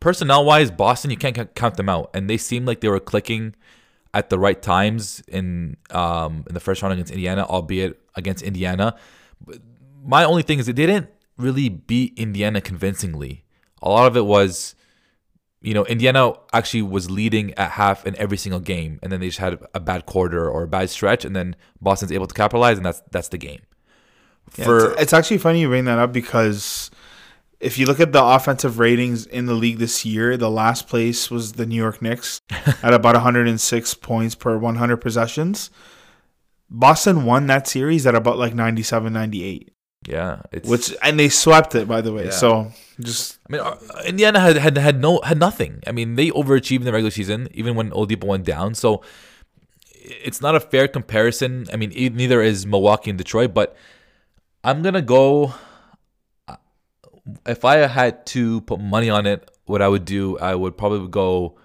personnel 0.00 0.44
wise, 0.44 0.70
Boston, 0.70 1.10
you 1.10 1.16
can't 1.16 1.54
count 1.54 1.76
them 1.76 1.88
out. 1.88 2.10
And 2.14 2.30
they 2.30 2.36
seemed 2.36 2.66
like 2.66 2.80
they 2.80 2.88
were 2.88 3.00
clicking 3.00 3.54
at 4.14 4.30
the 4.30 4.38
right 4.38 4.62
times 4.62 5.22
in 5.26 5.76
um, 5.90 6.44
in 6.48 6.54
the 6.54 6.60
first 6.60 6.82
round 6.82 6.92
against 6.92 7.12
Indiana, 7.12 7.44
albeit 7.44 8.00
against 8.14 8.42
Indiana. 8.42 8.96
But 9.44 9.58
my 10.04 10.24
only 10.24 10.42
thing 10.42 10.60
is 10.60 10.66
they 10.66 10.72
didn't 10.72 11.08
really 11.36 11.68
beat 11.68 12.16
Indiana 12.16 12.60
convincingly. 12.60 13.44
A 13.82 13.88
lot 13.88 14.06
of 14.06 14.16
it 14.16 14.24
was, 14.24 14.76
you 15.64 15.72
know, 15.72 15.84
Indiana 15.86 16.34
actually 16.52 16.82
was 16.82 17.10
leading 17.10 17.54
at 17.54 17.70
half 17.72 18.06
in 18.06 18.14
every 18.18 18.36
single 18.36 18.60
game, 18.60 18.98
and 19.02 19.10
then 19.10 19.20
they 19.20 19.28
just 19.28 19.38
had 19.38 19.58
a 19.72 19.80
bad 19.80 20.04
quarter 20.04 20.48
or 20.48 20.64
a 20.64 20.68
bad 20.68 20.90
stretch, 20.90 21.24
and 21.24 21.34
then 21.34 21.56
Boston's 21.80 22.12
able 22.12 22.26
to 22.26 22.34
capitalize, 22.34 22.76
and 22.76 22.84
that's 22.84 23.02
that's 23.10 23.28
the 23.28 23.38
game. 23.38 23.60
Yeah, 24.58 24.66
it's, 24.68 25.00
it's 25.00 25.12
actually 25.14 25.38
funny 25.38 25.62
you 25.62 25.68
bring 25.68 25.86
that 25.86 25.98
up 25.98 26.12
because 26.12 26.90
if 27.60 27.78
you 27.78 27.86
look 27.86 27.98
at 27.98 28.12
the 28.12 28.22
offensive 28.22 28.78
ratings 28.78 29.24
in 29.24 29.46
the 29.46 29.54
league 29.54 29.78
this 29.78 30.04
year, 30.04 30.36
the 30.36 30.50
last 30.50 30.86
place 30.86 31.30
was 31.30 31.52
the 31.52 31.64
New 31.64 31.76
York 31.76 32.02
Knicks 32.02 32.42
at 32.82 32.92
about 32.92 33.14
106 33.14 33.94
points 33.94 34.34
per 34.34 34.58
100 34.58 34.98
possessions. 34.98 35.70
Boston 36.68 37.24
won 37.24 37.46
that 37.46 37.66
series 37.66 38.06
at 38.06 38.14
about 38.14 38.36
like 38.36 38.54
97, 38.54 39.10
98, 39.10 39.72
Yeah, 40.08 40.42
it's 40.52 40.68
which 40.68 40.94
and 41.02 41.18
they 41.18 41.28
swept 41.28 41.74
it 41.74 41.88
by 41.88 42.00
the 42.00 42.12
way. 42.12 42.24
Yeah. 42.26 42.30
So 42.30 42.72
just 43.00 43.38
I 43.48 43.52
mean, 43.52 43.60
uh, 43.62 43.76
Indiana 44.04 44.38
had, 44.40 44.56
had 44.56 44.76
had 44.76 45.00
no 45.00 45.20
had 45.24 45.38
nothing. 45.38 45.80
I 45.86 45.92
mean, 45.92 46.16
they 46.16 46.30
overachieved 46.30 46.80
in 46.80 46.84
the 46.84 46.92
regular 46.92 47.10
season, 47.10 47.48
even 47.54 47.74
when 47.74 47.90
Oladipo 47.90 48.24
went 48.24 48.44
down. 48.44 48.74
So 48.74 49.02
it's 49.92 50.40
not 50.42 50.54
a 50.54 50.60
fair 50.60 50.88
comparison. 50.88 51.66
I 51.72 51.76
mean, 51.76 51.90
neither 51.90 52.42
is 52.42 52.66
Milwaukee 52.66 53.10
and 53.10 53.18
Detroit. 53.18 53.54
But 53.54 53.76
I'm 54.62 54.82
gonna 54.82 55.02
go. 55.02 55.54
uh, 56.48 56.56
If 57.46 57.64
I 57.64 57.76
had 57.86 58.26
to 58.36 58.60
put 58.62 58.80
money 58.80 59.08
on 59.08 59.24
it, 59.26 59.50
what 59.64 59.80
I 59.80 59.88
would 59.88 60.04
do, 60.04 60.38
I 60.38 60.54
would 60.54 60.76
probably 60.76 61.08
go 61.08 61.56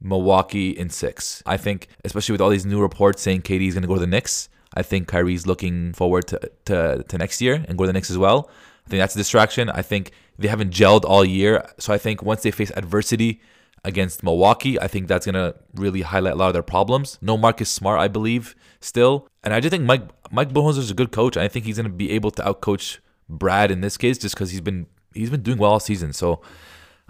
Milwaukee 0.00 0.70
in 0.70 0.88
six. 0.88 1.42
I 1.44 1.58
think, 1.58 1.88
especially 2.04 2.32
with 2.32 2.40
all 2.40 2.50
these 2.50 2.64
new 2.66 2.80
reports 2.80 3.20
saying 3.22 3.42
KD 3.42 3.68
is 3.68 3.74
gonna 3.74 3.86
go 3.86 3.94
to 3.94 4.00
the 4.00 4.06
Knicks. 4.06 4.48
I 4.76 4.82
think 4.82 5.08
Kyrie's 5.08 5.46
looking 5.46 5.92
forward 5.92 6.26
to, 6.28 6.50
to, 6.66 7.04
to 7.08 7.18
next 7.18 7.40
year 7.40 7.64
and 7.66 7.76
go 7.76 7.84
to 7.84 7.88
the 7.88 7.92
Knicks 7.92 8.10
as 8.10 8.18
well. 8.18 8.50
I 8.86 8.90
think 8.90 9.00
that's 9.00 9.14
a 9.14 9.18
distraction. 9.18 9.70
I 9.70 9.82
think 9.82 10.12
they 10.38 10.48
haven't 10.48 10.70
gelled 10.70 11.04
all 11.04 11.24
year. 11.24 11.66
So 11.78 11.92
I 11.92 11.98
think 11.98 12.22
once 12.22 12.42
they 12.42 12.50
face 12.50 12.70
adversity 12.76 13.40
against 13.84 14.22
Milwaukee, 14.22 14.78
I 14.78 14.86
think 14.86 15.08
that's 15.08 15.26
going 15.26 15.34
to 15.34 15.56
really 15.74 16.02
highlight 16.02 16.34
a 16.34 16.36
lot 16.36 16.48
of 16.48 16.52
their 16.52 16.62
problems. 16.62 17.18
No 17.20 17.36
Marcus 17.36 17.70
Smart, 17.70 17.98
I 17.98 18.08
believe, 18.08 18.54
still. 18.80 19.28
And 19.42 19.52
I 19.52 19.60
just 19.60 19.70
think 19.70 19.84
Mike 19.84 20.02
Mike 20.30 20.50
Budenholzer 20.50 20.78
is 20.78 20.90
a 20.90 20.94
good 20.94 21.12
coach. 21.12 21.36
I 21.36 21.48
think 21.48 21.64
he's 21.64 21.76
going 21.76 21.90
to 21.90 21.92
be 21.92 22.10
able 22.12 22.30
to 22.32 22.42
outcoach 22.42 22.98
Brad 23.28 23.70
in 23.70 23.80
this 23.80 23.96
case 23.96 24.18
just 24.18 24.34
because 24.34 24.50
he's 24.50 24.60
been 24.60 24.86
he's 25.14 25.30
been 25.30 25.42
doing 25.42 25.58
well 25.58 25.72
all 25.72 25.80
season. 25.80 26.12
So 26.12 26.42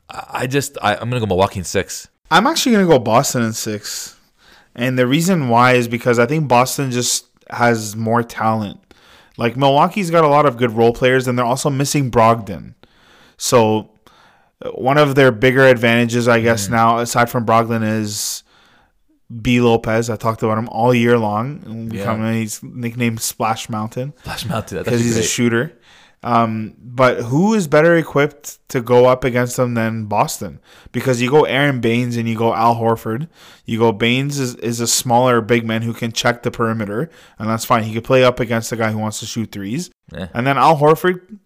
I 0.08 0.46
just 0.46 0.78
I, 0.80 0.94
I'm 0.94 1.10
going 1.10 1.20
to 1.20 1.20
go 1.20 1.26
Milwaukee 1.26 1.58
in 1.58 1.64
six. 1.64 2.08
I'm 2.30 2.46
actually 2.46 2.72
gonna 2.72 2.88
go 2.88 2.98
Boston 2.98 3.42
in 3.42 3.52
six, 3.52 4.16
and 4.74 4.98
the 4.98 5.06
reason 5.06 5.48
why 5.48 5.74
is 5.74 5.86
because 5.86 6.18
I 6.18 6.26
think 6.26 6.48
Boston 6.48 6.90
just 6.90 7.25
has 7.50 7.96
more 7.96 8.22
talent. 8.22 8.80
Like 9.36 9.56
Milwaukee's 9.56 10.10
got 10.10 10.24
a 10.24 10.28
lot 10.28 10.46
of 10.46 10.56
good 10.56 10.72
role 10.72 10.92
players, 10.92 11.28
and 11.28 11.38
they're 11.38 11.44
also 11.44 11.70
missing 11.70 12.10
Brogdon. 12.10 12.74
So 13.36 13.90
uh, 14.64 14.70
one 14.70 14.96
of 14.98 15.14
their 15.14 15.30
bigger 15.30 15.66
advantages, 15.66 16.26
I 16.28 16.40
guess, 16.40 16.68
now 16.68 16.98
aside 16.98 17.28
from 17.28 17.44
Brogdon 17.44 17.82
is 17.82 18.42
B 19.42 19.60
Lopez. 19.60 20.08
I 20.08 20.16
talked 20.16 20.42
about 20.42 20.56
him 20.56 20.68
all 20.70 20.94
year 20.94 21.18
long. 21.18 21.90
Yeah. 21.92 22.32
He's 22.32 22.62
nicknamed 22.62 23.20
Splash 23.20 23.68
Mountain 23.68 24.12
Flash 24.22 24.46
Mountain. 24.46 24.78
Because 24.84 25.00
he's 25.00 25.16
a 25.16 25.20
great. 25.20 25.28
shooter. 25.28 25.78
Um, 26.26 26.74
but 26.80 27.18
who 27.22 27.54
is 27.54 27.68
better 27.68 27.94
equipped 27.94 28.58
to 28.70 28.80
go 28.80 29.06
up 29.06 29.22
against 29.22 29.56
them 29.56 29.74
than 29.74 30.06
Boston? 30.06 30.58
Because 30.90 31.22
you 31.22 31.30
go 31.30 31.44
Aron 31.44 31.80
Baynes 31.80 32.16
and 32.16 32.28
you 32.28 32.36
go 32.36 32.52
Al 32.52 32.74
Horford. 32.74 33.28
You 33.64 33.78
go 33.78 33.92
Baynes 33.92 34.40
is, 34.40 34.56
is 34.56 34.80
a 34.80 34.88
smaller 34.88 35.40
big 35.40 35.64
man 35.64 35.82
who 35.82 35.92
can 35.92 36.10
check 36.10 36.42
the 36.42 36.50
perimeter, 36.50 37.10
and 37.38 37.48
that's 37.48 37.64
fine. 37.64 37.84
He 37.84 37.94
could 37.94 38.02
play 38.02 38.24
up 38.24 38.40
against 38.40 38.72
a 38.72 38.76
guy 38.76 38.90
who 38.90 38.98
wants 38.98 39.20
to 39.20 39.26
shoot 39.26 39.52
threes. 39.52 39.88
Yeah. 40.12 40.26
And 40.34 40.44
then 40.44 40.58
Al 40.58 40.76
Horford, 40.76 41.38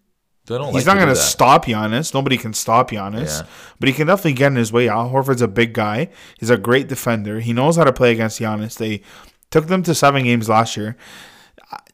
don't 0.47 0.73
he's 0.73 0.87
like 0.87 0.95
not 0.95 0.95
going 0.95 1.13
to 1.13 1.15
stop 1.15 1.65
Giannis. 1.65 2.11
Nobody 2.11 2.37
can 2.37 2.53
stop 2.53 2.89
Giannis. 2.89 3.41
Yeah. 3.41 3.47
But 3.79 3.87
he 3.87 3.93
can 3.93 4.07
definitely 4.07 4.33
get 4.33 4.47
in 4.47 4.55
his 4.55 4.73
way. 4.73 4.89
Al 4.89 5.11
Horford's 5.11 5.43
a 5.43 5.47
big 5.47 5.73
guy. 5.73 6.09
He's 6.39 6.49
a 6.49 6.57
great 6.57 6.87
defender. 6.87 7.39
He 7.39 7.53
knows 7.53 7.75
how 7.75 7.83
to 7.83 7.93
play 7.93 8.13
against 8.13 8.39
Giannis. 8.39 8.79
They 8.79 9.03
took 9.51 9.67
them 9.67 9.83
to 9.83 9.93
seven 9.93 10.23
games 10.23 10.49
last 10.49 10.75
year. 10.75 10.97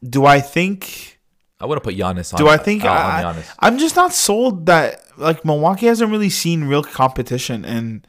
Do 0.02 0.26
I 0.26 0.40
think 0.40 1.17
I 1.60 1.66
would 1.66 1.76
have 1.78 1.84
put 1.84 1.96
Giannis 1.96 2.34
on. 2.34 2.38
do 2.38 2.48
I 2.48 2.58
think 2.58 2.86
I, 2.86 3.24
on 3.24 3.36
Giannis. 3.36 3.46
I'm 3.60 3.78
just 3.80 3.96
not 3.96 4.14
sold 4.14 4.66
that 4.68 5.02
like 5.18 5.44
Milwaukee 5.44 5.88
hasn't 5.88 6.12
really 6.12 6.30
seen 6.30 6.66
real 6.66 6.84
competition, 6.84 7.66
and 7.66 8.06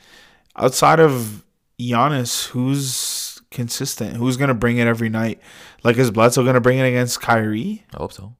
outside 0.56 1.00
of 1.00 1.44
Giannis, 1.80 2.48
who's 2.48 3.40
consistent? 3.50 4.16
Who's 4.16 4.36
gonna 4.36 4.54
bring 4.54 4.78
it 4.78 4.86
every 4.86 5.08
night? 5.08 5.40
Like 5.82 5.96
is 5.96 6.10
Bledsoe 6.10 6.44
gonna 6.44 6.60
bring 6.60 6.78
it 6.78 6.86
against 6.88 7.20
Kyrie? 7.20 7.84
I 7.94 7.98
hope 7.98 8.12
so. 8.12 8.34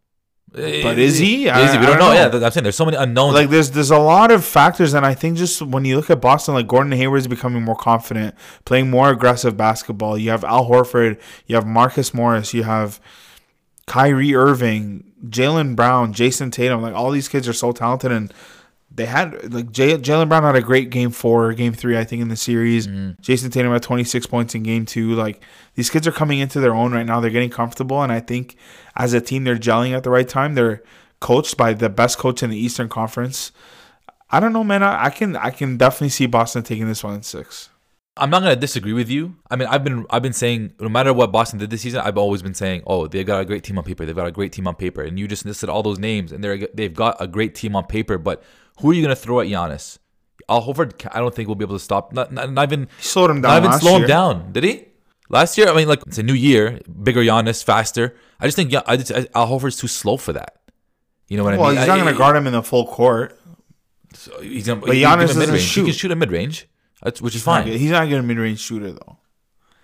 But 0.50 0.98
is 0.98 1.18
he? 1.18 1.44
Is 1.46 1.50
I- 1.52 1.72
he? 1.72 1.78
We 1.78 1.86
don't 1.86 1.98
don't 1.98 1.98
know. 1.98 2.28
know. 2.30 2.38
Yeah, 2.38 2.46
I'm 2.46 2.50
saying 2.52 2.62
there's 2.64 2.76
so 2.76 2.84
many 2.86 2.96
unknowns. 2.96 3.34
Like 3.34 3.50
there's 3.50 3.70
there's 3.70 3.90
a 3.90 3.98
lot 3.98 4.30
of 4.30 4.44
factors, 4.44 4.94
and 4.94 5.04
I 5.06 5.14
think 5.14 5.36
just 5.36 5.60
when 5.62 5.84
you 5.84 5.96
look 5.96 6.08
at 6.10 6.20
Boston, 6.20 6.54
like 6.54 6.66
Gordon 6.66 6.92
Hayward 6.92 7.20
is 7.20 7.28
becoming 7.28 7.62
more 7.62 7.76
confident, 7.76 8.34
playing 8.64 8.90
more 8.90 9.10
aggressive 9.10 9.56
basketball. 9.56 10.16
You 10.18 10.30
have 10.30 10.44
Al 10.44 10.66
Horford, 10.68 11.20
you 11.46 11.54
have 11.54 11.66
Marcus 11.66 12.12
Morris, 12.14 12.54
you 12.54 12.62
have 12.62 12.98
Kyrie 13.88 14.34
Irving, 14.34 15.12
Jaylen 15.26 15.74
Brown, 15.74 16.12
Jayson 16.12 16.50
Tatum. 16.52 16.82
Like 16.82 16.94
all 16.94 17.10
these 17.10 17.28
kids 17.28 17.48
are 17.48 17.52
so 17.52 17.72
talented, 17.72 18.12
and 18.12 18.32
they 18.94 19.06
had 19.06 19.52
like 19.52 19.72
Jaylen 19.72 20.28
Brown 20.28 20.42
had 20.42 20.56
a 20.56 20.62
great 20.62 20.90
game 20.90 21.10
four, 21.10 21.52
game 21.54 21.72
three, 21.72 21.96
I 21.96 22.04
think, 22.04 22.22
in 22.22 22.28
the 22.28 22.36
series. 22.36 22.86
Mm-hmm. 22.86 23.20
Jayson 23.22 23.50
Tatum 23.50 23.72
had 23.72 23.82
26 23.82 24.26
points 24.26 24.54
in 24.54 24.62
game 24.62 24.84
two. 24.84 25.14
Like 25.14 25.42
these 25.74 25.90
kids 25.90 26.06
are 26.06 26.12
coming 26.12 26.38
into 26.38 26.60
their 26.60 26.74
own 26.74 26.92
right 26.92 27.06
now. 27.06 27.18
They're 27.20 27.30
getting 27.30 27.50
comfortable, 27.50 28.02
and 28.02 28.12
I 28.12 28.20
think 28.20 28.56
as 28.94 29.14
a 29.14 29.20
team, 29.20 29.44
they're 29.44 29.56
gelling 29.56 29.96
at 29.96 30.04
the 30.04 30.10
right 30.10 30.28
time. 30.28 30.54
They're 30.54 30.82
coached 31.20 31.56
by 31.56 31.72
the 31.72 31.88
best 31.88 32.18
coach 32.18 32.42
in 32.42 32.50
the 32.50 32.58
Eastern 32.58 32.88
Conference. 32.88 33.52
I 34.30 34.40
don't 34.40 34.52
know, 34.52 34.64
man. 34.64 34.82
I, 34.82 35.06
I 35.06 35.10
can 35.10 35.34
I 35.34 35.50
can 35.50 35.78
definitely 35.78 36.10
see 36.10 36.26
Boston 36.26 36.62
taking 36.62 36.86
this 36.86 37.02
one 37.02 37.14
in 37.14 37.22
six. 37.22 37.70
I'm 38.18 38.30
not 38.30 38.40
gonna 38.42 38.56
disagree 38.56 38.92
with 38.92 39.08
you. 39.08 39.36
I 39.50 39.56
mean, 39.56 39.68
I've 39.68 39.84
been 39.84 40.04
I've 40.10 40.22
been 40.22 40.32
saying 40.32 40.74
no 40.80 40.88
matter 40.88 41.12
what 41.12 41.32
Boston 41.32 41.58
did 41.58 41.70
this 41.70 41.82
season, 41.82 42.00
I've 42.00 42.18
always 42.18 42.42
been 42.42 42.54
saying, 42.54 42.82
oh, 42.86 43.06
they've 43.06 43.26
got 43.26 43.40
a 43.40 43.44
great 43.44 43.64
team 43.64 43.78
on 43.78 43.84
paper. 43.84 44.04
They've 44.04 44.14
got 44.16 44.26
a 44.26 44.32
great 44.32 44.52
team 44.52 44.66
on 44.68 44.74
paper, 44.74 45.02
and 45.02 45.18
you 45.18 45.26
just 45.28 45.44
listed 45.44 45.68
all 45.68 45.82
those 45.82 45.98
names, 45.98 46.32
and 46.32 46.42
they're 46.42 46.68
they've 46.74 46.94
got 46.94 47.16
a 47.20 47.26
great 47.26 47.54
team 47.54 47.74
on 47.76 47.84
paper. 47.86 48.18
But 48.18 48.42
who 48.80 48.90
are 48.90 48.94
you 48.94 49.02
gonna 49.02 49.16
throw 49.16 49.40
at 49.40 49.46
Giannis? 49.46 49.98
Al 50.48 50.62
Horford, 50.62 51.06
I 51.12 51.18
don't 51.18 51.34
think 51.34 51.48
we'll 51.48 51.56
be 51.56 51.64
able 51.64 51.76
to 51.76 51.84
stop. 51.84 52.12
Not, 52.12 52.32
not, 52.32 52.50
not 52.52 52.72
even 52.72 52.88
He 52.96 53.02
slowed 53.02 53.30
him 53.30 53.42
down. 53.42 53.62
not 53.62 53.68
even 53.68 53.80
slow 53.80 53.96
him 53.96 54.06
down. 54.06 54.52
Did 54.52 54.64
he? 54.64 54.84
Last 55.28 55.58
year, 55.58 55.68
I 55.68 55.74
mean, 55.76 55.88
like 55.88 56.00
it's 56.06 56.16
a 56.18 56.22
new 56.22 56.32
year, 56.32 56.80
bigger 57.02 57.20
Giannis, 57.22 57.62
faster. 57.62 58.16
I 58.40 58.46
just 58.46 58.56
think 58.56 58.72
I 58.86 58.96
just, 58.96 59.10
Al 59.34 59.46
Horford's 59.48 59.76
too 59.76 59.88
slow 59.88 60.16
for 60.16 60.32
that. 60.32 60.56
You 61.28 61.36
know 61.36 61.44
what 61.44 61.58
Well, 61.58 61.66
I 61.66 61.68
mean? 61.70 61.76
Well, 61.76 61.82
he's 61.82 61.88
not 61.88 61.98
I- 61.98 62.02
going 62.02 62.14
to 62.14 62.18
guard 62.18 62.36
him 62.36 62.46
in 62.46 62.54
the 62.54 62.62
full 62.62 62.86
court. 62.86 63.38
So 64.14 64.40
he's 64.40 64.66
gonna, 64.66 64.80
But 64.80 64.90
Giannis 64.90 64.94
give 64.94 65.10
him 65.12 65.18
doesn't 65.26 65.40
mid-range. 65.40 65.62
shoot. 65.62 65.80
He 65.82 65.86
can 65.88 65.98
shoot 65.98 66.10
a 66.12 66.16
mid 66.16 66.30
range, 66.32 66.66
which 67.02 67.20
is 67.20 67.32
He's 67.32 67.46
not 67.46 67.64
fine. 67.64 67.72
He's 67.72 67.90
not 67.90 68.08
going 68.08 68.22
to 68.22 68.26
mid 68.26 68.38
range 68.38 68.60
shooter 68.60 68.92
though, 68.92 69.18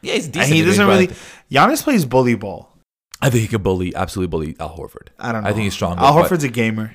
Yeah, 0.02 0.14
he's 0.14 0.28
decent. 0.28 0.44
and 0.46 0.54
he 0.54 0.64
doesn't 0.64 0.86
really. 0.86 1.08
Giannis 1.50 1.82
plays 1.82 2.04
bully 2.04 2.34
ball. 2.34 2.70
I 3.20 3.30
think 3.30 3.42
he 3.42 3.48
could 3.48 3.62
bully, 3.62 3.94
absolutely 3.94 4.28
bully 4.28 4.56
Al 4.60 4.76
Horford. 4.76 5.08
I 5.18 5.32
don't 5.32 5.44
know. 5.44 5.48
I 5.48 5.52
think 5.52 5.64
he's 5.64 5.74
strong. 5.74 5.98
Al 5.98 6.14
Horford's 6.14 6.44
a 6.44 6.48
gamer. 6.48 6.94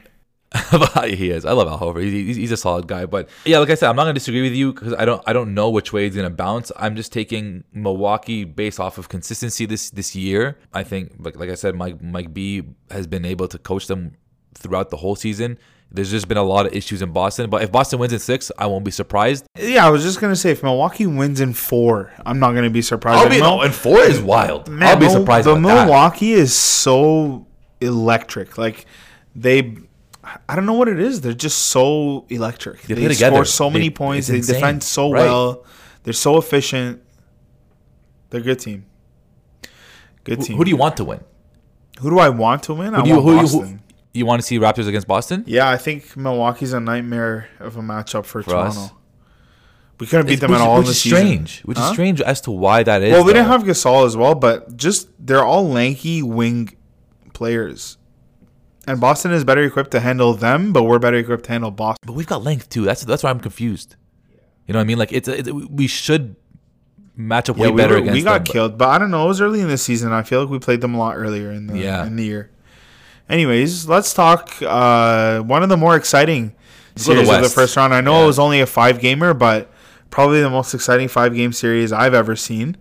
he 1.05 1.29
is. 1.29 1.45
I 1.45 1.51
love 1.51 1.67
Al 1.67 1.79
Horford. 1.79 2.03
He's, 2.03 2.13
he's, 2.13 2.35
he's 2.35 2.51
a 2.51 2.57
solid 2.57 2.87
guy. 2.87 3.05
But 3.05 3.29
yeah, 3.45 3.59
like 3.59 3.69
I 3.69 3.75
said, 3.75 3.89
I'm 3.89 3.95
not 3.95 4.03
gonna 4.03 4.13
disagree 4.13 4.41
with 4.41 4.53
you 4.53 4.73
because 4.73 4.93
I 4.93 5.05
don't 5.05 5.21
I 5.27 5.33
don't 5.33 5.53
know 5.53 5.69
which 5.69 5.93
way 5.93 6.05
he's 6.05 6.15
gonna 6.15 6.29
bounce. 6.29 6.71
I'm 6.75 6.95
just 6.95 7.13
taking 7.13 7.63
Milwaukee 7.71 8.43
based 8.45 8.79
off 8.79 8.97
of 8.97 9.09
consistency 9.09 9.65
this 9.65 9.91
this 9.91 10.15
year. 10.15 10.57
I 10.73 10.83
think 10.83 11.13
like 11.19 11.35
like 11.35 11.49
I 11.49 11.55
said, 11.55 11.75
Mike 11.75 12.01
Mike 12.01 12.33
B 12.33 12.63
has 12.89 13.05
been 13.07 13.25
able 13.25 13.47
to 13.47 13.57
coach 13.59 13.87
them 13.87 14.15
throughout 14.55 14.89
the 14.89 14.97
whole 14.97 15.15
season. 15.15 15.59
There's 15.91 16.11
just 16.11 16.27
been 16.27 16.37
a 16.37 16.43
lot 16.43 16.67
of 16.67 16.73
issues 16.73 17.01
in 17.01 17.11
Boston, 17.11 17.49
but 17.49 17.63
if 17.63 17.71
Boston 17.71 17.97
wins 17.99 18.13
in 18.13 18.19
six, 18.19 18.51
I 18.59 18.67
won't 18.67 18.85
be 18.85 18.91
surprised. 18.91 19.45
Yeah, 19.57 19.87
I 19.87 19.89
was 19.89 20.03
just 20.03 20.21
gonna 20.21 20.35
say 20.35 20.51
if 20.51 20.61
Milwaukee 20.61 21.07
wins 21.07 21.41
in 21.41 21.53
four, 21.53 22.11
I'm 22.25 22.37
not 22.39 22.53
gonna 22.53 22.69
be 22.69 22.83
surprised. 22.83 23.23
I'll 23.23 23.29
be 23.29 23.39
Mil- 23.39 23.57
no, 23.57 23.61
and 23.61 23.73
four 23.73 23.99
is 24.01 24.21
wild. 24.21 24.67
Man, 24.69 24.87
I'll 24.87 24.99
be 24.99 25.09
surprised. 25.09 25.47
The. 25.47 25.55
Milwaukee 25.55 26.33
is 26.33 26.53
so 26.55 27.47
electric. 27.81 28.55
Like 28.57 28.85
they, 29.35 29.77
I 30.47 30.55
don't 30.55 30.67
know 30.67 30.73
what 30.73 30.89
it 30.89 30.99
is. 30.99 31.21
They're 31.21 31.33
just 31.33 31.57
so 31.69 32.25
electric. 32.29 32.83
They 32.83 32.93
They, 32.93 33.13
score 33.15 33.43
so 33.45 33.71
many 33.71 33.89
They- 33.89 33.93
points. 33.95 34.27
They 34.27 34.37
insane. 34.37 34.55
defend 34.55 34.83
so 34.83 35.11
Right. 35.11 35.21
well. 35.23 35.65
They're 36.03 36.13
so 36.13 36.37
efficient. 36.37 37.01
They're 38.29 38.41
a 38.41 38.43
good 38.43 38.59
team. 38.59 38.85
Good 40.23 40.41
team. 40.41 40.57
who 40.57 40.65
do 40.65 40.69
you 40.69 40.77
want 40.77 40.97
to 40.97 41.03
win? 41.05 41.21
Who 41.99 42.11
do 42.11 42.19
I 42.19 42.29
want 42.29 42.61
to 42.63 42.75
win? 42.75 42.93
I 42.93 42.97
Who 42.99 43.03
do 43.03 43.09
you, 43.09 43.15
want 43.15 43.25
who, 43.25 43.31
you- 43.33 43.41
Boston. 43.41 43.67
who, 43.87 43.88
you 44.13 44.25
want 44.25 44.41
to 44.41 44.45
see 44.47 44.57
Raptors 44.59 44.87
against 44.87 45.07
Boston? 45.07 45.43
yeah, 45.47 45.69
I 45.69 45.77
think 45.77 46.15
Milwaukee's 46.17 46.73
a 46.73 46.79
nightmare 46.79 47.47
of 47.59 47.77
a 47.77 47.81
matchup 47.81 48.25
for, 48.25 48.41
For 48.43 48.55
us? 48.55 48.75
Toronto. 48.75 48.95
We 49.99 50.07
couldn't 50.07 50.27
beat 50.27 50.33
It's- 50.33 50.41
them 50.41 50.51
which, 50.51 50.61
at 50.61 50.65
all 50.67 50.75
in 50.75 50.79
which 50.79 50.85
the 50.87 50.91
is 50.91 51.01
season. 51.01 51.17
strange. 51.17 51.61
Which 51.63 51.77
Huh? 51.77 51.83
is 51.85 51.91
strange 51.91 52.21
as 52.21 52.41
to 52.41 52.51
why 52.51 52.83
that 52.83 53.01
is. 53.03 53.11
Well, 53.11 53.25
we 53.25 53.33
didn't 53.33 53.47
have 53.49 53.63
Gasol 53.63 54.05
as 54.05 54.15
well, 54.15 54.33
but 54.33 54.77
just 54.77 55.09
they're 55.19 55.43
all 55.43 55.67
lanky 55.67 56.21
wing 56.23 56.69
players. 57.33 57.97
And 58.87 58.99
Boston 58.99 59.31
is 59.31 59.43
better 59.43 59.61
equipped 59.63 59.91
to 59.91 59.99
handle 59.99 60.33
them, 60.33 60.71
but 60.73 60.83
we're 60.83 60.99
better 60.99 61.17
equipped 61.17 61.43
to 61.45 61.51
handle 61.51 61.69
Boston. 61.69 61.99
But 62.07 62.13
we've 62.13 62.25
got 62.27 62.43
length 62.43 62.69
too. 62.69 62.85
That's 62.85 63.03
that's 63.03 63.23
why 63.23 63.29
I'm 63.29 63.39
confused. 63.41 63.95
You 64.65 64.73
know 64.73 64.79
what 64.79 64.83
I 64.83 64.85
mean? 64.87 64.97
Like 64.97 65.11
it's, 65.13 65.27
it's 65.27 65.51
we 65.51 65.85
should 65.87 66.35
match 67.15 67.49
up 67.49 67.57
way 67.57 67.67
Yeah, 67.67 67.73
we, 67.73 67.77
better 67.77 68.01
were- 68.01 68.11
we 68.11 68.21
got 68.21 68.33
them. 68.35 68.43
but- 68.45 68.51
killed, 68.53 68.77
but 68.77 68.87
I 68.87 68.97
don't 68.97 69.11
know. 69.11 69.25
It 69.25 69.27
was 69.27 69.41
early 69.41 69.59
in 69.61 69.67
the 69.67 69.77
season. 69.77 70.13
I 70.13 70.23
feel 70.23 70.41
like 70.41 70.49
we 70.49 70.59
played 70.59 70.79
them 70.81 70.95
a 70.95 70.97
lot 70.97 71.17
earlier 71.17 71.51
in 71.51 71.67
the 71.67 71.77
Yeah. 71.77 72.05
in 72.05 72.15
the 72.15 72.23
year. 72.23 72.51
Anyways, 73.29 73.87
let's 73.87 74.13
talk 74.13 74.53
uh, 74.61 75.41
one 75.41 75.61
of 75.63 75.69
the 75.69 75.77
more 75.77 75.95
exciting 75.95 76.55
series 76.95 77.29
of 77.29 77.43
the 77.43 77.49
first 77.49 77.75
round. 77.77 77.93
I 77.93 78.01
know 78.01 78.17
Yeah. 78.19 78.23
it 78.23 78.27
was 78.27 78.39
only 78.39 78.59
a 78.61 78.65
five 78.65 78.99
gamer, 78.99 79.33
but 79.33 79.71
probably 80.09 80.41
the 80.41 80.49
most 80.49 80.73
exciting 80.73 81.07
five 81.07 81.35
game 81.35 81.53
series 81.53 81.91
I've 81.91 82.13
ever 82.15 82.35
seen. 82.35 82.75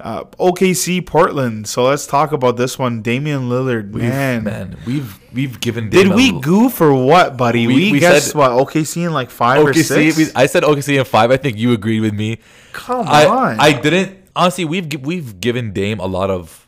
Uh, 0.00 0.22
OKC 0.38 1.04
Portland. 1.04 1.66
So 1.66 1.82
let's 1.82 2.06
talk 2.06 2.30
about 2.30 2.56
this 2.56 2.78
one. 2.78 3.02
Damian 3.02 3.48
Lillard, 3.48 3.90
We've, 3.90 4.04
man. 4.04 4.44
man, 4.44 4.76
we've 4.86 5.18
we've 5.32 5.58
given. 5.58 5.90
Did 5.90 6.04
Dame 6.04 6.12
a 6.12 6.14
we 6.14 6.40
goof 6.40 6.80
or 6.80 6.94
what, 6.94 7.36
buddy? 7.36 7.66
We- 7.66 7.74
We, 7.74 7.92
we 7.92 7.98
guessed 7.98 8.26
said- 8.28 8.36
what 8.36 8.52
OKC 8.52 9.04
in 9.06 9.12
like 9.12 9.28
five 9.30 9.64
or 9.66 9.74
six. 9.74 10.16
we- 10.16 10.26
I 10.36 10.46
said 10.46 10.62
OKC 10.62 10.96
in 11.00 11.04
five. 11.04 11.32
I 11.32 11.36
think 11.36 11.56
you 11.58 11.72
agreed 11.72 11.98
with 12.00 12.14
me. 12.14 12.38
Come 12.72 13.08
I 13.08 13.26
on. 13.26 13.58
I 13.58 13.72
didn't 13.72 14.16
honestly. 14.36 14.64
We've 14.64 14.86
we've 15.04 15.40
given 15.40 15.72
Dame 15.72 15.98
a 15.98 16.06
lot 16.06 16.30
of 16.30 16.67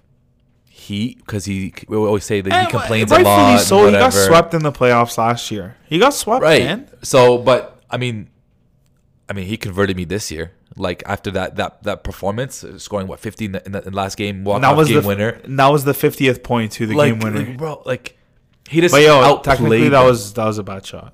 heat 0.91 1.19
because 1.19 1.45
he. 1.45 1.73
We 1.89 1.97
always 1.97 2.25
say 2.25 2.41
that 2.41 2.67
he 2.67 2.71
complains 2.71 3.11
a 3.13 3.19
lot. 3.21 3.53
and 3.53 3.61
So 3.61 3.87
he 3.87 3.93
got 3.93 4.13
swept 4.13 4.55
in 4.55 4.63
the 4.63 4.73
playoffs 4.73 5.17
last 5.17 5.51
year. 5.51 5.77
He 5.87 5.99
got 5.99 6.15
swept, 6.15 6.43
right? 6.43 6.63
man. 6.63 6.89
So, 7.03 7.39
but 7.39 7.83
I 7.91 7.97
mean, 7.97 8.29
I 9.29 9.33
mean, 9.33 9.47
he 9.47 9.57
converted 9.57 9.97
me 9.97 10.05
this 10.05 10.31
year. 10.31 10.53
Like 10.77 11.03
after 11.07 11.31
that 11.33 11.57
that 11.57 11.83
that 11.83 12.05
performance, 12.05 12.63
uh, 12.63 12.79
scoring 12.79 13.07
what 13.07 13.21
fifty 13.21 13.47
in 13.47 13.53
the, 13.53 13.65
in 13.67 13.73
the 13.73 13.91
last 13.91 14.17
game, 14.17 14.45
walk 14.45 14.63
off 14.63 14.77
was 14.77 14.89
game 14.89 15.03
the 15.03 15.09
winner. 15.09 15.41
That 15.45 15.69
was 15.69 15.85
the 15.85 15.95
fiftieth 15.95 16.43
point 16.43 16.73
to 16.73 16.87
the 16.87 16.95
like, 16.95 17.13
game 17.13 17.21
winner. 17.21 17.47
like, 17.47 17.59
bro, 17.59 17.83
like 17.85 18.17
he 18.69 18.81
just 18.81 18.95
but 18.95 19.03
yo, 19.03 19.21
outplayed 19.21 19.45
technically 19.45 19.89
that 19.89 20.05
was 20.05 20.33
that 20.35 20.45
was 20.45 20.59
a 20.59 20.63
bad 20.63 20.87
shot. 20.87 21.13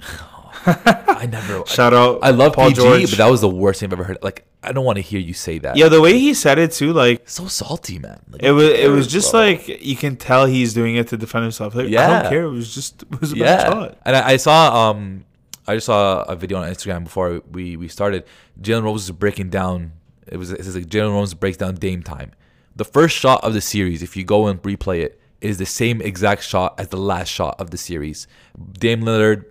I 0.66 1.28
never. 1.30 1.64
Shout 1.66 1.94
out. 1.94 2.18
I 2.22 2.30
love 2.30 2.54
Paul 2.54 2.68
PG, 2.68 2.80
George. 2.80 3.10
but 3.10 3.18
that 3.18 3.30
was 3.30 3.40
the 3.40 3.48
worst 3.48 3.80
thing 3.80 3.88
I've 3.88 3.92
ever 3.92 4.04
heard. 4.04 4.18
Like 4.22 4.45
I 4.66 4.72
don't 4.72 4.84
want 4.84 4.96
to 4.96 5.02
hear 5.02 5.20
you 5.20 5.34
say 5.34 5.58
that. 5.58 5.76
yeah, 5.76 5.88
the 5.88 6.00
way 6.00 6.18
he 6.18 6.34
said 6.34 6.58
it 6.58 6.72
too, 6.72 6.92
like 6.92 7.28
so 7.28 7.46
salty, 7.46 7.98
man. 7.98 8.20
Like, 8.28 8.42
it 8.42 8.52
was. 8.52 8.68
It 8.70 8.90
was 8.90 9.06
just 9.06 9.32
bro? 9.32 9.40
like 9.40 9.68
you 9.68 9.96
can 9.96 10.16
tell 10.16 10.46
he's 10.46 10.74
doing 10.74 10.96
it 10.96 11.08
to 11.08 11.16
defend 11.16 11.44
himself. 11.44 11.74
Like, 11.74 11.86
I 11.86 12.22
don't 12.22 12.30
care. 12.30 12.44
It 12.44 12.50
was 12.50 12.74
just 12.74 13.02
it 13.02 13.20
was 13.20 13.32
a 13.32 13.36
bad 13.36 13.40
yeah. 13.40 13.64
shot. 13.64 13.98
And 14.04 14.16
I, 14.16 14.30
I 14.30 14.36
saw 14.36 14.90
um 14.90 15.24
I 15.66 15.74
just 15.74 15.86
saw 15.86 16.22
a 16.22 16.36
video 16.36 16.58
on 16.58 16.68
Instagram 16.70 17.04
before 17.04 17.42
we 17.50 17.76
we 17.76 17.88
started. 17.88 18.24
Jalen 18.60 18.84
Rose 18.84 19.04
is 19.04 19.10
breaking 19.10 19.50
down. 19.50 19.92
It 20.26 20.36
was 20.36 20.52
it 20.52 20.64
says 20.64 20.76
like 20.76 20.86
Jalen 20.86 21.12
Rose 21.12 21.34
breaks 21.34 21.56
down 21.56 21.74
Dame 21.76 22.02
time. 22.02 22.32
The 22.74 22.84
first 22.84 23.16
shot 23.16 23.42
of 23.42 23.54
the 23.54 23.60
series, 23.60 24.02
if 24.02 24.16
you 24.16 24.24
go 24.24 24.48
and 24.48 24.60
replay 24.62 25.00
it, 25.00 25.20
is 25.40 25.58
the 25.58 25.66
same 25.66 26.00
exact 26.02 26.42
shot 26.42 26.78
as 26.78 26.88
the 26.88 26.98
last 26.98 27.28
shot 27.28 27.60
of 27.60 27.70
the 27.70 27.76
series. 27.76 28.26
Dame 28.72 29.02
Lillard, 29.02 29.44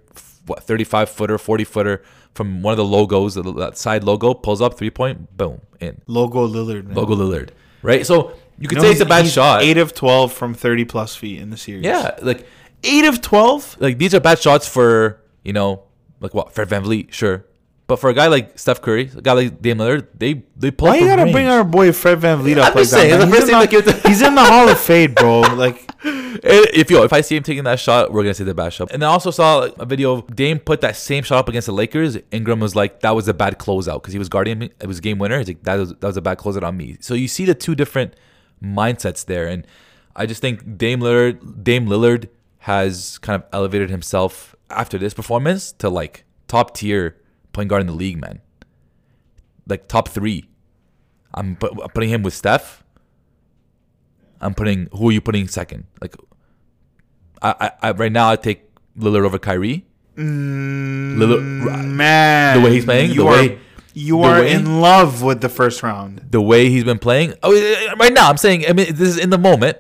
what 0.46 0.64
thirty 0.64 0.84
five 0.84 1.10
footer, 1.10 1.38
forty 1.38 1.64
footer 1.64 2.04
from 2.36 2.62
one 2.62 2.74
of 2.74 2.78
the 2.78 2.86
logos, 2.86 3.36
that 3.36 3.78
side 3.78 4.04
logo, 4.04 4.34
pulls 4.34 4.62
up 4.62 4.78
three 4.78 4.92
point, 4.92 5.36
boom, 5.36 5.62
in 5.80 6.02
Logo 6.06 6.46
Lillard. 6.48 6.86
Man. 6.86 6.96
logo 6.96 7.16
Lillard, 7.16 7.50
right? 7.82 8.06
So 8.06 8.34
you 8.60 8.68
could 8.68 8.78
know, 8.78 8.84
say 8.84 8.92
it's 8.92 9.02
a 9.02 9.06
bad 9.06 9.26
shot. 9.28 9.64
Eight 9.64 9.78
of 9.78 9.94
twelve 9.94 10.32
from 10.34 10.54
thirty 10.54 10.86
plus 10.86 11.16
feet 11.16 11.42
in 11.42 11.50
the 11.50 11.58
series. 11.58 11.84
yeah, 11.84 12.16
like 12.22 12.46
eight 12.84 13.06
of 13.06 13.22
twelve. 13.22 13.76
like 13.80 13.98
these 13.98 14.14
are 14.14 14.20
bad 14.20 14.38
shots 14.38 14.68
for 14.68 15.20
you 15.44 15.54
know 15.54 15.84
like 16.20 16.34
what 16.34 16.54
Fred 16.54 16.70
VanVleet, 16.70 17.12
sure, 17.14 17.46
but 17.88 17.98
for 17.98 18.10
a 18.10 18.14
guy 18.14 18.28
like 18.28 18.58
Steph 18.58 18.82
Curry, 18.82 19.12
a 19.16 19.22
guy 19.22 19.34
like 19.34 19.62
Dame 19.62 19.78
Lillard, 19.78 20.08
they 20.14 20.44
they 20.56 20.72
pull. 20.72 20.88
Why 20.88 20.98
you 20.98 21.08
gotta 21.08 21.32
bring 21.32 21.48
our 21.48 21.64
boy 21.64 21.92
Fred 21.92 22.20
VanVleet 22.20 22.58
up 22.58 22.70
I'm 22.70 22.74
like 22.74 22.74
just 22.76 22.92
saying, 22.92 23.20
that? 23.20 23.28
He's, 23.28 23.40
in 23.40 23.46
the, 23.48 23.52
that 23.52 23.70
came 23.70 23.82
to- 23.84 24.10
he's 24.10 24.22
in 24.22 24.36
the 24.36 24.44
Hall 24.44 24.70
of 24.70 24.80
Fame, 24.80 25.14
bro. 25.14 25.42
Like 25.42 25.90
If 26.44 26.92
yo, 26.92 27.04
if 27.04 27.14
I 27.14 27.22
see 27.22 27.36
him 27.36 27.44
taking 27.44 27.64
that 27.64 27.80
shot, 27.80 28.12
we're 28.12 28.24
gonna 28.24 28.34
see 28.34 28.44
the 28.44 28.54
bad 28.54 28.74
shot. 28.74 28.92
And 28.92 29.04
I 29.04 29.08
also 29.08 29.32
saw 29.32 29.58
like, 29.58 29.74
a 29.80 29.86
video 29.86 30.14
of 30.14 30.36
Dame 30.36 30.60
put 30.60 30.82
that 30.82 30.96
same 30.96 31.24
shot 31.24 31.40
up 31.40 31.50
against 31.50 31.66
the 31.68 31.72
Lakers. 31.72 32.18
Ingram 32.32 32.60
was 32.60 32.76
like, 32.76 33.02
"That 33.02 33.12
was 33.12 33.28
a 33.28 33.34
bad 33.34 33.58
closeout" 33.58 34.02
because 34.02 34.14
he 34.14 34.20
was 34.20 34.30
guarding 34.30 34.60
me. 34.60 34.72
It 34.82 34.88
was 34.88 35.00
game 35.00 35.18
winner. 35.18 35.38
He's 35.38 35.48
like, 35.48 35.64
"That 35.64 35.76
was 35.76 35.90
that 35.90 36.04
was 36.04 36.18
a 36.18 36.22
bad 36.22 36.38
closeout 36.38 36.64
on 36.64 36.78
me." 36.78 36.98
So 37.00 37.14
you 37.14 37.28
see 37.28 37.46
the 37.46 37.56
two 37.56 37.76
different 37.76 38.16
mindsets 38.64 39.26
there, 39.26 39.48
and 39.48 39.66
I 40.16 40.26
just 40.26 40.42
think 40.42 40.78
Dame 40.78 41.00
Lillard, 41.00 41.64
Dame 41.64 41.88
Lillard 41.88 42.30
has 42.60 43.18
kind 43.20 43.42
of 43.42 43.48
elevated 43.54 43.90
himself 43.90 44.56
after 44.70 44.98
this 44.98 45.14
performance 45.14 45.72
to 45.74 45.90
like 45.90 46.26
top 46.48 46.76
tier 46.76 47.16
point 47.56 47.70
guard 47.70 47.82
in 47.82 47.88
the 47.88 47.94
league, 47.94 48.20
man. 48.22 48.42
Like 49.68 49.88
top 49.88 50.10
three. 50.10 50.46
I'm, 51.34 51.58
I'm 51.62 51.90
putting 51.94 52.10
him 52.10 52.22
with 52.24 52.34
Steph. 52.34 52.84
I'm 54.42 54.54
putting 54.54 54.88
who 54.92 55.10
are 55.10 55.12
you 55.12 55.22
putting 55.22 55.48
second? 55.48 55.86
Like, 56.02 56.16
I, 57.42 57.56
I, 57.60 57.72
I 57.90 57.92
right 57.92 58.12
now 58.12 58.30
I 58.30 58.36
take 58.36 58.70
Lillard 58.98 59.26
over 59.26 59.40
Kyrie. 59.40 59.86
Mm, 60.16 61.18
Lillard, 61.18 61.88
man, 61.88 62.58
The 62.58 62.64
way 62.66 62.74
he's 62.74 62.86
playing, 62.86 63.10
you 63.12 63.24
the 63.24 63.28
are 63.28 63.32
way- 63.32 63.60
you 63.94 64.18
the 64.18 64.24
are 64.24 64.40
way- 64.42 64.52
in 64.54 64.82
love 64.82 65.22
with 65.24 65.40
the 65.42 65.50
first 65.50 65.82
round. 65.82 66.22
the 66.30 66.42
way 66.42 66.70
he's 66.70 66.84
been 66.84 67.00
playing. 67.00 67.34
Oh, 67.44 67.52
right 67.98 68.14
now 68.14 68.30
I'm 68.30 68.38
saying. 68.38 68.66
I 68.68 68.74
mean, 68.74 68.88
this 68.94 69.08
is 69.10 69.18
in 69.18 69.30
the 69.30 69.38
moment. 69.38 69.78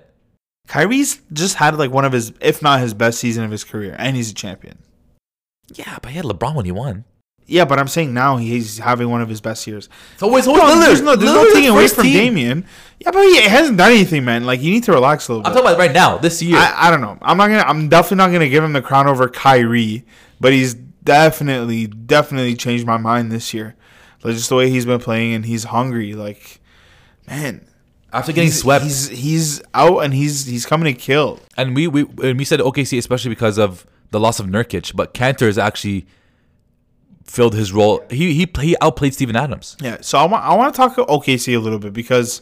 Kyrie's 0.67 1.21
just 1.31 1.55
had 1.57 1.77
like 1.77 1.91
one 1.91 2.05
of 2.05 2.11
his, 2.13 2.33
if 2.41 2.61
not 2.61 2.79
his 2.79 2.93
best 2.93 3.19
season 3.19 3.43
of 3.43 3.51
his 3.51 3.63
career, 3.63 3.95
and 3.99 4.15
he's 4.15 4.31
a 4.31 4.33
champion. 4.33 4.79
Yeah, 5.73 5.99
but 6.01 6.11
he 6.11 6.17
had 6.17 6.25
LeBron 6.25 6.55
when 6.55 6.65
he 6.65 6.71
won. 6.71 7.05
Yeah, 7.47 7.65
but 7.65 7.77
I'm 7.77 7.88
saying 7.88 8.12
now 8.13 8.38
he's 8.38 8.79
having 8.79 9.10
one 9.10 9.21
of 9.21 9.29
his 9.29 9.39
best 9.39 9.67
years. 9.67 9.88
So 10.17 10.36
it's 10.36 10.47
No, 10.47 10.53
always 10.60 10.75
Lillard. 10.75 10.86
there's 10.86 11.01
no, 11.01 11.15
there's 11.15 11.31
no 11.31 11.53
taking 11.53 11.69
away 11.69 11.88
from 11.88 12.03
team. 12.05 12.13
Damian. 12.13 12.65
Yeah, 12.99 13.12
but 13.12 13.21
he 13.23 13.39
hasn't 13.41 13.77
done 13.77 13.91
anything, 13.91 14.25
man. 14.25 14.45
Like 14.45 14.62
you 14.62 14.71
need 14.71 14.84
to 14.86 14.91
relax 14.93 15.27
a 15.27 15.34
little 15.34 15.45
I'm 15.45 15.53
bit. 15.53 15.60
talking 15.62 15.75
about 15.75 15.79
right 15.79 15.91
now, 15.93 16.17
this 16.17 16.41
year. 16.41 16.58
I, 16.58 16.88
I 16.88 16.91
don't 16.91 17.01
know. 17.01 17.17
I'm 17.21 17.38
not 17.38 17.47
gonna. 17.49 17.62
I'm 17.62 17.88
definitely 17.88 18.17
not 18.17 18.31
gonna 18.31 18.49
give 18.49 18.63
him 18.63 18.73
the 18.73 18.81
crown 18.81 19.05
over 19.08 19.27
Kyrie, 19.29 20.05
but 20.39 20.53
he's 20.53 20.73
definitely, 20.73 21.88
definitely 21.88 22.55
changed 22.55 22.86
my 22.86 22.97
mind 22.97 23.31
this 23.31 23.53
year. 23.53 23.75
Like 24.23 24.34
just 24.34 24.49
the 24.49 24.55
way 24.55 24.69
he's 24.71 24.86
been 24.88 24.99
playing, 24.99 25.34
and 25.36 25.45
he's 25.45 25.65
hungry. 25.65 26.13
Like, 26.13 26.60
man, 27.27 27.67
After 28.12 28.31
getting 28.31 28.47
he's, 28.47 28.60
swept, 28.60 28.84
he's 28.86 29.08
he's 29.10 29.62
out 29.75 29.99
and 29.99 30.13
he's 30.15 30.45
he's 30.47 30.65
coming 30.65 30.91
to 30.91 30.99
kill. 30.99 31.39
and 31.58 31.75
we 31.75 31.88
we 31.88 32.01
and 32.23 32.39
we 32.39 32.43
said 32.45 32.60
OKC 32.60 32.97
especially 32.97 33.29
because 33.29 33.60
of 33.60 33.86
the 34.12 34.19
loss 34.19 34.39
of 34.39 34.47
Nurkic, 34.47 34.95
but 34.95 35.13
Kanter 35.13 35.47
is 35.47 35.58
actually 35.60 36.08
filled 37.25 37.55
his 37.55 37.73
role. 37.73 38.03
He 38.09 38.33
he 38.33 38.47
he 38.59 38.75
outplayed 38.81 39.13
Steven 39.13 39.35
Adams. 39.35 39.75
Yeah. 39.81 39.97
So 40.01 40.17
I 40.17 40.25
want 40.25 40.43
I 40.43 40.55
want 40.55 40.73
to 40.73 40.77
talk 40.77 40.97
about 40.97 41.09
OKC 41.09 41.55
a 41.55 41.59
little 41.59 41.79
bit 41.79 41.93
because 41.93 42.41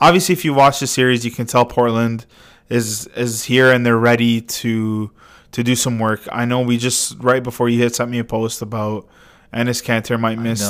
obviously, 0.00 0.32
if 0.34 0.44
you 0.44 0.52
watch 0.54 0.80
the 0.80 0.86
series, 0.86 1.24
you 1.24 1.30
can 1.30 1.46
tell 1.46 1.64
Portland 1.64 2.26
is 2.68 3.06
is 3.08 3.44
here 3.44 3.72
and 3.72 3.84
they're 3.84 3.98
ready 3.98 4.40
to 4.40 5.10
to 5.52 5.62
do 5.62 5.76
some 5.76 5.98
work. 5.98 6.20
I 6.32 6.44
know 6.44 6.60
we 6.60 6.76
just 6.76 7.16
right 7.20 7.42
before 7.42 7.68
you 7.68 7.78
hit 7.78 7.94
sent 7.94 8.10
me 8.10 8.18
a 8.18 8.24
post 8.24 8.60
about 8.62 9.06
Enes 9.52 9.82
Kanter 9.82 10.18
might 10.18 10.38
miss 10.38 10.62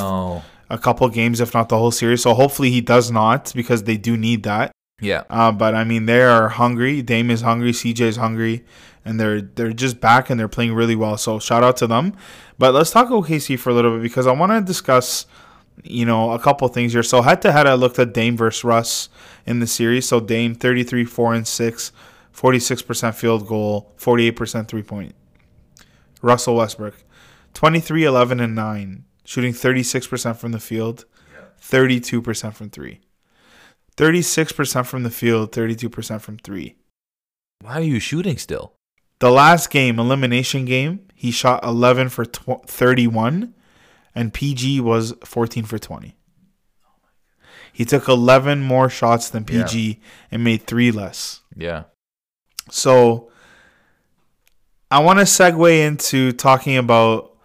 a 0.69 0.77
couple 0.77 1.07
games, 1.09 1.41
if 1.41 1.53
not 1.53 1.69
the 1.69 1.77
whole 1.77 1.91
series. 1.91 2.21
So 2.21 2.33
hopefully 2.33 2.71
he 2.71 2.81
does 2.81 3.11
not 3.11 3.51
because 3.55 3.83
they 3.83 3.97
do 3.97 4.15
need 4.17 4.43
that. 4.43 4.71
Yeah. 5.01 5.23
Uh, 5.29 5.51
but 5.51 5.75
I 5.75 5.83
mean, 5.83 6.05
they 6.05 6.21
are 6.21 6.49
hungry. 6.49 7.01
Dame 7.01 7.29
is 7.29 7.41
hungry. 7.41 7.71
CJ 7.71 8.01
is 8.01 8.15
hungry, 8.15 8.63
and 9.05 9.19
they're 9.19 9.41
they're 9.41 9.71
just 9.71 10.01
back 10.01 10.29
and 10.29 10.39
they're 10.39 10.47
playing 10.47 10.73
really 10.73 10.95
well. 10.95 11.17
So 11.17 11.39
shout 11.39 11.63
out 11.63 11.77
to 11.77 11.87
them. 11.87 12.13
But 12.57 12.73
let's 12.73 12.91
talk 12.91 13.07
OKC 13.09 13.57
for 13.57 13.69
a 13.69 13.73
little 13.73 13.93
bit 13.93 14.01
because 14.01 14.27
I 14.27 14.31
want 14.31 14.51
to 14.51 14.61
discuss, 14.61 15.27
you 15.83 16.05
know, 16.05 16.31
a 16.31 16.39
couple 16.39 16.67
things 16.67 16.93
here. 16.93 17.03
So 17.03 17.21
head 17.21 17.41
to 17.43 17.51
head, 17.51 17.67
I 17.67 17.75
looked 17.75 17.99
at 17.99 18.13
Dame 18.13 18.35
versus 18.35 18.63
Russ 18.63 19.09
in 19.45 19.59
the 19.59 19.67
series. 19.67 20.07
So 20.07 20.19
Dame 20.19 20.55
33, 20.55 21.05
four 21.05 21.33
and 21.33 21.47
six, 21.47 21.91
46 22.31 22.81
percent 22.81 23.15
field 23.15 23.47
goal, 23.47 23.93
48 23.97 24.31
percent 24.31 24.67
three 24.67 24.83
point. 24.83 25.13
Russell 26.21 26.55
Westbrook, 26.55 26.95
23, 27.53 28.03
11 28.03 28.39
and 28.39 28.55
nine, 28.55 29.05
shooting 29.23 29.53
36 29.53 30.07
percent 30.07 30.37
from 30.37 30.51
the 30.51 30.59
field, 30.59 31.05
32 31.59 32.21
percent 32.21 32.55
from 32.55 32.69
three. 32.69 33.01
36% 33.97 34.85
from 34.85 35.03
the 35.03 35.09
field, 35.09 35.51
32% 35.51 36.21
from 36.21 36.37
three. 36.37 36.75
Why 37.61 37.75
are 37.75 37.81
you 37.81 37.99
shooting 37.99 38.37
still? 38.37 38.74
The 39.25 39.31
last 39.31 39.71
game, 39.71 39.97
elimination 39.97 40.65
game, 40.65 40.99
he 41.15 41.31
shot 41.31 41.63
11 41.63 42.09
for 42.09 42.25
tw- 42.25 42.63
31, 42.67 43.55
and 44.13 44.31
PG 44.31 44.81
was 44.81 45.15
14 45.23 45.63
for 45.63 45.79
20. 45.79 46.15
He 47.73 47.85
took 47.85 48.07
11 48.07 48.61
more 48.61 48.87
shots 48.87 49.29
than 49.29 49.43
PG 49.43 49.99
and 50.29 50.43
made 50.43 50.67
three 50.67 50.91
less. 50.91 51.41
Yeah. 51.55 51.85
So 52.69 53.31
I 54.91 54.99
want 54.99 55.17
to 55.17 55.25
segue 55.25 55.75
into 55.75 56.31
talking 56.31 56.77
about. 56.77 57.35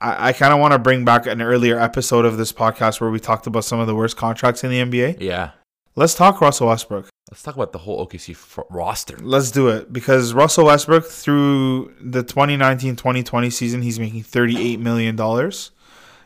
I, 0.00 0.28
I 0.28 0.32
kind 0.32 0.54
of 0.54 0.60
want 0.60 0.72
to 0.72 0.78
bring 0.78 1.04
back 1.04 1.26
an 1.26 1.42
earlier 1.42 1.78
episode 1.78 2.24
of 2.24 2.38
this 2.38 2.54
podcast 2.54 3.02
where 3.02 3.10
we 3.10 3.20
talked 3.20 3.46
about 3.46 3.66
some 3.66 3.80
of 3.80 3.86
the 3.86 3.94
worst 3.94 4.16
contracts 4.16 4.64
in 4.64 4.70
the 4.70 4.78
NBA. 4.78 5.18
Yeah. 5.20 5.50
Let's 5.94 6.14
talk 6.14 6.40
Russell 6.40 6.68
Westbrook. 6.68 7.10
Let's 7.32 7.42
talk 7.42 7.54
about 7.54 7.72
the 7.72 7.78
whole 7.78 8.06
OKC 8.06 8.36
fr- 8.36 8.60
roster. 8.68 9.16
Let's 9.16 9.50
do 9.50 9.68
it 9.68 9.90
because 9.90 10.34
Russell 10.34 10.66
Westbrook 10.66 11.06
through 11.06 11.94
the 11.98 12.22
2019-2020 12.22 13.50
season 13.50 13.80
he's 13.80 13.98
making 13.98 14.22
38 14.24 14.78
million 14.78 15.16
dollars. 15.16 15.70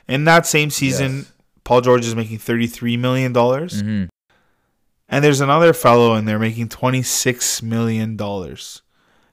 In 0.08 0.24
that 0.24 0.46
same 0.46 0.68
season, 0.68 1.18
Yes. 1.18 1.32
Paul 1.62 1.80
George 1.82 2.04
is 2.04 2.16
making 2.16 2.38
33 2.38 2.96
million 2.96 3.32
dollars. 3.32 3.84
Mm-hmm. 3.84 4.06
And 5.08 5.24
there's 5.24 5.40
another 5.40 5.72
fellow 5.72 6.16
in 6.16 6.24
there 6.24 6.40
making 6.40 6.70
26 6.70 7.62
million 7.62 8.16
dollars. 8.16 8.82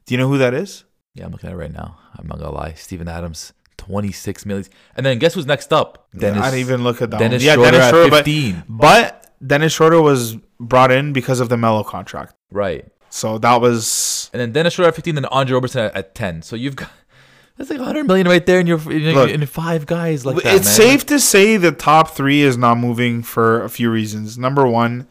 Do 0.06 0.14
you 0.14 0.20
know 0.20 0.28
who 0.28 0.38
that 0.38 0.54
is? 0.54 0.84
Yeah, 1.16 1.26
I'm 1.26 1.32
looking 1.32 1.50
at 1.50 1.54
it 1.54 1.58
right 1.58 1.74
now. 1.74 1.98
I'm 2.16 2.28
not 2.28 2.38
gonna 2.38 2.52
lie. 2.52 2.74
Steven 2.74 3.08
Adams, 3.08 3.52
26 3.78 4.46
million. 4.46 4.68
And 4.96 5.04
then 5.04 5.18
guess 5.18 5.34
who's 5.34 5.48
next 5.48 5.74
up? 5.74 6.08
I 6.14 6.20
didn't 6.20 6.54
even 6.54 6.84
look 6.84 7.02
at 7.02 7.10
that. 7.10 7.18
Dennis 7.18 7.42
one. 7.42 7.48
Yeah, 7.48 7.54
Schroeder 7.56 7.72
Dennis 7.72 7.86
at 7.86 7.90
Schroeder, 7.90 8.64
but, 8.70 8.70
but 8.70 9.48
Dennis 9.48 9.74
Schroeder 9.74 10.02
was 10.04 10.38
brought 10.68 10.92
in 10.92 11.14
because 11.14 11.40
of 11.40 11.50
the 11.50 11.58
Mello 11.58 11.84
contract. 11.84 12.34
Right. 12.52 12.86
So 13.10 13.38
that 13.38 13.62
was 13.62 14.30
And 14.34 14.42
then 14.42 14.52
Dennis 14.52 14.74
Schroeder 14.74 14.90
at 14.90 14.96
15, 14.96 15.16
then 15.16 15.26
Andre 15.26 15.54
Roberson 15.54 15.82
at, 15.82 15.96
at 15.96 16.16
10. 16.16 16.42
So 16.42 16.56
you've 16.56 16.76
got 16.76 16.90
That's 17.58 17.70
like 17.70 17.78
100 17.80 18.06
million 18.06 18.28
right 18.28 18.44
there, 18.44 18.60
and 18.60 18.68
you're 18.68 18.80
in, 18.92 19.14
Look, 19.14 19.30
in 19.30 19.46
five 19.46 19.86
guys 19.86 20.26
like 20.26 20.38
that. 20.38 20.56
it's 20.56 20.66
man. 20.66 20.74
safe 20.74 21.06
to 21.06 21.20
say 21.20 21.56
the 21.58 21.72
top 21.72 22.10
three 22.10 22.42
is 22.42 22.58
not 22.58 22.80
moving 22.80 23.22
for 23.22 23.64
a 23.64 23.70
few 23.70 23.92
reasons. 23.92 24.40
Number 24.40 24.66
one, 24.68 25.08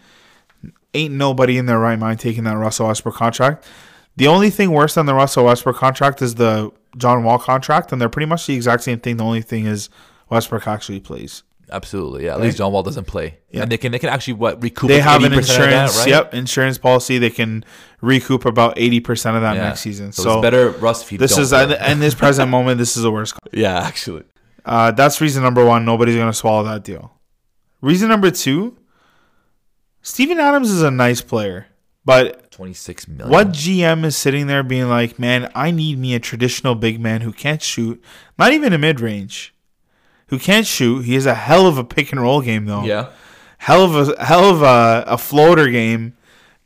ain't 0.92 1.14
nobody 1.14 1.56
in 1.56 1.66
their 1.66 1.78
right 1.78 1.98
mind 1.98 2.18
taking 2.18 2.42
that 2.44 2.56
Russell 2.56 2.88
Westbrook 2.88 3.14
contract. 3.14 3.64
The 4.16 4.26
only 4.26 4.50
thing 4.50 4.72
worse 4.72 4.94
than 4.94 5.06
the 5.06 5.14
Russell 5.14 5.44
Westbrook 5.44 5.76
contract 5.76 6.20
is 6.20 6.34
the 6.34 6.72
John 6.96 7.22
Wall 7.22 7.38
contract, 7.38 7.92
and 7.92 8.00
they're 8.00 8.08
pretty 8.08 8.26
much 8.26 8.46
the 8.46 8.54
exact 8.54 8.82
same 8.82 8.98
thing. 8.98 9.18
The 9.18 9.24
only 9.24 9.42
thing 9.42 9.66
is 9.66 9.88
Westbrook 10.28 10.66
actually 10.66 10.98
plays. 10.98 11.44
Absolutely, 11.72 12.26
yeah. 12.26 12.34
At 12.34 12.40
least 12.42 12.58
John 12.58 12.70
Wall 12.72 12.82
doesn't 12.82 13.06
play, 13.06 13.38
Yeah. 13.50 13.62
and 13.62 13.72
they 13.72 13.78
can 13.78 13.90
they 13.92 13.98
can 13.98 14.10
actually 14.10 14.34
what 14.34 14.62
recoup. 14.62 14.88
They 14.88 15.00
have 15.00 15.24
an 15.24 15.32
80% 15.32 15.32
of 15.32 15.38
insurance, 15.38 15.94
that, 15.94 16.00
right? 16.00 16.08
yep, 16.08 16.34
insurance 16.34 16.76
policy. 16.78 17.18
They 17.18 17.30
can 17.30 17.64
recoup 18.02 18.44
about 18.44 18.74
eighty 18.76 19.00
percent 19.00 19.36
of 19.36 19.42
that 19.42 19.56
Yeah. 19.56 19.62
next 19.64 19.80
season. 19.80 20.12
So, 20.12 20.22
So, 20.22 20.32
it's 20.34 20.42
better 20.42 20.70
Russ 20.70 21.10
if 21.10 21.18
this 21.18 21.38
is 21.38 21.52
in 21.52 21.98
this 22.00 22.14
present 22.14 22.50
moment. 22.56 22.78
This 22.78 22.96
is 22.96 23.02
the 23.02 23.10
worst. 23.10 23.34
yeah, 23.52 23.78
actually. 23.80 24.24
Uh, 24.66 24.90
that's 24.92 25.20
reason 25.20 25.42
number 25.42 25.64
one. 25.64 25.84
Nobody's 25.84 26.16
gonna 26.16 26.32
swallow 26.32 26.62
that 26.64 26.84
deal. 26.84 27.12
Reason 27.80 28.08
number 28.08 28.30
two. 28.30 28.76
Steven 30.02 30.38
Adams 30.38 30.70
is 30.70 30.82
a 30.82 30.90
nice 30.90 31.20
player, 31.20 31.66
but 32.04 32.50
26 32.50 33.06
million. 33.08 33.28
what 33.30 33.48
GM 33.52 34.04
is 34.04 34.16
sitting 34.16 34.46
there 34.48 34.62
being 34.62 34.88
like, 34.88 35.18
"Man, 35.18 35.50
I 35.54 35.70
need 35.70 35.98
me 35.98 36.14
a 36.14 36.20
traditional 36.20 36.74
big 36.74 37.00
man 37.00 37.20
who 37.20 37.32
can't 37.32 37.62
shoot, 37.62 38.02
not 38.38 38.52
even 38.52 38.72
a 38.72 38.78
mid 38.78 39.00
range, 39.00 39.54
who 40.32 40.38
can't 40.38 40.66
shoot. 40.66 41.02
He 41.04 41.12
has 41.12 41.26
a 41.26 41.34
hell 41.34 41.66
of 41.66 41.76
a 41.76 41.84
pick 41.84 42.10
and 42.10 42.18
roll 42.20 42.40
game 42.40 42.64
though. 42.64 42.84
Yeah, 42.84 43.10
hell 43.58 43.84
of 43.84 44.08
a 44.08 44.24
hell 44.24 44.44
of 44.48 44.62
a, 44.62 45.04
a 45.06 45.18
floater 45.18 45.68
game. 45.68 46.14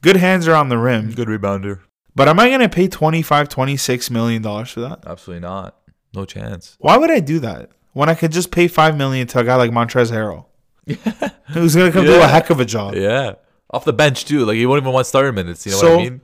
Good 0.03 0.17
hands 0.17 0.47
around 0.47 0.69
the 0.69 0.79
rim. 0.79 1.11
good 1.11 1.27
rebounder. 1.27 1.81
But 2.15 2.29
am 2.29 2.39
I 2.39 2.49
going 2.49 2.61
to 2.61 2.69
pay 2.69 2.87
25, 2.87 3.49
26 3.49 4.11
million 4.13 4.41
dollars 4.41 4.71
for 4.71 4.81
that? 4.83 5.01
Absolutely 5.05 5.41
not. 5.41 5.77
No 6.15 6.25
chance. 6.25 6.77
Why 6.79 6.97
would 6.97 7.11
I 7.11 7.19
do 7.19 7.41
that 7.41 7.71
when 7.93 8.09
I 8.09 8.15
could 8.15 8.31
just 8.31 8.53
pay 8.53 8.69
5 8.69 8.97
million 8.97 9.27
to 9.27 9.41
a 9.41 9.45
guy 9.45 9.57
like 9.57 9.73
Montrezl 9.73 10.13
Harrell? 10.13 10.47
Who's 11.49 11.75
going 11.75 11.91
to 11.91 11.93
come 11.93 12.07
do 12.07 12.21
a 12.23 12.29
heck 12.29 12.51
of 12.51 12.61
a 12.61 12.65
job. 12.65 12.95
Yeah, 12.95 13.35
off 13.73 13.85
the 13.85 13.93
bench 13.93 14.27
too. 14.27 14.45
Like 14.45 14.59
you 14.59 14.69
won't 14.69 14.81
even 14.81 14.93
want 14.93 15.09
starter 15.09 15.33
minutes. 15.33 15.67
You 15.67 15.73
know 15.73 15.79
what 15.79 15.93
I 15.93 15.97
mean? 16.05 16.23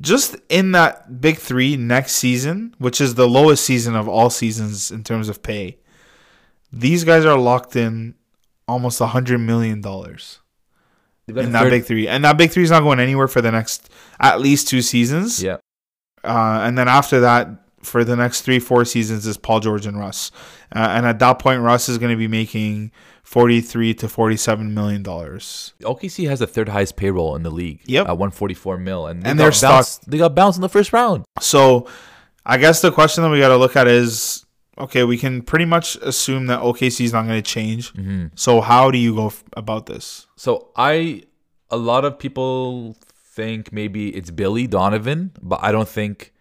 Just 0.00 0.36
in 0.48 0.72
that 0.72 1.20
big 1.20 1.36
3 1.36 1.76
next 1.76 2.12
season, 2.12 2.74
which 2.78 3.02
is 3.02 3.16
the 3.16 3.28
lowest 3.28 3.64
season 3.64 3.94
of 3.94 4.08
all 4.08 4.30
seasons 4.30 4.90
in 4.90 5.04
terms 5.04 5.28
of 5.28 5.42
pay. 5.42 5.76
These 6.78 7.04
guys 7.04 7.24
are 7.24 7.38
locked 7.38 7.76
in 7.76 8.14
almost 8.66 9.00
a 9.00 9.04
100 9.04 9.38
million 9.38 9.80
dollars 9.80 10.40
in 11.28 11.52
that 11.52 11.70
big 11.70 11.84
3. 11.84 12.08
And 12.08 12.24
that 12.24 12.36
big 12.36 12.50
3 12.50 12.62
is 12.64 12.70
not 12.70 12.80
going 12.82 13.00
anywhere 13.00 13.28
for 13.28 13.40
the 13.40 13.50
next 13.52 13.88
at 14.20 14.40
least 14.40 14.68
2 14.68 14.82
seasons. 14.82 15.42
Yeah, 15.42 15.56
Uh, 16.24 16.60
and 16.64 16.76
then 16.76 16.88
after 16.88 17.20
that, 17.20 17.48
for 17.82 18.02
the 18.02 18.16
next 18.16 18.40
three, 18.42 18.58
four 18.58 18.86
seasons, 18.86 19.26
is 19.26 19.36
Paul 19.36 19.60
George 19.60 19.84
and 19.84 19.98
Russ. 19.98 20.30
Uh, 20.74 20.78
and 20.78 21.04
at 21.04 21.18
that 21.18 21.38
point, 21.38 21.60
Russ 21.60 21.86
is 21.90 21.98
going 21.98 22.10
to 22.12 22.16
be 22.16 22.26
making 22.28 22.92
forty-three 23.24 23.92
to 23.96 24.08
forty-seven 24.08 24.72
million 24.72 25.02
dollars. 25.02 25.74
OKC 25.82 26.26
has 26.26 26.38
the 26.38 26.46
third 26.46 26.70
highest 26.70 26.96
payroll 26.96 27.36
in 27.36 27.42
the 27.42 27.50
league. 27.50 27.80
Yep. 27.84 28.06
at 28.08 28.16
144 28.16 28.78
mil, 28.78 29.06
and 29.06 29.22
they 29.22 29.28
And 29.28 29.38
got 29.38 29.44
they're 29.44 29.52
stuck- 29.52 29.70
bounced, 29.72 30.10
They 30.10 30.16
got 30.16 30.34
bounced 30.34 30.56
in 30.56 30.62
the 30.62 30.68
first 30.70 30.94
round. 30.94 31.24
So, 31.40 31.86
I 32.46 32.56
guess 32.56 32.80
the 32.80 32.90
question 32.90 33.22
that 33.22 33.28
we 33.28 33.38
got 33.38 33.48
to 33.48 33.58
look 33.58 33.76
at 33.76 33.86
is, 33.86 34.43
okay, 34.78 35.04
we 35.04 35.18
can 35.18 35.42
pretty 35.42 35.64
much 35.64 35.96
assume 35.96 36.46
that 36.46 36.60
OKC 36.60 37.04
is 37.04 37.12
not 37.12 37.26
going 37.26 37.42
to 37.42 37.50
change. 37.50 37.92
Mm-hmm. 37.94 38.26
So, 38.34 38.60
how 38.60 38.90
do 38.90 38.98
you 38.98 39.14
go 39.14 39.26
f- 39.26 39.44
about 39.56 39.86
this? 39.86 40.26
So 40.36 40.70
I, 40.76 41.24
a 41.70 41.76
lot 41.76 42.04
of 42.04 42.18
people 42.18 42.96
think 43.34 43.72
maybe 43.72 44.14
it's 44.14 44.30
Billy 44.30 44.66
Donovan, 44.66 45.32
but 45.40 45.60
I 45.62 45.72
don't 45.72 45.88
think, 45.88 46.32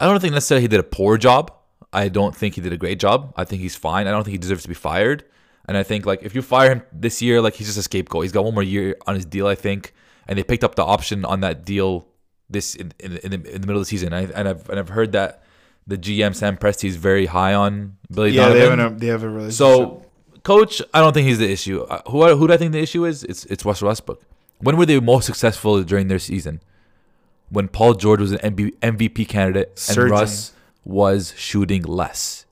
I 0.00 0.06
don't 0.06 0.20
think 0.20 0.34
necessarily 0.34 0.62
he 0.62 0.68
did 0.68 0.80
a 0.80 0.84
poor 0.84 1.16
job. 1.16 1.52
I 1.92 2.08
don't 2.08 2.36
think 2.36 2.54
he 2.54 2.60
did 2.60 2.72
a 2.72 2.76
great 2.76 3.00
job. 3.00 3.32
I 3.36 3.44
think 3.44 3.62
he's 3.62 3.76
fine. 3.76 4.06
I 4.06 4.10
don't 4.10 4.24
think 4.24 4.32
he 4.32 4.38
deserves 4.38 4.62
to 4.62 4.68
be 4.68 4.74
fired. 4.74 5.24
And 5.66 5.76
I 5.76 5.82
think 5.82 6.06
like 6.06 6.22
if 6.22 6.34
you 6.34 6.42
fire 6.42 6.70
him 6.70 6.82
this 6.92 7.20
year, 7.22 7.40
like 7.40 7.54
he's 7.54 7.66
just 7.66 7.78
a 7.78 7.82
scapegoat. 7.82 8.22
He's 8.22 8.32
got 8.32 8.44
one 8.44 8.54
more 8.54 8.62
year 8.62 8.96
on 9.06 9.14
his 9.14 9.24
deal, 9.24 9.46
I 9.46 9.54
think, 9.54 9.94
and 10.26 10.38
they 10.38 10.42
picked 10.42 10.64
up 10.64 10.74
the 10.74 10.84
option 10.84 11.24
on 11.24 11.40
that 11.40 11.64
deal 11.64 12.06
this 12.50 12.74
in 12.74 12.92
in, 13.00 13.16
in, 13.18 13.30
the, 13.30 13.54
in 13.54 13.60
the 13.60 13.66
middle 13.66 13.76
of 13.76 13.82
the 13.82 13.84
season. 13.86 14.12
I, 14.12 14.22
and 14.22 14.48
I've 14.48 14.68
and 14.70 14.78
I've 14.78 14.88
heard 14.88 15.12
that 15.12 15.42
the 15.88 15.98
GM 15.98 16.34
Sam 16.34 16.56
Presti 16.56 16.88
is 16.88 16.96
very 16.96 17.26
high 17.26 17.54
on 17.54 17.96
Billy 18.14 18.30
Yeah, 18.30 18.50
they 18.50 18.60
Donovan. 18.60 18.78
have, 18.78 18.92
a, 18.92 18.98
they 19.00 19.06
have 19.08 19.22
a 19.24 19.28
relationship. 19.28 19.56
So, 19.56 20.02
coach, 20.44 20.80
I 20.94 21.00
don't 21.00 21.12
think 21.14 21.26
he's 21.26 21.38
the 21.38 21.50
issue. 21.50 21.80
Uh, 21.82 22.00
Who 22.10 22.24
who 22.36 22.46
do 22.46 22.52
I 22.52 22.56
think 22.56 22.72
the 22.72 22.78
issue 22.80 23.04
is? 23.04 23.24
It's 23.24 23.44
it's 23.46 23.64
Russell 23.64 23.88
Westbrook. 23.88 24.22
When 24.60 24.76
were 24.76 24.86
they 24.86 25.00
most 25.00 25.26
successful 25.26 25.82
during 25.82 26.08
their 26.08 26.18
season? 26.18 26.60
When 27.50 27.66
Paul 27.68 27.94
George 27.94 28.20
was 28.20 28.32
an 28.32 28.38
MB, 28.54 28.76
MVP 28.80 29.26
candidate 29.28 29.68
and 29.68 29.78
Surging. 29.78 30.12
Russ 30.12 30.52
was 30.84 31.32
shooting 31.36 31.82
less. 31.82 32.44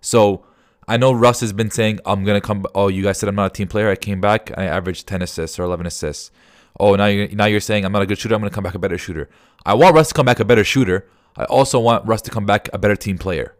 So 0.00 0.44
I 0.86 0.96
know 0.98 1.12
Russ 1.12 1.40
has 1.40 1.52
been 1.54 1.70
saying, 1.70 2.00
"I'm 2.04 2.24
gonna 2.24 2.42
come." 2.42 2.66
Oh, 2.74 2.88
you 2.88 3.02
guys 3.02 3.18
said 3.18 3.28
I'm 3.28 3.34
not 3.36 3.46
a 3.46 3.54
team 3.54 3.68
player. 3.68 3.88
I 3.88 3.96
came 3.96 4.20
back. 4.20 4.50
I 4.58 4.64
averaged 4.66 5.06
10 5.06 5.22
assists 5.22 5.58
or 5.58 5.62
11 5.62 5.86
assists. 5.86 6.30
Oh, 6.78 6.94
now 6.96 7.06
you're 7.06 7.28
now 7.28 7.46
you're 7.46 7.60
saying 7.60 7.84
I'm 7.86 7.92
not 7.92 8.02
a 8.02 8.06
good 8.06 8.18
shooter. 8.18 8.34
I'm 8.34 8.40
gonna 8.42 8.50
come 8.50 8.64
back 8.64 8.74
a 8.74 8.78
better 8.78 8.98
shooter. 8.98 9.30
I 9.64 9.72
want 9.74 9.94
Russ 9.94 10.08
to 10.08 10.14
come 10.14 10.26
back 10.26 10.40
a 10.40 10.44
better 10.44 10.64
shooter. 10.64 11.06
I 11.36 11.44
also 11.44 11.80
want 11.80 12.06
Russ 12.06 12.22
to 12.22 12.30
come 12.30 12.46
back 12.46 12.68
a 12.72 12.78
better 12.78 12.96
team 12.96 13.18
player 13.18 13.54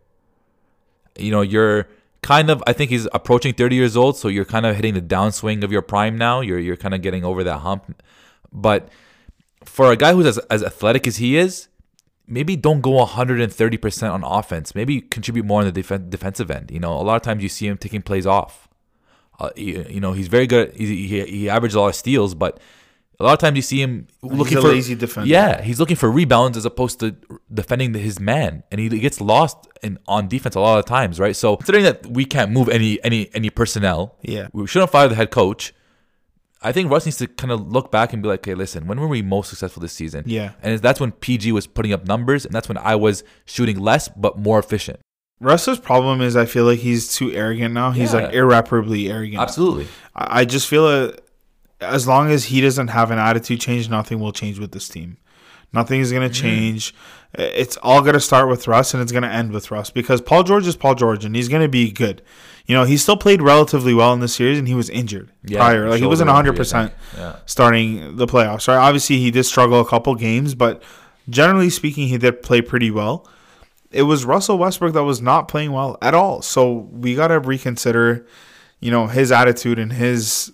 you 1.19 1.31
know, 1.31 1.43
you're 1.43 1.89
kind 2.23 2.51
of 2.51 2.63
I 2.67 2.73
think 2.73 2.91
he's 2.91 3.07
approaching 3.13 3.55
30 3.55 3.77
years 3.77 3.97
old, 3.97 4.17
so 4.17 4.29
you're 4.29 4.45
kind 4.45 4.67
of 4.67 4.77
hitting 4.77 4.95
the 4.95 5.03
downswing 5.03 5.63
of 5.63 5.73
your 5.73 5.83
prime 5.83 6.17
now. 6.17 6.41
You're 6.41 6.59
you're 6.59 6.77
kind 6.77 6.95
of 6.95 7.03
getting 7.03 7.25
over 7.25 7.45
that 7.45 7.59
hump. 7.59 8.03
But 8.53 8.89
for 9.65 9.91
a 9.91 9.97
guy 9.97 10.13
who's 10.13 10.27
as, 10.27 10.39
as 10.51 10.63
athletic 10.63 11.07
as 11.07 11.17
he 11.17 11.37
is, 11.37 11.69
maybe 12.27 12.57
don't 12.57 12.81
go 12.81 13.05
130% 13.05 14.13
on 14.13 14.23
offense. 14.23 14.75
Maybe 14.75 15.01
contribute 15.01 15.45
more 15.45 15.61
on 15.61 15.67
the 15.67 15.83
def- 15.83 16.09
defensive 16.11 16.51
end. 16.51 16.71
You 16.71 16.81
know, 16.81 16.93
a 16.93 17.03
lot 17.03 17.17
of 17.17 17.23
times 17.23 17.43
you 17.43 17.49
see 17.49 17.67
him 17.67 17.77
taking 17.77 18.03
plays 18.03 18.27
off. 18.27 18.69
Uh, 19.41 19.51
you, 19.57 19.85
you 19.89 20.01
know, 20.01 20.13
he's 20.13 20.29
very 20.29 20.47
good. 20.47 20.75
He, 20.77 21.09
he, 21.09 21.25
he 21.25 21.51
averaged 21.51 21.75
a 21.75 21.81
lot 21.81 21.89
of 21.89 21.95
steals, 21.97 22.35
but 22.35 22.61
a 23.21 23.25
lot 23.25 23.33
of 23.33 23.39
times 23.39 23.57
you 23.57 23.63
see 23.63 23.81
him 23.81 24.07
looking 24.23 24.59
a 24.59 24.61
for 24.61 24.69
lazy 24.69 24.95
defender. 24.95 25.29
Yeah, 25.29 25.63
he's 25.63 25.79
looking 25.79 25.97
for 25.97 26.11
rebounds 26.11 26.57
as 26.57 26.65
opposed 26.65 27.01
to 27.01 27.15
defending 27.53 27.95
his 27.95 28.19
man, 28.19 28.63
and 28.71 28.81
he 28.81 28.89
gets 28.89 29.21
lost 29.21 29.69
in 29.83 29.99
on 30.09 30.29
defense 30.29 30.55
a 30.57 30.61
lot 30.61 30.79
of 30.79 30.85
times, 30.87 31.21
right? 31.21 31.37
So 31.37 31.57
considering 31.57 31.85
that 31.85 32.07
we 32.07 32.25
can't 32.25 32.51
move 32.51 32.69
any 32.69 33.03
any 33.05 33.31
any 33.35 33.51
personnel, 33.51 34.17
Yeah. 34.23 34.49
we 34.53 34.67
shouldn't 34.67 34.91
fire 34.91 35.09
the 35.09 35.15
head 35.15 35.31
coach. 35.31 35.73
I 36.63 36.73
think 36.73 36.91
Russ 36.91 37.05
needs 37.05 37.19
to 37.19 37.27
kind 37.27 37.53
of 37.53 37.71
look 37.71 37.93
back 37.93 38.15
and 38.15 38.23
be 38.23 38.29
like, 38.29 38.41
okay, 38.41 38.55
listen, 38.55 38.87
when 38.87 38.99
were 38.99 39.07
we 39.07 39.21
most 39.21 39.51
successful 39.51 39.83
this 39.83 39.93
season? 39.93 40.25
Yeah. 40.27 40.53
and 40.63 40.79
that's 40.79 40.99
when 40.99 41.13
PG 41.13 41.53
was 41.53 41.67
putting 41.67 41.93
up 41.93 42.07
numbers, 42.07 42.47
and 42.47 42.55
that's 42.55 42.69
when 42.69 42.79
I 42.79 42.95
was 42.97 43.23
shooting 43.45 43.79
less 43.79 44.09
but 44.09 44.39
more 44.39 44.59
efficient. 44.59 44.99
Russ's 45.41 45.79
problem 45.79 46.23
is 46.23 46.37
I 46.37 46.47
feel 46.47 46.65
like 46.65 46.79
he's 46.79 47.13
too 47.15 47.31
arrogant 47.33 47.75
now. 47.75 47.91
He's 47.91 48.15
Yeah. 48.15 48.21
like 48.23 48.33
irreparably 48.35 49.11
arrogant. 49.11 49.43
Absolutely. 49.43 49.89
I 50.15 50.41
I 50.41 50.45
just 50.47 50.67
feel 50.69 50.89
that 50.89 51.21
as 51.85 52.07
long 52.07 52.31
as 52.31 52.47
he 52.47 52.61
doesn't 52.61 52.89
have 52.89 53.11
an 53.11 53.19
attitude 53.19 53.61
change, 53.61 53.89
nothing 53.89 54.21
will 54.21 54.33
change 54.33 54.59
with 54.59 54.73
this 54.73 54.89
team. 54.89 55.19
Nothing 55.73 56.01
is 56.01 56.13
going 56.13 56.29
to 56.29 56.35
change. 56.35 56.95
It's 57.35 57.77
all 57.79 58.01
going 58.01 58.15
to 58.15 58.21
start 58.21 58.49
with 58.49 58.69
Russ 58.69 58.95
and 58.95 59.03
it's 59.03 59.11
going 59.11 59.25
to 59.25 59.29
end 59.29 59.51
with 59.51 59.73
Russ 59.73 59.91
because 59.91 60.21
Paul 60.21 60.45
George 60.45 60.69
is 60.69 60.77
Paul 60.77 60.95
George 60.95 61.25
and 61.25 61.35
he's 61.35 61.49
going 61.49 61.63
to 61.63 61.69
be 61.69 61.91
good. 61.91 62.23
You 62.67 62.77
know, 62.77 62.85
he 62.85 62.97
still 62.97 63.17
played 63.17 63.43
relatively 63.43 63.93
well 63.93 64.13
in 64.13 64.21
this 64.21 64.35
series 64.35 64.57
and 64.57 64.69
he 64.69 64.75
was 64.75 64.89
injured 64.89 65.33
Yeah, 65.45 65.59
prior. 65.59 65.89
Like 65.91 65.99
he 65.99 66.07
wasn't 66.07 66.31
shoulder 66.31 66.51
injury, 66.51 66.61
I 66.61 66.65
100% 66.65 66.83
think. 66.85 66.93
Yeah. 67.17 67.37
starting 67.47 68.17
the 68.17 68.27
playoffs. 68.27 68.69
Right? 68.69 68.77
Obviously, 68.77 69.19
he 69.19 69.33
did 69.33 69.43
struggle 69.45 69.81
a 69.81 69.85
couple 69.85 70.15
games, 70.15 70.55
but 70.55 70.81
generally 71.29 71.71
speaking, 71.71 72.07
he 72.07 72.19
did 72.19 72.43
play 72.43 72.63
pretty 72.63 72.93
well. 72.93 73.29
It 73.91 74.03
was 74.03 74.25
Russell 74.25 74.59
Westbrook 74.59 74.93
that 74.95 75.03
was 75.03 75.21
not 75.21 75.49
playing 75.49 75.73
well 75.73 75.99
at 76.01 76.15
all. 76.15 76.41
So 76.41 76.89
we 76.93 77.17
got 77.17 77.29
to 77.29 77.41
reconsider, 77.41 78.27
you 78.79 78.93
know, 78.93 79.09
his 79.09 79.33
attitude 79.33 79.81
and 79.81 79.93
his, 79.93 80.53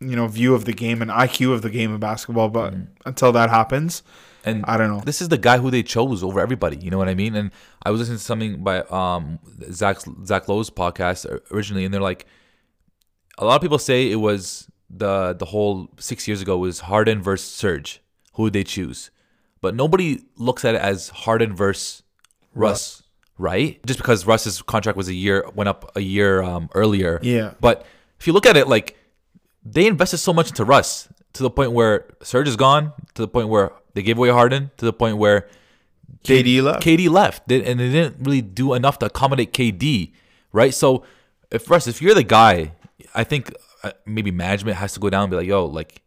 you 0.00 0.16
know, 0.16 0.26
view 0.28 0.54
of 0.54 0.64
the 0.64 0.72
game 0.72 1.02
and 1.02 1.10
IQ 1.10 1.52
of 1.52 1.62
the 1.62 1.70
game 1.70 1.92
of 1.92 2.00
basketball. 2.00 2.48
But 2.48 2.74
until 3.04 3.32
that 3.32 3.50
happens, 3.50 4.02
And 4.44 4.64
I 4.66 4.76
don't 4.76 4.88
know. 4.88 5.00
This 5.04 5.20
is 5.20 5.28
the 5.28 5.38
guy 5.38 5.58
who 5.58 5.70
they 5.70 5.82
chose 5.82 6.22
over 6.22 6.40
everybody. 6.40 6.76
You 6.76 6.90
know 6.90 6.98
what 6.98 7.08
I 7.08 7.14
mean? 7.14 7.34
And 7.34 7.50
I 7.82 7.90
was 7.90 8.00
listening 8.00 8.18
to 8.18 8.24
something 8.24 8.62
by 8.62 8.80
um 8.82 9.38
Zach 9.72 9.98
Zach 10.24 10.48
Lowe's 10.48 10.70
podcast 10.70 11.26
originally, 11.50 11.84
and 11.84 11.92
they're 11.92 12.00
like, 12.00 12.26
a 13.38 13.44
lot 13.44 13.56
of 13.56 13.62
people 13.62 13.78
say 13.78 14.10
it 14.10 14.16
was 14.16 14.70
the 14.90 15.34
the 15.34 15.46
whole 15.46 15.88
six 15.98 16.26
years 16.28 16.40
ago 16.40 16.56
was 16.58 16.80
Harden 16.80 17.22
versus 17.22 17.50
Serge. 17.50 18.00
Who 18.34 18.44
would 18.44 18.52
they 18.52 18.64
choose? 18.64 19.10
But 19.60 19.74
nobody 19.74 20.20
looks 20.36 20.64
at 20.64 20.76
it 20.76 20.80
as 20.80 21.08
Harden 21.08 21.54
versus 21.54 22.04
Russ, 22.54 23.02
right? 23.36 23.84
Just 23.84 23.98
because 23.98 24.24
Russ's 24.24 24.62
contract 24.62 24.96
was 24.96 25.08
a 25.08 25.14
year 25.14 25.44
went 25.54 25.68
up 25.68 25.90
a 25.96 26.00
year 26.00 26.42
um, 26.42 26.70
earlier. 26.74 27.18
Yeah. 27.22 27.54
But 27.60 27.84
if 28.20 28.26
you 28.28 28.32
look 28.32 28.46
at 28.46 28.56
it, 28.56 28.68
like 28.68 28.96
they 29.72 29.86
invested 29.86 30.18
so 30.18 30.32
much 30.32 30.48
into 30.48 30.64
Russ 30.64 31.08
to 31.34 31.42
the 31.42 31.50
point 31.50 31.72
where 31.72 32.06
Serge 32.22 32.48
is 32.48 32.56
gone, 32.56 32.92
to 33.14 33.22
the 33.22 33.28
point 33.28 33.48
where 33.48 33.72
they 33.94 34.02
gave 34.02 34.18
away 34.18 34.30
Harden, 34.30 34.70
to 34.78 34.84
the 34.84 34.92
point 34.92 35.16
where 35.18 35.48
KD 36.24 36.62
left. 36.62 36.82
KD 36.82 37.08
left, 37.08 37.48
They- 37.48 37.64
and 37.64 37.78
they 37.78 37.90
didn't 37.90 38.16
really 38.24 38.40
do 38.42 38.74
enough 38.74 38.98
to 39.00 39.06
accommodate 39.06 39.52
KD, 39.52 40.12
right? 40.52 40.74
So 40.74 41.04
if 41.50 41.70
Russ, 41.70 41.86
if 41.86 42.00
you're 42.02 42.14
the 42.14 42.22
guy, 42.24 42.72
I 43.14 43.24
think 43.24 43.52
uh, 43.84 43.92
maybe 44.06 44.30
management 44.30 44.76
has 44.78 44.92
to 44.94 45.00
go 45.00 45.10
down 45.10 45.22
and 45.24 45.30
be 45.30 45.36
like, 45.36 45.46
yo, 45.46 45.64
like 45.66 46.02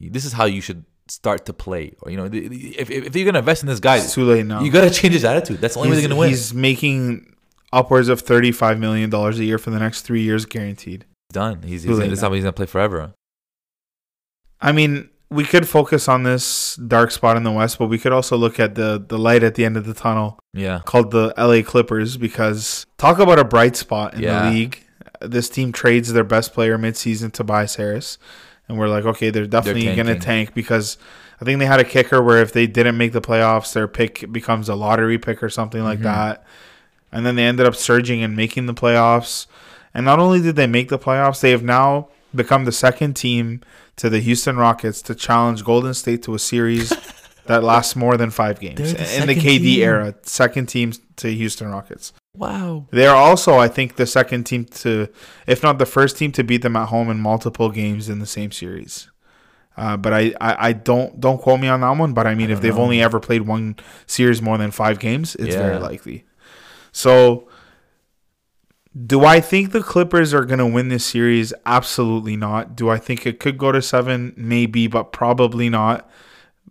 this 0.00 0.24
is 0.24 0.32
how 0.32 0.44
you 0.44 0.60
should 0.60 0.84
start 1.08 1.46
to 1.46 1.52
play. 1.52 1.94
Or 2.02 2.10
you 2.10 2.16
know, 2.16 2.24
if, 2.32 2.90
if 2.90 3.16
you're 3.16 3.24
gonna 3.24 3.40
invest 3.40 3.62
in 3.62 3.68
this 3.68 3.80
guy, 3.80 3.96
It's 3.96 4.14
too 4.14 4.24
late 4.24 4.46
now. 4.46 4.60
you 4.62 4.70
gotta 4.70 4.90
change 4.90 5.14
his 5.14 5.24
attitude. 5.24 5.60
That's 5.60 5.74
the 5.74 5.80
only 5.80 5.90
way 5.90 5.96
he's, 5.96 6.02
they're 6.02 6.08
gonna 6.10 6.18
win. 6.20 6.28
He's 6.30 6.48
he's 6.50 6.54
making 6.54 7.34
upwards 7.72 8.08
of 8.08 8.20
thirty-five 8.20 8.78
million 8.78 9.10
dollars 9.10 9.38
a 9.38 9.44
year 9.44 9.58
for 9.58 9.70
the 9.70 9.78
next 9.78 10.02
three 10.02 10.22
years, 10.22 10.44
guaranteed. 10.46 11.04
Done. 11.36 11.62
He's, 11.62 11.82
he's 11.84 11.98
this 11.98 12.08
is 12.10 12.20
he's 12.22 12.42
gonna 12.44 12.52
play 12.52 12.66
forever. 12.66 13.12
I 14.60 14.72
mean, 14.72 15.10
we 15.30 15.44
could 15.44 15.68
focus 15.68 16.08
on 16.08 16.22
this 16.22 16.76
dark 16.76 17.10
spot 17.10 17.36
in 17.36 17.42
the 17.42 17.52
West, 17.52 17.78
but 17.78 17.86
we 17.88 17.98
could 17.98 18.12
also 18.12 18.36
look 18.36 18.58
at 18.58 18.74
the 18.74 19.04
the 19.06 19.18
light 19.18 19.42
at 19.42 19.54
the 19.54 19.64
end 19.64 19.76
of 19.76 19.84
the 19.86 19.94
tunnel 19.94 20.38
Yeah, 20.54 20.80
called 20.84 21.10
the 21.10 21.34
LA 21.36 21.62
Clippers 21.62 22.16
because 22.16 22.86
talk 22.98 23.18
about 23.18 23.38
a 23.38 23.44
bright 23.44 23.76
spot 23.76 24.14
in 24.14 24.20
Yeah. 24.22 24.44
the 24.44 24.50
league. 24.50 24.82
This 25.20 25.48
team 25.48 25.72
trades 25.72 26.12
their 26.12 26.24
best 26.24 26.52
player 26.54 26.76
midseason, 26.78 27.32
Tobias 27.32 27.76
Harris, 27.76 28.18
and 28.68 28.78
we're 28.78 28.88
like, 28.88 29.04
okay, 29.04 29.30
they're 29.30 29.46
definitely 29.46 29.94
going 29.94 30.06
to 30.08 30.18
tank 30.18 30.52
because 30.54 30.98
I 31.40 31.44
think 31.44 31.58
they 31.58 31.66
had 31.66 31.80
a 31.80 31.84
kicker 31.84 32.22
where 32.22 32.42
if 32.42 32.52
they 32.52 32.66
didn't 32.66 32.96
make 32.98 33.12
the 33.12 33.20
playoffs, 33.22 33.72
their 33.72 33.88
pick 33.88 34.30
becomes 34.30 34.68
a 34.68 34.74
lottery 34.74 35.18
pick 35.18 35.42
or 35.42 35.48
something 35.48 35.82
like 35.82 36.00
Mhm. 36.00 36.04
that. 36.04 36.44
And 37.12 37.24
then 37.24 37.34
they 37.36 37.44
ended 37.44 37.66
up 37.66 37.74
surging 37.74 38.22
and 38.22 38.36
making 38.36 38.66
the 38.66 38.74
playoffs. 38.74 39.46
And 39.96 40.04
not 40.04 40.18
only 40.18 40.42
did 40.42 40.56
they 40.56 40.66
make 40.66 40.90
the 40.90 40.98
playoffs, 40.98 41.40
they 41.40 41.52
have 41.52 41.62
now 41.62 42.10
become 42.34 42.66
the 42.66 42.70
second 42.70 43.14
team 43.14 43.62
to 43.96 44.10
the 44.10 44.20
Houston 44.20 44.58
Rockets 44.58 45.00
to 45.00 45.14
challenge 45.14 45.64
Golden 45.64 45.94
State 45.94 46.22
to 46.24 46.34
a 46.34 46.38
series 46.38 46.92
that 47.46 47.64
lasts 47.64 47.96
more 47.96 48.18
than 48.18 48.30
five 48.30 48.60
games 48.60 48.92
the 48.92 49.20
in 49.22 49.26
the 49.26 49.34
KD 49.34 49.58
team. 49.60 49.82
era. 49.82 50.14
Second 50.20 50.66
team 50.66 50.92
to 51.16 51.32
Houston 51.32 51.70
Rockets. 51.70 52.12
wow. 52.34 52.84
They 52.90 53.06
are 53.06 53.16
also, 53.16 53.56
I 53.56 53.68
think, 53.68 53.96
the 53.96 54.04
second 54.04 54.44
team 54.44 54.66
to, 54.66 55.08
if 55.46 55.62
not 55.62 55.78
the 55.78 55.86
first 55.86 56.18
team 56.18 56.30
to 56.32 56.44
beat 56.44 56.60
them 56.60 56.76
at 56.76 56.88
home 56.88 57.08
in 57.08 57.18
multiple 57.18 57.70
games 57.70 58.10
in 58.10 58.18
the 58.18 58.26
same 58.26 58.52
series. 58.52 59.10
Uh, 59.78 59.96
but 59.96 60.12
I, 60.12 60.34
I, 60.42 60.68
I 60.68 60.72
don't 60.74 61.20
don't 61.20 61.40
quote 61.40 61.58
me 61.58 61.68
on 61.68 61.80
that 61.80 61.96
one. 61.96 62.12
But 62.12 62.26
I 62.26 62.34
mean, 62.34 62.50
I 62.50 62.52
if 62.52 62.60
they've 62.60 62.76
know. 62.76 62.82
only 62.82 63.00
ever 63.00 63.18
played 63.18 63.42
one 63.42 63.76
series 64.06 64.42
more 64.42 64.58
than 64.58 64.72
five 64.72 64.98
games, 64.98 65.36
it's 65.36 65.54
very 65.54 65.78
likely. 65.78 66.26
So, 66.92 67.48
do 69.04 69.24
I 69.24 69.40
think 69.40 69.72
the 69.72 69.82
Clippers 69.82 70.32
are 70.32 70.44
going 70.44 70.58
to 70.58 70.66
win 70.66 70.88
this 70.88 71.04
series? 71.04 71.52
Absolutely 71.66 72.36
not. 72.36 72.76
Do 72.76 72.88
I 72.88 72.98
think 72.98 73.26
it 73.26 73.40
could 73.40 73.58
go 73.58 73.72
to 73.72 73.82
seven? 73.82 74.32
Maybe, 74.36 74.86
but 74.86 75.12
probably 75.12 75.68
not. 75.68 76.08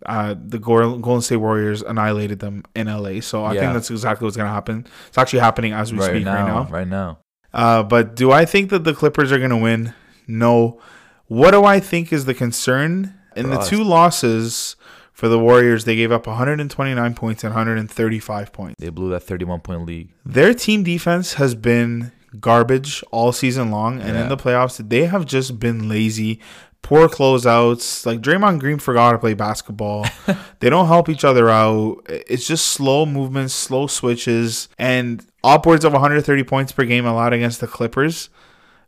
Uh, 0.06 0.36
the 0.38 0.58
Golden 0.60 1.22
State 1.22 1.38
Warriors 1.38 1.82
annihilated 1.82 2.40
them 2.40 2.64
in 2.76 2.88
LA, 2.88 3.22
so 3.22 3.44
I 3.44 3.54
Yeah. 3.54 3.62
think 3.62 3.74
that's 3.74 3.90
exactly 3.92 4.26
what's 4.26 4.38
going 4.38 4.48
to 4.48 4.54
happen. 4.54 4.86
It's 5.08 5.18
actually 5.18 5.40
happening 5.40 5.74
as 5.74 5.92
we 5.94 6.00
Right 6.00 6.06
speak 6.10 6.26
right 6.26 6.46
now, 6.46 6.64
now. 6.64 6.68
right 6.70 6.88
now. 6.88 7.20
Uh, 7.54 7.84
but 7.84 8.16
do 8.16 8.32
I 8.32 8.44
think 8.46 8.70
that 8.72 8.84
the 8.84 8.94
Clippers 8.94 9.32
are 9.32 9.38
going 9.38 9.50
to 9.52 9.58
win? 9.58 9.94
No. 10.28 10.80
What 11.28 11.52
do 11.52 11.64
I 11.64 11.80
think 11.80 12.12
is 12.12 12.26
the 12.26 12.34
concern? 12.34 13.14
In 13.36 13.50
the 13.50 13.58
two 13.58 13.84
losses 13.84 14.76
for 15.14 15.28
the 15.28 15.40
Warriors, 15.40 15.86
they 15.86 15.96
gave 15.96 16.12
up 16.12 16.28
129 16.28 17.14
points 17.16 17.44
and 17.44 17.54
135 17.54 18.52
points. 18.54 18.76
They 18.80 18.90
blew 18.90 19.10
that 19.12 19.22
31 19.24 19.60
point 19.62 19.86
lead. 19.86 20.10
Their 20.26 20.54
team 20.54 20.84
defense 20.84 21.34
has 21.36 21.56
been 21.56 22.12
garbage 22.40 23.04
all 23.12 23.32
season 23.32 23.72
long, 23.72 24.02
and 24.02 24.18
in 24.18 24.30
the 24.30 24.38
playoffs, 24.38 24.78
they 24.90 25.06
have 25.06 25.26
just 25.26 25.60
been 25.60 25.90
lazy. 25.90 26.40
Poor 26.82 27.08
closeouts. 27.08 28.06
Like 28.06 28.22
Draymond 28.22 28.60
Green 28.60 28.78
forgot 28.78 29.14
to 29.14 29.18
play 29.18 29.34
basketball. 29.34 30.06
they 30.60 30.70
don't 30.70 30.86
help 30.88 31.10
each 31.10 31.24
other 31.24 31.50
out. 31.50 32.02
It's 32.08 32.46
just 32.48 32.68
slow 32.68 33.06
movements, 33.08 33.56
slow 33.56 33.88
switches, 33.88 34.70
and 34.78 35.26
upwards 35.44 35.84
of 35.84 35.94
130 35.94 36.44
points 36.44 36.72
per 36.72 36.86
game 36.86 37.06
allowed 37.08 37.34
against 37.34 37.60
the 37.60 37.68
Clippers. 37.68 38.30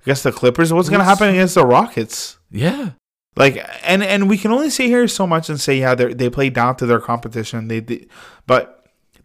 Against 0.04 0.24
the 0.24 0.32
Clippers, 0.32 0.72
what's 0.72 0.90
going 0.90 1.00
to 1.00 1.06
happen 1.06 1.30
against 1.30 1.56
the 1.56 1.66
Rockets? 1.66 2.38
Yeah, 2.52 2.92
Like, 3.36 3.64
and 3.84 4.04
and 4.04 4.28
we 4.30 4.38
can 4.38 4.52
only 4.52 4.70
say 4.70 4.88
here 4.88 5.08
so 5.08 5.28
much 5.28 5.48
and 5.50 5.60
say, 5.62 5.80
yeah, 5.80 5.94
they 5.94 6.14
they 6.14 6.30
play 6.30 6.50
down 6.50 6.76
to 6.78 6.86
their 6.86 7.00
competition. 7.00 7.68
They, 7.68 7.80
they 7.80 8.08
but 8.48 8.77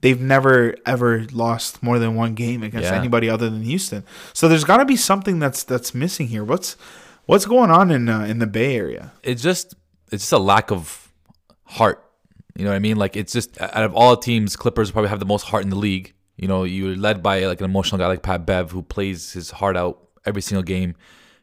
they've 0.03 0.21
never 0.21 0.75
ever 0.85 1.27
lost 1.33 1.83
more 1.83 1.99
than 1.99 2.15
one 2.15 2.35
game 2.35 2.63
against 2.63 2.91
Yeah. 2.91 2.99
anybody 2.99 3.31
other 3.31 3.49
than 3.49 3.63
Houston. 3.63 4.05
So 4.35 4.47
there's 4.49 4.65
got 4.65 4.77
to 4.77 4.85
be 4.85 4.97
something 4.97 5.39
that's 5.39 5.63
that's 5.65 5.95
missing 5.95 6.29
here. 6.29 6.45
What's 6.45 6.77
what's 7.25 7.47
going 7.47 7.71
on 7.71 7.91
in 7.91 8.09
uh, 8.09 8.25
in 8.25 8.39
the 8.39 8.47
Bay 8.47 8.77
Area? 8.77 9.13
it's 9.23 9.43
just 9.43 9.75
it's 10.13 10.25
just 10.25 10.33
a 10.33 10.39
lack 10.39 10.71
of 10.71 11.11
heart. 11.65 12.05
You 12.55 12.65
know 12.65 12.71
what 12.71 12.77
I 12.77 12.81
mean? 12.81 12.97
Like 12.99 13.17
it's 13.17 13.33
just 13.33 13.59
out 13.61 13.83
of 13.85 13.95
all 13.95 14.15
teams, 14.17 14.57
Clippers 14.57 14.91
probably 14.91 15.09
have 15.09 15.21
the 15.21 15.25
most 15.27 15.45
heart 15.45 15.65
in 15.65 15.71
the 15.71 15.77
league. 15.79 16.13
You 16.37 16.49
know, 16.49 16.65
you're 16.65 16.97
led 16.97 17.23
by 17.23 17.45
like 17.47 17.61
an 17.61 17.65
emotional 17.65 17.99
guy 17.99 18.09
like 18.09 18.23
Pat 18.23 18.45
Bev 18.45 18.71
who 18.73 18.83
plays 18.83 19.33
his 19.33 19.51
heart 19.51 19.77
out 19.77 19.99
every 20.27 20.43
single 20.43 20.63
game. 20.63 20.95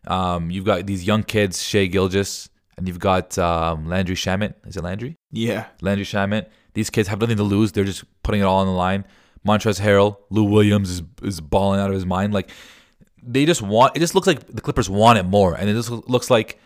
Um, 0.07 0.51
you've 0.51 0.65
got 0.65 0.85
these 0.85 1.03
young 1.05 1.23
kids, 1.23 1.63
Shai 1.63 1.85
Gilgeous, 1.87 2.49
and 2.77 2.87
you've 2.87 2.99
got 2.99 3.37
um, 3.37 3.87
Landry 3.87 4.15
Shamet. 4.15 4.53
Is 4.65 4.77
it 4.77 4.83
Landry? 4.83 5.15
Yeah, 5.31 5.65
Landry 5.81 6.05
Shamet. 6.05 6.47
These 6.79 6.89
kids 6.89 7.09
have 7.09 7.19
nothing 7.19 7.35
to 7.35 7.43
lose. 7.43 7.73
They're 7.73 7.83
just 7.83 8.05
putting 8.23 8.39
it 8.39 8.45
all 8.45 8.59
on 8.59 8.67
the 8.67 8.71
line. 8.71 9.03
Montrezl 9.45 9.81
Harrell, 9.81 10.15
Lou 10.29 10.45
Williams 10.45 10.89
is 10.89 11.01
is 11.21 11.41
balling 11.41 11.77
out 11.77 11.89
of 11.89 11.93
his 11.93 12.05
mind. 12.05 12.33
Like 12.33 12.49
they 13.21 13.45
just 13.45 13.61
want. 13.61 13.97
It 13.97 13.99
just 13.99 14.15
looks 14.15 14.27
like 14.27 14.47
the 14.47 14.61
Clippers 14.61 14.89
want 14.89 15.19
it 15.19 15.23
more, 15.23 15.55
and 15.55 15.69
it 15.69 15.73
just 15.73 15.91
looks 15.91 16.29
like 16.29 16.57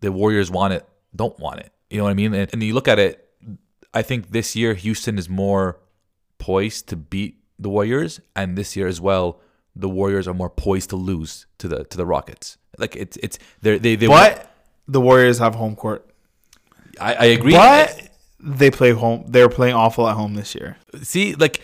the 0.00 0.12
Warriors 0.12 0.50
want 0.50 0.74
it, 0.74 0.86
don't 1.16 1.38
want 1.38 1.60
it. 1.60 1.72
You 1.88 1.96
know 1.96 2.04
what 2.04 2.10
I 2.10 2.14
mean? 2.14 2.34
And, 2.34 2.50
and 2.52 2.62
you 2.62 2.74
look 2.74 2.86
at 2.86 2.98
it. 2.98 3.26
I 3.94 4.02
think 4.02 4.30
this 4.30 4.54
year 4.54 4.74
Houston 4.74 5.16
is 5.16 5.30
more 5.30 5.78
poised 6.36 6.90
to 6.90 6.96
beat 6.96 7.38
the 7.58 7.70
Warriors, 7.70 8.20
and 8.36 8.58
this 8.58 8.76
year 8.76 8.88
as 8.88 9.00
well, 9.00 9.40
the 9.74 9.88
Warriors 9.88 10.28
are 10.28 10.34
more 10.34 10.50
poised 10.50 10.90
to 10.90 10.96
lose 10.96 11.46
to 11.56 11.66
the 11.66 11.84
to 11.84 11.96
the 11.96 12.04
Rockets. 12.04 12.58
Like 12.76 12.94
it's 12.94 13.16
it's 13.22 13.38
they 13.62 13.78
they 13.78 13.96
they. 13.96 14.06
but 14.06 14.54
the 14.86 15.00
Warriors 15.00 15.38
have 15.38 15.54
home 15.54 15.76
court. 15.76 16.06
I, 17.00 17.14
I 17.14 17.24
agree. 17.24 17.52
But 17.54 18.11
they 18.42 18.70
play 18.70 18.90
home. 18.92 19.24
They're 19.28 19.48
playing 19.48 19.74
awful 19.74 20.08
at 20.08 20.16
home 20.16 20.34
this 20.34 20.54
year. 20.54 20.76
see 21.02 21.34
like 21.34 21.60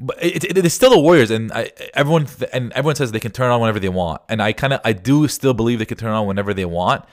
but 0.00 0.16
it, 0.24 0.44
it, 0.44 0.56
it's 0.58 0.74
still 0.74 0.90
the 0.90 0.98
warriors 0.98 1.30
and 1.30 1.52
I, 1.52 1.70
everyone 1.94 2.26
and 2.52 2.72
everyone 2.72 2.96
says 2.96 3.12
they 3.12 3.20
can 3.20 3.30
turn 3.32 3.50
on 3.50 3.60
whenever 3.60 3.78
they 3.78 3.90
want 3.90 4.22
and 4.28 4.42
i 4.42 4.52
kind 4.54 4.72
of 4.72 4.80
i 4.86 4.92
do 4.94 5.28
still 5.28 5.52
believe 5.52 5.78
they 5.78 5.84
can 5.84 5.98
turn 5.98 6.10
on 6.12 6.26
whenever 6.26 6.54
they 6.54 6.64
want 6.64 7.04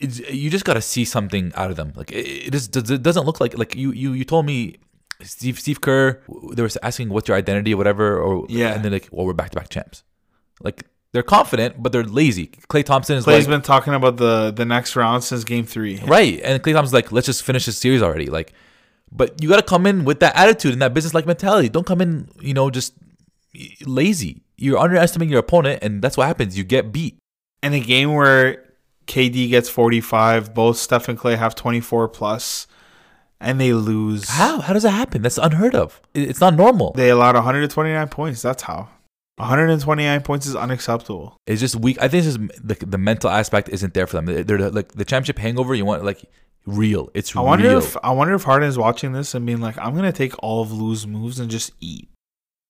it's, 0.00 0.18
you 0.28 0.50
just 0.50 0.64
got 0.64 0.74
to 0.74 0.80
see 0.82 1.04
something 1.04 1.52
out 1.54 1.70
of 1.70 1.76
them 1.76 1.92
like 1.94 2.10
it, 2.10 2.26
it 2.48 2.50
just 2.50 2.76
it 2.76 3.02
doesn't 3.02 3.24
look 3.26 3.40
like 3.40 3.56
like 3.56 3.76
you 3.76 3.92
you 3.92 4.12
you 4.12 4.24
told 4.24 4.44
me 4.44 4.76
steve 5.22 5.58
steve 5.60 5.80
kerr 5.80 6.20
they 6.52 6.62
were 6.62 6.70
asking 6.82 7.10
what's 7.10 7.28
your 7.28 7.36
identity 7.36 7.72
or 7.72 7.76
whatever 7.76 8.18
or 8.20 8.44
Yeah. 8.48 8.74
and 8.74 8.82
they're 8.84 8.90
like 8.90 9.08
well 9.12 9.24
we're 9.24 9.32
back-to-back 9.32 9.68
champs 9.68 10.02
like 10.62 10.84
they're 11.14 11.22
confident 11.22 11.82
but 11.82 11.92
they're 11.92 12.04
lazy 12.04 12.48
Klay 12.68 12.84
Thompson 12.84 13.16
is 13.16 13.24
Klay's 13.24 13.46
like 13.46 13.48
been 13.48 13.62
talking 13.62 13.94
about 13.94 14.18
the 14.18 14.50
the 14.50 14.64
next 14.64 14.96
round 14.96 15.24
since 15.24 15.44
Game 15.44 15.64
Three. 15.64 16.00
Right. 16.04 16.40
And 16.42 16.62
Klay 16.62 16.72
Thompson's 16.72 16.92
like, 16.92 17.12
let's 17.12 17.26
just 17.26 17.42
finish 17.42 17.66
this 17.66 17.78
series 17.78 18.02
already. 18.02 18.26
Like, 18.26 18.52
but 19.12 19.42
you 19.42 19.48
got 19.48 19.56
to 19.56 19.62
come 19.62 19.86
in 19.86 20.04
with 20.04 20.20
that 20.20 20.36
attitude 20.36 20.72
and 20.72 20.82
that 20.82 20.94
business 20.94 21.14
like 21.14 21.26
mentality. 21.26 21.68
Don't 21.68 21.86
come 21.86 22.00
in, 22.00 22.28
you 22.40 22.54
know, 22.54 22.70
just 22.70 22.94
lazy. 23.86 24.42
You're 24.56 24.78
underestimating 24.78 25.30
your 25.30 25.40
opponent, 25.40 25.82
and 25.82 26.00
that's 26.02 26.16
what 26.16 26.26
happens. 26.26 26.56
You 26.56 26.64
get 26.64 26.92
beat. 26.92 27.18
in 27.62 27.72
a 27.72 27.80
game 27.80 28.12
where 28.12 28.64
KD 29.06 29.48
gets 29.48 29.68
45, 29.68 30.54
both 30.54 30.76
Steph 30.76 31.08
and 31.08 31.18
Klay 31.18 31.36
have 31.36 31.54
24 31.54 32.08
plus, 32.08 32.66
and 33.40 33.60
they 33.60 33.72
lose. 33.72 34.28
How? 34.28 34.60
How 34.60 34.72
does 34.72 34.84
that 34.84 34.90
happen? 34.90 35.22
That's 35.22 35.38
unheard 35.38 35.74
of. 35.74 36.00
It's 36.14 36.40
not 36.40 36.54
normal. 36.54 36.92
They 36.92 37.10
allowed 37.10 37.34
129 37.34 38.08
points. 38.08 38.42
That's 38.42 38.62
how. 38.62 38.88
129 39.36 40.20
points 40.22 40.46
is 40.46 40.54
unacceptable. 40.54 41.36
It's 41.46 41.60
just 41.60 41.76
weak. 41.76 41.98
I 42.00 42.08
think 42.08 42.24
it's 42.24 42.36
just 42.36 42.66
the, 42.66 42.74
the 42.86 42.98
mental 42.98 43.30
aspect 43.30 43.68
isn't 43.68 43.94
there 43.94 44.06
for 44.06 44.20
them. 44.20 44.46
They're, 44.46 44.70
like 44.70 44.92
the 44.92 45.04
championship 45.04 45.38
hangover. 45.38 45.74
You 45.74 45.84
want 45.84 46.04
like 46.04 46.24
real. 46.66 47.10
It's 47.14 47.34
I 47.34 47.40
wonder 47.40 47.68
real, 47.68 47.78
if 47.78 47.96
I 48.02 48.12
wonder 48.12 48.34
if 48.34 48.44
Harden 48.44 48.68
is 48.68 48.78
watching 48.78 49.12
this 49.12 49.34
and 49.34 49.44
being 49.44 49.60
like, 49.60 49.76
I'm 49.78 49.94
gonna 49.96 50.12
take 50.12 50.34
all 50.42 50.62
of 50.62 50.72
Lou's 50.72 51.06
moves 51.06 51.40
and 51.40 51.50
just 51.50 51.72
eat. 51.80 52.08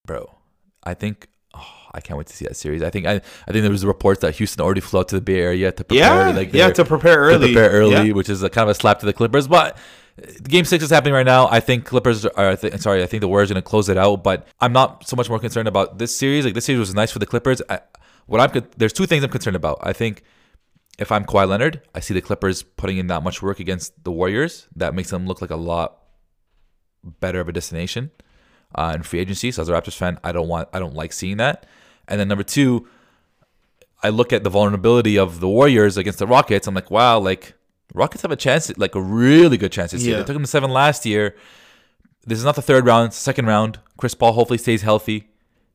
bro. 0.07 0.35
I 0.83 0.94
think. 0.94 1.29
Oh, 1.57 1.64
I 1.92 2.00
can't 2.00 2.18
wait 2.18 2.27
to 2.27 2.37
see 2.37 2.44
that 2.46 2.57
series. 2.57 2.83
I 2.83 2.90
think 2.90 3.07
I, 3.07 3.12
I 3.14 3.53
think 3.53 3.62
there 3.62 3.70
was 3.70 3.87
reports 3.87 4.20
that 4.22 4.35
Houston 4.37 4.62
already 4.64 4.81
flew 4.81 5.00
out 5.00 5.09
to 5.09 5.14
the 5.14 5.20
Bay 5.20 5.38
Area 5.40 5.70
to 5.70 5.85
prepare. 5.85 6.29
Yeah, 6.29 6.35
like 6.35 6.53
yeah, 6.53 6.70
to 6.70 6.85
prepare 6.85 7.18
early, 7.20 7.48
to 7.48 7.55
prepare 7.55 7.70
early, 7.70 8.09
Yeah. 8.09 8.12
which 8.14 8.29
is 8.29 8.42
a 8.42 8.50
kind 8.50 8.68
of 8.68 8.70
a 8.70 8.74
slap 8.74 8.98
to 9.00 9.07
the 9.07 9.12
Clippers. 9.12 9.46
But 9.46 9.77
Game 10.44 10.64
Six 10.64 10.85
is 10.85 10.90
happening 10.90 11.14
right 11.14 11.27
now. 11.27 11.48
I 11.48 11.61
think 11.61 11.85
Clippers 11.85 12.24
are. 12.24 12.55
Think, 12.57 12.81
sorry, 12.81 13.03
I 13.03 13.07
think 13.07 13.20
the 13.20 13.29
Warriors 13.29 13.50
are 13.50 13.55
going 13.55 13.62
to 13.62 13.68
close 13.68 13.88
it 13.88 13.98
out. 13.98 14.22
But 14.22 14.46
I'm 14.61 14.72
not 14.72 15.09
so 15.09 15.16
much 15.16 15.29
more 15.29 15.38
concerned 15.38 15.66
about 15.66 15.98
this 15.98 16.16
series. 16.16 16.44
Like 16.44 16.55
this 16.55 16.64
series 16.64 16.79
was 16.79 16.94
nice 16.94 17.11
for 17.11 17.18
the 17.18 17.27
Clippers. 17.27 17.61
I, 17.68 17.81
what 18.27 18.40
I'm 18.40 18.66
there's 18.77 18.92
two 18.92 19.07
things 19.07 19.24
I'm 19.24 19.31
concerned 19.31 19.57
about. 19.57 19.79
I 19.81 19.92
think 19.92 20.22
if 20.98 21.11
I'm 21.11 21.24
Kawhi 21.24 21.48
Leonard, 21.48 21.83
I 21.94 22.00
see 22.00 22.14
the 22.14 22.20
Clippers 22.20 22.62
putting 22.62 22.98
in 22.98 23.09
that 23.09 23.22
much 23.22 23.42
work 23.42 23.59
against 23.59 24.05
the 24.05 24.12
Warriors. 24.12 24.68
That 24.77 24.94
makes 24.94 25.11
them 25.11 25.27
look 25.27 25.40
like 25.40 25.50
a 25.50 25.57
lot 25.57 25.98
better 27.03 27.40
of 27.40 27.48
a 27.48 27.53
destination 27.53 28.11
uh, 28.74 28.92
in 28.94 29.03
free 29.03 29.18
agency. 29.18 29.50
So 29.50 29.62
as 29.62 29.68
a 29.68 29.72
Raptors 29.72 29.96
fan, 29.96 30.18
I 30.22 30.33
don't 30.33 30.48
want, 30.48 30.68
I 30.72 30.79
don't 30.79 30.94
like 30.94 31.12
seeing 31.12 31.38
that. 31.38 31.66
And 32.09 32.20
then 32.20 32.29
number 32.29 32.44
two, 32.44 32.88
I 34.03 34.11
look 34.11 34.33
at 34.33 34.44
the 34.44 34.50
vulnerability 34.50 35.19
of 35.19 35.40
the 35.40 35.48
Warriors 35.48 35.96
against 35.96 36.19
the 36.19 36.27
Rockets. 36.27 36.67
I'm 36.67 36.75
like, 36.75 36.90
wow, 36.90 37.19
like 37.19 37.54
Rockets 37.95 38.23
have 38.23 38.31
a 38.33 38.37
chance, 38.37 38.77
like 38.77 38.95
a 38.95 39.01
really 39.01 39.57
good 39.57 39.73
chance 39.73 39.92
this 39.92 40.03
year. 40.05 40.17
Yeah. 40.17 40.19
They 40.23 40.27
took 40.27 40.35
them 40.35 40.42
to 40.42 40.49
seven 40.49 40.71
last 40.71 41.07
year. 41.07 41.37
This 42.27 42.38
is 42.38 42.45
not 42.45 42.57
the 42.57 42.63
third 42.63 42.85
round, 42.87 43.07
it's 43.09 43.17
the 43.17 43.23
second 43.23 43.47
round. 43.47 43.79
Chris 43.97 44.15
Paul 44.15 44.33
hopefully 44.33 44.59
stays 44.59 44.83
healthy. 44.83 45.29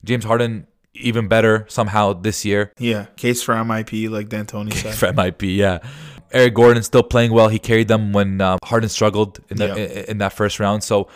James 0.03 0.25
Harden 0.25 0.67
even 0.93 1.27
better 1.27 1.65
somehow 1.69 2.13
this 2.13 2.43
year. 2.43 2.73
Yeah, 2.77 3.05
case 3.15 3.41
for 3.41 3.53
MIP, 3.55 4.09
like 4.09 4.29
D'Antoni 4.29 4.73
said. 4.73 4.95
For 4.95 5.07
MIP, 5.13 5.55
yeah. 5.55 5.79
Eric 6.31 6.53
Gordon 6.55 6.83
still 6.83 7.03
playing 7.03 7.31
well. 7.31 7.47
He 7.47 7.57
carried 7.59 7.87
them 7.87 8.11
when 8.13 8.41
uh, 8.41 8.57
Harden 8.63 8.89
struggled 8.89 9.39
in, 9.49 9.57
the, 9.57 9.67
Yeah. 9.67 9.75
in, 9.75 10.05
in 10.05 10.17
that 10.19 10.33
first 10.33 10.59
round. 10.59 10.83
So 10.83 11.07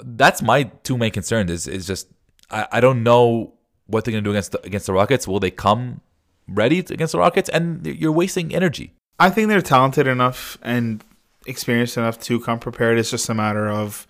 that's 0.00 0.42
my 0.42 0.64
two 0.82 0.96
main 0.98 1.10
concerns. 1.12 1.50
Is 1.50 1.66
is 1.66 1.86
just 1.86 2.08
I, 2.50 2.66
I 2.72 2.80
don't 2.80 3.02
know 3.02 3.54
what 3.86 4.04
they're 4.04 4.12
gonna 4.12 4.22
do 4.22 4.30
against 4.30 4.52
the, 4.52 4.60
against 4.66 4.86
the 4.86 4.92
Rockets. 4.92 5.26
Will 5.26 5.40
they 5.40 5.50
come 5.50 6.00
ready 6.48 6.78
against 6.80 7.12
the 7.12 7.18
Rockets? 7.18 7.48
And 7.48 7.86
you're 7.86 8.12
wasting 8.12 8.54
energy. 8.54 8.94
I 9.18 9.30
think 9.30 9.48
they're 9.48 9.62
talented 9.62 10.06
enough 10.06 10.58
and 10.62 11.02
experienced 11.46 11.96
enough 11.96 12.20
to 12.20 12.40
come 12.40 12.58
prepared. 12.58 12.98
It's 12.98 13.10
just 13.10 13.28
a 13.28 13.34
matter 13.34 13.68
of 13.68 14.06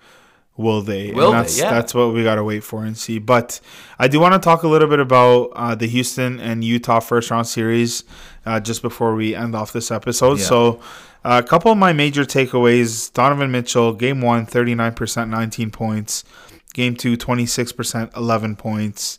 will 0.56 0.82
they? 0.82 1.12
Will 1.12 1.30
they? 1.30 1.36
and 1.36 1.44
that's, 1.46 1.58
Yeah. 1.58 1.70
That's 1.70 1.94
what 1.94 2.12
we 2.12 2.24
got 2.24 2.36
to 2.36 2.44
wait 2.44 2.64
for 2.64 2.84
and 2.84 2.96
see. 2.96 3.18
But 3.18 3.60
I 3.98 4.08
do 4.08 4.18
want 4.18 4.34
to 4.34 4.40
talk 4.40 4.62
a 4.62 4.68
little 4.68 4.88
bit 4.88 5.00
about 5.00 5.50
uh, 5.54 5.74
the 5.74 5.86
Houston 5.86 6.40
and 6.40 6.64
Utah 6.64 7.00
first 7.00 7.30
round 7.30 7.46
series 7.46 8.04
uh, 8.44 8.58
just 8.60 8.82
before 8.82 9.14
we 9.14 9.34
end 9.34 9.54
off 9.54 9.72
this 9.72 9.90
episode. 9.90 10.38
Yeah. 10.38 10.44
So. 10.44 10.80
uh, 11.24 11.42
a 11.44 11.46
couple 11.46 11.72
of 11.72 11.78
my 11.78 11.92
major 11.92 12.24
takeaways 12.24 13.12
Donovan 13.12 13.50
Mitchell, 13.50 13.92
game 13.92 14.20
one, 14.20 14.46
39%, 14.46 15.28
19 15.28 15.70
points. 15.70 16.24
Game 16.72 16.94
two, 16.94 17.16
26%, 17.16 18.16
11 18.16 18.56
points. 18.56 19.18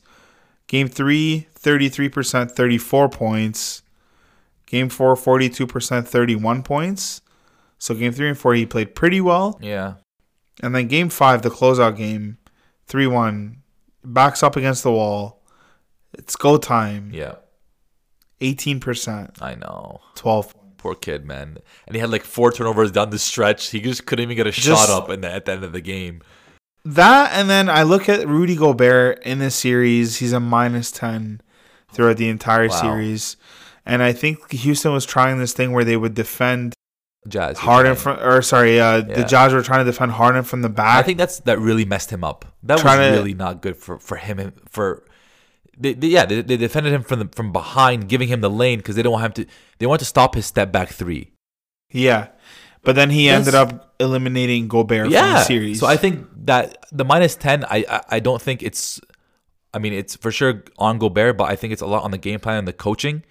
Game 0.67 0.87
three, 0.87 1.47
33%, 1.59 2.51
34 2.51 3.09
points. 3.09 3.81
Game 4.67 4.89
four, 4.89 5.15
42%, 5.15 6.05
31 6.07 6.61
points. 6.61 7.21
So 7.79 7.95
game 7.95 8.11
three 8.11 8.27
and 8.29 8.37
four, 8.37 8.53
he 8.53 8.65
played 8.65 8.93
pretty 8.95 9.21
well. 9.21 9.57
Yeah. 9.61 9.95
And 10.61 10.75
then 10.75 10.87
game 10.87 11.09
five, 11.09 11.41
the 11.41 11.49
closeout 11.49 11.97
game, 11.97 12.37
3 12.87 13.07
1, 13.07 13.61
backs 14.03 14.41
up 14.43 14.55
against 14.55 14.83
the 14.83 14.91
wall. 14.91 15.41
It's 16.13 16.35
go 16.35 16.57
time. 16.57 17.11
Yeah. 17.13 17.35
18%, 18.41 19.41
I 19.41 19.55
know. 19.55 20.01
12 20.15 20.53
Poor 20.77 20.93
kid, 20.93 21.25
man. 21.25 21.57
And 21.87 21.95
he 21.95 21.99
had 21.99 22.11
like 22.11 22.23
four 22.23 22.51
turnovers 22.51 22.91
down 22.91 23.09
the 23.09 23.17
stretch. 23.17 23.71
He 23.71 23.79
just 23.81 24.05
couldn't 24.05 24.23
even 24.23 24.35
get 24.35 24.45
a 24.47 24.51
Just- 24.51 24.87
shot 24.87 24.89
up 24.89 25.09
in 25.09 25.21
the, 25.21 25.31
at 25.31 25.45
the 25.45 25.53
end 25.53 25.63
of 25.63 25.71
the 25.73 25.81
game. 25.81 26.21
That, 26.85 27.31
and 27.33 27.49
then 27.49 27.67
I 27.67 27.83
look 27.83 28.07
at 28.07 28.27
Rudy 28.27 28.55
Gobert 28.55 29.21
in 29.23 29.39
this 29.39 29.55
series. 29.55 30.17
He's 30.17 30.33
a 30.33 30.39
minus 30.39 30.91
10 30.91 31.41
throughout 31.91 32.17
the 32.17 32.29
entire 32.29 32.67
Wow. 32.69 32.81
series. 32.81 33.37
And 33.87 34.03
I 34.03 34.11
think 34.13 34.51
Houston 34.51 34.91
was 34.93 35.05
trying 35.05 35.39
this 35.39 35.53
thing 35.53 35.71
where 35.71 35.83
they 35.83 35.97
would 35.97 36.13
defend 36.13 36.73
Jazz. 37.27 37.57
Harden 37.57 37.95
from, 37.95 38.19
or 38.19 38.41
sorry, 38.41 38.79
uh, 38.79 39.01
the 39.01 39.23
Jazz 39.23 39.53
were 39.53 39.61
trying 39.63 39.83
to 39.85 39.91
defend 39.91 40.11
Harden 40.13 40.43
from 40.43 40.61
the 40.61 40.69
back. 40.69 40.97
I 40.97 41.03
think 41.03 41.17
that's 41.17 41.39
that 41.41 41.59
really 41.59 41.83
messed 41.85 42.09
him 42.11 42.23
up. 42.23 42.45
That 42.63 42.75
was 42.75 42.81
Trying 42.83 43.11
to- 43.11 43.17
really 43.17 43.33
not 43.33 43.61
good 43.61 43.75
for 43.77 43.97
for 43.99 44.17
him 44.17 44.39
and 44.39 44.53
for. 44.69 45.03
They, 45.79 45.93
they- 45.93 46.07
yeah, 46.07 46.25
they, 46.25 46.41
they 46.41 46.57
defended 46.57 46.91
him 46.93 47.03
from 47.03 47.19
the, 47.19 47.29
from 47.35 47.51
behind, 47.51 48.07
giving 48.09 48.27
him 48.29 48.41
the 48.41 48.49
lane 48.49 48.79
because 48.79 48.95
they 48.95 49.03
don't 49.03 49.13
want 49.13 49.25
him 49.25 49.45
to. 49.45 49.51
They 49.79 49.85
want 49.85 49.99
to 49.99 50.05
stop 50.05 50.35
his 50.35 50.45
step 50.45 50.71
back 50.71 50.89
three. 50.89 51.31
yeah. 51.91 52.29
But 52.83 52.95
then 52.95 53.09
he 53.09 53.25
Yes. 53.25 53.39
ended 53.39 53.55
up 53.55 53.93
eliminating 53.99 54.69
Gobert 54.69 55.05
from 55.05 55.11
the 55.11 55.43
series. 55.43 55.79
so 55.81 55.87
I 55.87 55.97
think 55.97 56.25
that 56.45 56.85
the 56.93 57.03
minus 57.03 57.35
ten, 57.35 57.65
I, 57.65 57.83
I 57.89 58.01
I 58.11 58.19
don't 58.21 58.41
think 58.41 58.63
it's. 58.63 59.01
I 59.73 59.79
mean, 59.79 59.91
it's 59.91 60.15
for 60.15 60.31
sure 60.31 60.63
on 60.79 60.97
Gobert, 60.97 61.37
but 61.37 61.49
I 61.51 61.57
think 61.57 61.73
it's 61.73 61.81
a 61.81 61.85
lot 61.85 62.03
on 62.03 62.11
the 62.11 62.17
game 62.17 62.39
plan 62.39 62.59
and 62.59 62.67
the 62.67 62.71
coaching. 62.73 63.23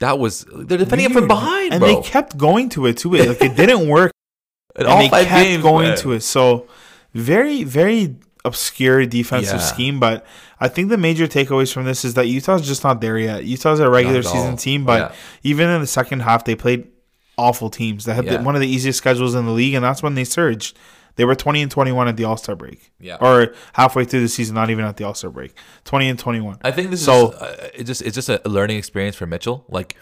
That 0.00 0.18
was 0.18 0.46
they're 0.54 0.78
defending 0.78 1.06
him 1.06 1.12
from 1.12 1.26
behind, 1.26 1.72
and 1.72 1.80
bro. 1.80 2.00
they 2.00 2.08
kept 2.08 2.36
going 2.38 2.68
to 2.70 2.86
it 2.86 2.98
too. 2.98 3.14
It 3.14 3.28
like 3.28 3.42
it 3.42 3.56
didn't 3.56 3.88
work. 3.96 4.12
And 4.76 4.86
all 4.86 4.98
they 4.98 5.08
kept 5.08 5.28
games, 5.30 5.62
going 5.62 5.88
man. 5.88 5.98
to 5.98 6.12
it. 6.12 6.20
So 6.20 6.68
very, 7.12 7.64
very 7.64 8.14
obscure 8.44 9.04
defensive 9.06 9.56
Yeah. 9.56 9.60
scheme. 9.60 9.98
But 9.98 10.24
I 10.60 10.68
think 10.68 10.88
the 10.90 10.96
major 10.98 11.26
takeaways 11.26 11.72
from 11.72 11.84
this 11.84 12.04
is 12.04 12.14
that 12.14 12.28
Utah's 12.28 12.64
just 12.66 12.84
not 12.84 13.00
there 13.00 13.18
yet. 13.18 13.44
Utah's 13.44 13.80
a 13.80 13.90
regular 13.90 14.22
season 14.22 14.56
team, 14.56 14.84
but 14.84 15.10
Yeah. 15.10 15.16
even 15.42 15.68
in 15.68 15.80
the 15.80 15.86
second 15.86 16.20
half, 16.20 16.44
they 16.44 16.54
played 16.54 16.86
awful 17.36 17.70
teams. 17.70 18.04
They 18.04 18.14
had 18.14 18.24
Yeah. 18.26 18.42
one 18.42 18.54
of 18.54 18.60
the 18.60 18.68
easiest 18.68 18.98
schedules 18.98 19.34
in 19.34 19.46
the 19.46 19.52
league, 19.52 19.74
and 19.74 19.84
that's 19.84 20.02
when 20.02 20.14
they 20.14 20.24
surged. 20.24 20.76
They 21.18 21.24
were 21.26 21.34
twenty 21.34 21.60
and 21.60 21.70
twenty 21.70 21.92
one 21.92 22.06
at 22.08 22.16
the 22.16 22.24
All 22.24 22.36
Star 22.38 22.56
break, 22.56 22.90
Yeah. 23.00 23.16
or 23.20 23.52
halfway 23.74 24.04
through 24.04 24.20
the 24.22 24.28
season, 24.28 24.54
not 24.54 24.70
even 24.70 24.84
at 24.84 24.96
the 24.96 25.04
All 25.04 25.14
Star 25.14 25.30
break. 25.30 25.52
Twenty 25.84 26.08
and 26.08 26.18
twenty 26.18 26.40
one. 26.40 26.56
I 26.62 26.70
think 26.70 26.90
this 26.90 27.04
So- 27.04 27.32
is 27.32 27.34
uh, 27.34 27.68
it 27.74 27.84
just 27.84 28.00
it's 28.02 28.14
just 28.14 28.28
a 28.30 28.40
learning 28.46 28.78
experience 28.78 29.16
for 29.16 29.26
Mitchell. 29.26 29.64
Like 29.68 29.96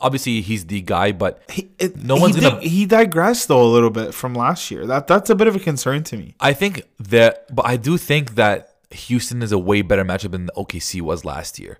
obviously 0.00 0.40
he's 0.40 0.64
the 0.66 0.80
guy, 0.80 1.12
but 1.12 1.42
He, 1.50 1.70
it, 1.78 2.02
No 2.02 2.16
one's 2.16 2.34
did- 2.34 2.42
gonna- 2.44 2.60
He 2.62 2.86
digressed 2.86 3.48
though 3.48 3.62
a 3.62 3.68
little 3.70 3.90
bit 3.90 4.14
from 4.14 4.34
last 4.34 4.70
year. 4.70 4.86
That 4.86 5.06
that's 5.06 5.28
a 5.30 5.34
bit 5.34 5.46
of 5.46 5.54
a 5.54 5.60
concern 5.60 6.02
to 6.04 6.16
me. 6.16 6.34
I 6.40 6.52
think 6.54 6.82
that, 6.98 7.54
but 7.54 7.66
I 7.66 7.76
do 7.76 7.96
think 7.98 8.34
that 8.36 8.70
Houston 8.90 9.42
is 9.42 9.52
a 9.52 9.58
way 9.58 9.82
better 9.82 10.04
matchup 10.04 10.32
than 10.32 10.46
the 10.46 10.52
OKC 10.56 11.00
was 11.02 11.24
last 11.24 11.58
year. 11.58 11.78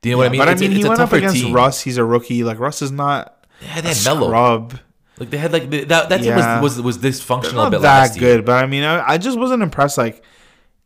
Do 0.00 0.08
you 0.08 0.14
know 0.14 0.18
what 0.18 0.26
I 0.26 0.30
mean? 0.30 0.38
But 0.40 0.48
It's 0.48 0.60
I 0.60 0.64
mean, 0.64 0.72
it's 0.72 0.80
he 0.80 0.86
a 0.86 0.88
went 0.88 1.00
up 1.00 1.12
against 1.12 1.36
team. 1.36 1.54
Russ. 1.54 1.82
He's 1.82 1.96
a 1.98 2.04
rookie. 2.04 2.42
Like 2.44 2.58
Russ 2.58 2.80
is 2.82 2.90
not 2.90 3.46
Yeah, 3.62 3.80
they 3.82 3.88
had 3.88 3.96
scrub. 3.96 4.78
Like 5.18 5.30
they 5.30 5.36
had 5.38 5.52
like 5.52 5.70
that. 5.70 6.08
That 6.08 6.18
team 6.18 6.24
Yeah. 6.36 6.60
was 6.60 6.80
was 6.80 6.98
was 6.98 6.98
dysfunctional 6.98 7.52
a 7.52 7.54
Not 7.54 7.70
bit 7.70 7.82
that 7.82 8.00
last 8.00 8.20
year. 8.20 8.36
good, 8.36 8.44
but 8.44 8.62
I 8.62 8.66
mean, 8.66 8.82
I, 8.84 9.10
I 9.12 9.18
just 9.18 9.38
wasn't 9.38 9.62
impressed. 9.62 9.96
Like, 9.96 10.22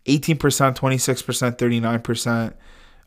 eighteen 0.07 0.37
percent, 0.37 0.77
twenty 0.77 0.99
six 0.99 1.23
percent, 1.23 1.57
thirty 1.59 1.81
nine 1.81 2.01
percent, 2.03 2.55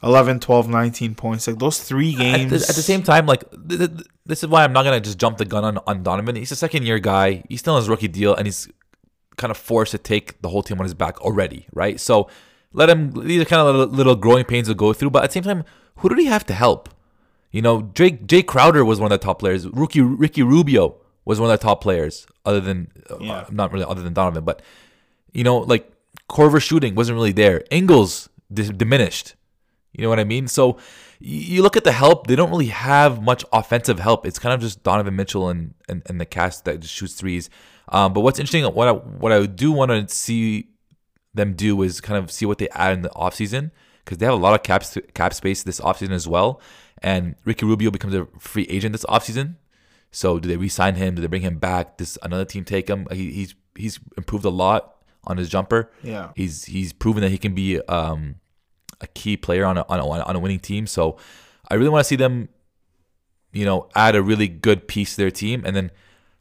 11, 0.04 0.40
12, 0.40 0.68
19 0.68 1.14
points. 1.16 1.48
Like 1.48 1.60
those 1.60 1.80
three 1.84 2.14
At 2.14 2.18
games. 2.20 2.50
the, 2.52 2.58
at 2.70 2.76
the 2.76 2.82
same 2.82 3.04
time, 3.04 3.28
like 3.28 3.44
th- 3.52 3.80
th- 3.80 3.92
this 4.26 4.42
is 4.44 4.50
why 4.50 4.64
I'm 4.64 4.74
not 4.74 4.84
gonna 4.84 5.00
just 5.00 5.20
jump 5.20 5.38
the 5.38 5.46
gun 5.46 5.64
on, 5.64 5.78
on 5.86 6.02
Donovan. 6.04 6.36
He's 6.36 6.52
a 6.52 6.56
second 6.56 6.84
year 6.86 6.98
guy. 6.98 7.44
He's 7.50 7.60
still 7.60 7.76
on 7.76 7.82
his 7.82 7.90
rookie 7.90 8.08
deal, 8.08 8.34
and 8.34 8.48
he's 8.48 8.68
kind 9.38 9.52
of 9.52 9.58
forced 9.58 9.92
to 9.92 9.98
take 10.00 10.42
the 10.42 10.50
whole 10.50 10.64
team 10.64 10.80
on 10.80 10.86
his 10.86 10.94
back 10.96 11.22
already, 11.22 11.68
right? 11.72 12.00
So 12.00 12.30
let 12.74 12.90
him. 12.90 13.12
These 13.12 13.42
are 13.42 13.46
kind 13.46 13.62
of 13.68 13.76
little, 13.76 13.94
little 13.96 14.16
growing 14.16 14.46
pains 14.46 14.68
to 14.70 14.74
go 14.74 14.92
through. 14.94 15.12
But 15.12 15.24
at 15.24 15.30
the 15.30 15.34
same 15.34 15.44
time, 15.44 15.64
who 15.98 16.10
did 16.10 16.18
he 16.18 16.26
have 16.26 16.46
to 16.48 16.54
help? 16.54 16.90
You 17.52 17.62
know, 17.62 17.82
Drake 17.82 18.26
Jae 18.28 18.46
Crowder 18.46 18.84
was 18.86 19.00
one 19.00 19.12
of 19.12 19.20
the 19.20 19.24
top 19.26 19.40
players. 19.40 19.68
Rookie 19.68 20.02
Ricky 20.02 20.42
Rubio 20.42 20.96
was 21.26 21.40
one 21.40 21.52
of 21.52 21.60
the 21.60 21.64
top 21.64 21.82
players, 21.82 22.26
other 22.46 22.60
than 22.60 22.92
uh, 23.10 23.46
not 23.52 23.72
really 23.72 23.86
other 23.86 24.02
than 24.02 24.14
Donovan, 24.14 24.44
but 24.44 24.62
you 25.32 25.44
know, 25.44 25.58
like 25.58 25.92
Korver 26.30 26.62
shooting 26.62 26.96
wasn't 26.96 27.16
really 27.16 27.32
there. 27.32 27.64
Ingles 27.72 28.30
dis- 28.52 28.70
diminished. 28.70 29.36
You 29.94 30.04
know 30.04 30.10
what 30.10 30.20
I 30.20 30.24
mean? 30.24 30.48
So 30.48 30.78
you 31.20 31.62
look 31.62 31.78
at 31.78 31.84
the 31.84 31.92
help; 31.92 32.28
they 32.28 32.36
don't 32.36 32.50
really 32.50 32.68
have 32.68 33.22
much 33.22 33.46
offensive 33.52 34.00
help. 34.00 34.26
It's 34.26 34.40
kind 34.40 34.54
of 34.54 34.62
just 34.62 34.84
Donovan 34.84 35.16
Mitchell 35.16 35.50
and 35.50 35.74
and, 35.88 36.02
and 36.06 36.20
the 36.20 36.26
cast 36.26 36.66
that 36.66 36.80
just 36.80 36.94
shoots 36.94 37.14
threes. 37.14 37.50
Um, 37.90 38.14
but 38.14 38.22
what's 38.22 38.40
interesting, 38.40 38.64
what 38.74 38.88
I, 38.88 38.92
what 38.92 39.32
I 39.32 39.46
do 39.46 39.72
want 39.72 39.92
to 39.92 40.08
see 40.14 40.70
them 41.34 41.54
do 41.54 41.82
is 41.82 42.02
kind 42.02 42.22
of 42.22 42.32
see 42.32 42.46
what 42.46 42.58
they 42.58 42.70
add 42.70 42.94
in 42.94 43.02
the 43.02 43.10
offseason 43.10 43.72
because 44.04 44.18
they 44.18 44.26
have 44.26 44.34
a 44.34 44.38
lot 44.38 44.54
of 44.54 44.64
cap 44.64 44.84
cap 45.14 45.34
space 45.34 45.64
this 45.64 45.80
offseason 45.80 46.12
as 46.12 46.28
well. 46.28 46.62
And 47.02 47.36
Ricky 47.46 47.66
Rubio 47.66 47.92
becomes 47.92 48.14
a 48.14 48.28
free 48.40 48.66
agent 48.70 48.94
this 48.94 49.06
offseason. 49.06 49.56
So 50.12 50.40
do 50.40 50.48
they 50.50 50.58
re-sign 50.58 50.96
him? 50.96 51.16
Do 51.16 51.22
they 51.22 51.28
bring 51.28 51.42
him 51.42 51.58
back? 51.58 51.98
Does 51.98 52.18
another 52.22 52.46
team 52.46 52.64
take 52.66 52.90
him? 52.90 53.08
He, 53.12 53.32
he's 53.32 53.56
he's 53.76 54.00
improved 54.18 54.46
a 54.46 54.50
lot 54.50 54.96
on 55.26 55.38
his 55.38 55.48
jumper. 55.50 55.90
Yeah. 56.04 56.32
He's 56.36 56.66
he's 56.66 56.92
proven 56.94 57.22
that 57.22 57.30
he 57.30 57.38
can 57.38 57.54
be 57.56 57.80
um, 57.88 58.36
a 59.00 59.08
key 59.08 59.38
player 59.38 59.66
on 59.66 59.78
a, 59.78 59.86
on 59.88 60.00
a 60.00 60.06
on 60.08 60.36
a 60.36 60.40
winning 60.40 60.60
team. 60.60 60.86
So 60.88 61.18
I 61.70 61.76
really 61.76 61.90
want 61.90 62.02
to 62.04 62.08
see 62.08 62.18
them, 62.18 62.50
you 63.54 63.64
know, 63.66 63.88
add 63.96 64.16
a 64.16 64.22
really 64.22 64.48
good 64.48 64.88
piece 64.88 65.12
to 65.16 65.22
their 65.22 65.32
team. 65.32 65.64
And 65.66 65.76
then 65.76 65.92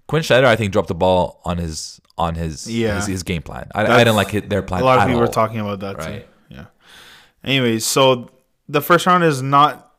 Quin 0.09 0.23
Snyder, 0.25 0.47
I 0.49 0.57
think, 0.57 0.73
dropped 0.73 0.89
the 0.89 0.95
ball 0.95 1.41
on 1.45 1.59
his 1.59 2.01
on 2.19 2.35
his 2.35 2.67
Yeah. 2.71 2.97
his, 2.97 3.07
his 3.07 3.23
game 3.23 3.43
plan. 3.43 3.69
I, 3.75 3.87
I 3.87 3.99
didn't 3.99 4.17
like 4.17 4.35
it, 4.35 4.51
their 4.51 4.63
plan. 4.63 4.83
a 4.83 4.85
lot 4.85 4.99
of 4.99 5.07
people 5.07 5.21
were 5.21 5.27
talking 5.29 5.61
about 5.61 5.81
that 5.81 5.97
Right. 5.99 6.27
too. 6.51 6.55
Yeah. 6.57 6.65
Anyways, 7.45 7.87
so 7.87 8.31
the 8.69 8.81
first 8.83 9.07
round 9.07 9.25
is 9.25 9.41
not 9.43 9.90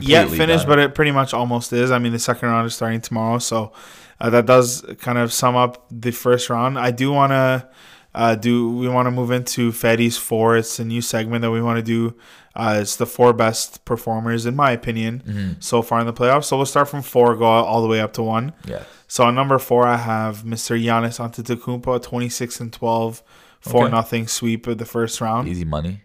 yet 0.00 0.28
finished, 0.30 0.64
done. 0.64 0.68
but 0.68 0.78
it 0.78 0.94
pretty 0.94 1.10
much 1.10 1.34
almost 1.34 1.72
is. 1.72 1.90
I 1.90 1.98
mean, 1.98 2.12
the 2.12 2.18
second 2.18 2.48
round 2.48 2.66
is 2.66 2.74
starting 2.74 3.00
tomorrow, 3.00 3.38
so 3.38 3.72
uh, 4.20 4.30
that 4.30 4.46
does 4.46 4.84
kind 5.00 5.18
of 5.18 5.32
sum 5.32 5.56
up 5.56 5.86
the 5.90 6.10
first 6.10 6.50
round. 6.50 6.78
I 6.78 6.90
do 6.90 7.12
want 7.12 7.30
to 7.32 7.68
uh, 8.14 8.34
do. 8.36 8.70
We 8.76 8.88
want 8.88 9.06
to 9.06 9.10
move 9.10 9.30
into 9.30 9.72
Fady's 9.72 10.16
four. 10.16 10.56
It's 10.56 10.78
a 10.78 10.84
new 10.84 11.00
segment 11.00 11.42
that 11.42 11.50
we 11.50 11.60
want 11.62 11.78
to 11.78 11.82
do. 11.82 12.16
Uh, 12.56 12.78
it's 12.80 12.94
the 12.96 13.06
four 13.06 13.32
best 13.32 13.84
performers, 13.84 14.46
in 14.46 14.54
my 14.54 14.70
opinion, 14.70 15.22
Mm-hmm. 15.26 15.52
so 15.60 15.82
far 15.82 15.98
in 16.00 16.06
the 16.06 16.12
playoffs. 16.12 16.44
So 16.44 16.56
we'll 16.56 16.66
start 16.66 16.88
from 16.88 17.02
four, 17.02 17.34
go 17.34 17.44
all 17.44 17.82
the 17.82 17.88
way 17.88 18.00
up 18.00 18.12
to 18.12 18.22
one. 18.22 18.52
Yeah. 18.64 18.84
So 19.08 19.24
on 19.24 19.34
number 19.34 19.58
four, 19.58 19.86
I 19.86 19.96
have 19.96 20.44
Mr. 20.44 20.80
Giannis 20.80 21.18
Antetokounmpo, 21.18 22.00
twenty 22.02 22.28
six 22.28 22.60
and 22.60 22.72
twelve, 22.72 23.22
four 23.60 23.84
Okay. 23.86 23.92
nothing 23.92 24.28
sweep 24.28 24.66
of 24.68 24.78
the 24.78 24.84
first 24.84 25.20
round. 25.20 25.48
Easy 25.48 25.64
money. 25.64 26.02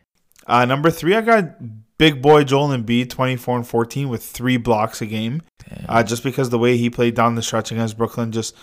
Uh, 0.48 0.66
number 0.66 0.90
three, 0.90 1.16
I 1.16 1.22
got 1.22 1.46
big 2.00 2.20
boy 2.24 2.43
Joel 2.43 2.70
Embiid, 2.70 3.12
24 3.12 3.58
and 3.58 3.68
14 3.68 4.10
with 4.10 4.24
three 4.24 4.58
blocks 4.58 5.00
a 5.04 5.06
game. 5.06 5.43
Uh, 5.88 6.02
just 6.02 6.24
because 6.24 6.50
the 6.50 6.58
way 6.58 6.78
he 6.78 6.89
played 6.89 7.14
down 7.14 7.36
the 7.36 7.43
stretch 7.43 7.72
against 7.72 7.95
Brooklyn, 7.95 8.32
just 8.32 8.56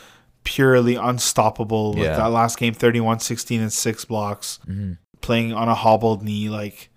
purely 0.43 0.97
unstoppable 0.97 1.95
with 1.95 2.03
Yeah. 2.05 2.17
that 2.17 2.31
last 2.33 2.59
game, 2.59 2.75
31, 2.75 3.21
16 3.21 3.61
and 3.61 3.73
six 3.73 4.05
blocks, 4.05 4.59
Mm-hmm. 4.69 4.93
playing 5.21 5.53
on 5.53 5.69
a 5.69 5.75
hobbled 5.75 6.23
knee, 6.25 6.49
like 6.49 6.89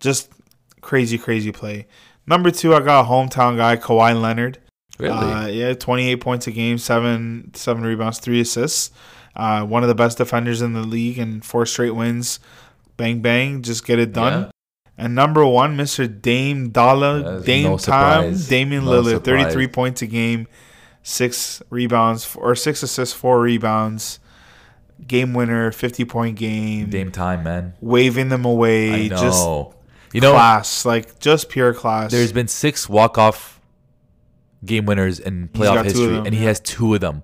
just 0.00 0.30
crazy, 0.82 1.16
crazy 1.16 1.52
play. 1.52 1.86
Number 2.26 2.50
two, 2.50 2.74
I 2.74 2.80
got 2.80 3.06
a 3.06 3.08
hometown 3.08 3.56
guy, 3.56 3.76
Kawhi 3.76 4.20
Leonard. 4.20 4.58
Really? 4.98 5.12
Uh, 5.16 5.46
yeah, 5.46 5.72
28 5.74 6.16
points 6.16 6.46
a 6.46 6.50
game, 6.50 6.76
seven 6.76 7.50
seven 7.54 7.84
rebounds, 7.84 8.18
three 8.18 8.40
assists. 8.40 8.90
Uh, 9.36 9.64
one 9.64 9.82
of 9.82 9.88
the 9.88 9.94
best 9.94 10.18
defenders 10.18 10.60
in 10.60 10.72
the 10.72 10.82
league, 10.82 11.18
and 11.18 11.44
four 11.44 11.64
straight 11.64 11.92
wins. 11.94 12.40
Bang 12.96 13.20
bang, 13.22 13.62
just 13.62 13.86
get 13.86 13.98
it 14.00 14.12
done. 14.12 14.42
Yeah. 14.42 14.50
And 14.98 15.14
number 15.14 15.46
one, 15.46 15.76
Mr. 15.76 16.08
Dame 16.20 16.72
That's 16.72 17.44
Dame 17.44 17.62
no 17.64 17.78
time, 17.78 18.34
surprise. 18.34 18.48
Damian 18.48 18.84
No 18.84 18.90
Lillard, 18.90 19.24
surprise. 19.24 19.44
33 19.44 19.66
points 19.68 20.02
a 20.02 20.06
game, 20.08 20.48
six 21.04 21.62
rebounds 21.70 22.34
or 22.34 22.56
six 22.56 22.82
assists, 22.82 23.14
four 23.14 23.40
rebounds, 23.40 24.18
game 25.06 25.34
winner, 25.34 25.70
fifty 25.70 26.04
point 26.04 26.36
game, 26.36 26.90
Game 26.90 27.12
time, 27.12 27.44
man. 27.44 27.74
waving 27.80 28.28
them 28.28 28.44
away, 28.44 29.04
I 29.04 29.08
just 29.08 29.46
you 30.12 30.20
know, 30.20 30.32
class, 30.32 30.84
like 30.84 31.20
just 31.20 31.48
pure 31.48 31.72
class. 31.72 32.10
there's 32.10 32.32
been 32.32 32.48
six 32.48 32.88
walk-off 32.88 33.60
game 34.64 34.84
winners 34.84 35.20
in 35.20 35.48
playoff 35.48 35.84
history, 35.84 36.06
them, 36.06 36.26
and 36.26 36.34
he 36.34 36.40
yeah. 36.40 36.48
has 36.48 36.60
two 36.60 36.94
of 36.94 37.00
them. 37.00 37.22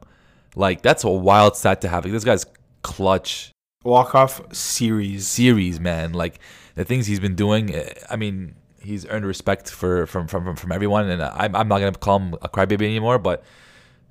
Like 0.55 0.83
that's 0.83 1.03
a 1.03 1.11
wild 1.11 1.57
stat 1.57 1.81
to 1.81 1.89
have. 1.89 2.05
Like 2.05 2.13
this 2.13 2.25
guy's 2.25 2.47
clutch 2.83 3.51
walk 3.83 4.15
off 4.15 4.41
series. 4.55 5.27
series, 5.27 5.81
man. 5.81 6.13
Like 6.13 6.39
the 6.75 6.85
things 6.85 7.07
he's 7.07 7.21
been 7.21 7.35
doing. 7.35 7.75
eh, 7.75 7.93
I 8.11 8.17
mean, 8.17 8.55
he's 8.81 9.07
earned 9.09 9.27
respect 9.27 9.71
for 9.71 10.07
from 10.07 10.27
from 10.29 10.57
from 10.57 10.73
everyone, 10.73 11.09
and 11.09 11.23
I'm 11.23 11.55
I'm 11.57 11.69
not 11.69 11.79
gonna 11.79 11.93
call 11.93 12.19
him 12.21 12.35
a 12.43 12.49
crybaby 12.49 12.83
anymore, 12.83 13.19
but 13.19 13.43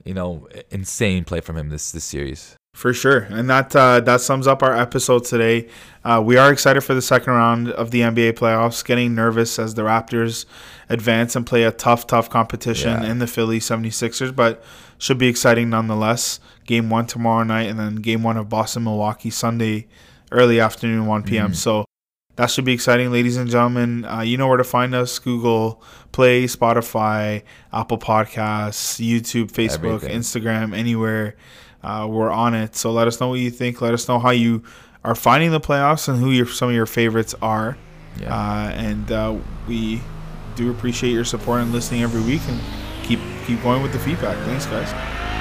you 0.04 0.14
know, 0.14 0.48
insane 0.70 1.24
play 1.24 1.40
from 1.42 1.58
him 1.58 1.70
this 1.70 1.92
this 1.92 2.04
series. 2.04 2.56
For 2.76 2.92
sure, 2.92 3.20
and 3.30 3.48
that 3.52 3.76
uh, 3.76 4.00
that 4.00 4.20
sums 4.22 4.48
up 4.48 4.64
our 4.64 4.76
episode 4.76 5.26
today. 5.26 5.70
Uh, 6.04 6.22
we 6.26 6.38
are 6.38 6.52
excited 6.52 6.82
for 6.82 6.96
the 6.96 7.04
second 7.04 7.32
round 7.34 7.70
of 7.70 7.92
the 7.92 8.00
NBA 8.02 8.34
playoffs. 8.34 8.84
Getting 8.84 9.14
nervous 9.14 9.60
as 9.60 9.76
the 9.76 9.84
Raptors 9.84 10.46
advance 10.90 11.36
and 11.36 11.46
play 11.46 11.64
a 11.64 11.72
tough, 11.72 12.08
tough 12.08 12.32
competition 12.32 13.04
Yeah. 13.04 13.12
in 13.12 13.20
the 13.20 13.28
Philly 13.28 13.60
76ers, 13.60 14.36
but 14.36 14.64
should 14.98 15.20
be 15.20 15.28
exciting 15.28 15.70
nonetheless. 15.70 16.40
Game 16.66 16.90
one 16.90 17.06
tomorrow 17.06 17.44
night, 17.44 17.70
and 17.70 17.78
then 17.80 17.98
game 17.98 18.24
one 18.24 18.38
of 18.38 18.50
Boston 18.50 18.86
Milwaukee 18.86 19.30
Sunday, 19.30 19.86
early 20.32 20.60
afternoon, 20.60 21.06
1 21.06 21.22
p.m. 21.24 21.52
Mhm. 21.52 21.56
So 21.56 21.86
that 22.36 22.50
should 22.50 22.66
be 22.66 22.74
exciting, 22.74 23.12
ladies 23.12 23.38
and 23.38 23.50
gentlemen. 23.50 24.06
Uh, 24.06 24.22
you 24.22 24.38
know 24.38 24.48
where 24.48 24.58
to 24.58 24.64
find 24.64 24.96
us: 24.96 25.20
Google 25.20 25.84
Play, 26.12 26.46
Spotify, 26.46 27.44
Apple 27.72 27.98
Podcasts, 27.98 29.00
YouTube, 29.00 29.52
Facebook, 29.52 29.96
Everything. 30.04 30.20
Instagram, 30.20 30.76
anywhere. 30.76 31.36
Uh, 31.84 32.08
we're 32.10 32.32
on 32.32 32.54
it. 32.54 32.76
So 32.76 32.92
let 32.92 33.08
us 33.08 33.20
know 33.20 33.28
what 33.30 33.40
you 33.40 33.52
think. 33.52 33.82
Let 33.82 33.94
us 33.94 34.08
know 34.08 34.20
how 34.20 34.32
you 34.32 34.64
are 35.04 35.16
finding 35.16 35.52
the 35.52 35.60
playoffs 35.60 36.08
and 36.08 36.20
who 36.20 36.32
your 36.32 36.48
some 36.48 36.70
of 36.70 36.76
your 36.76 36.86
favorites 36.86 37.36
are. 37.42 37.78
Yeah. 38.20 38.34
Uh, 38.34 38.70
and 38.70 39.12
uh, 39.12 39.36
we 39.68 40.02
do 40.56 40.72
appreciate 40.72 41.12
your 41.12 41.26
support 41.26 41.62
and 41.62 41.72
listening 41.72 42.04
every 42.04 42.22
week. 42.22 42.42
And 42.48 42.60
keep 43.04 43.20
keep 43.46 43.62
going 43.62 43.84
with 43.84 43.92
the 43.92 44.00
feedback. 44.00 44.38
Thanks, 44.46 44.66
guys. 44.66 45.33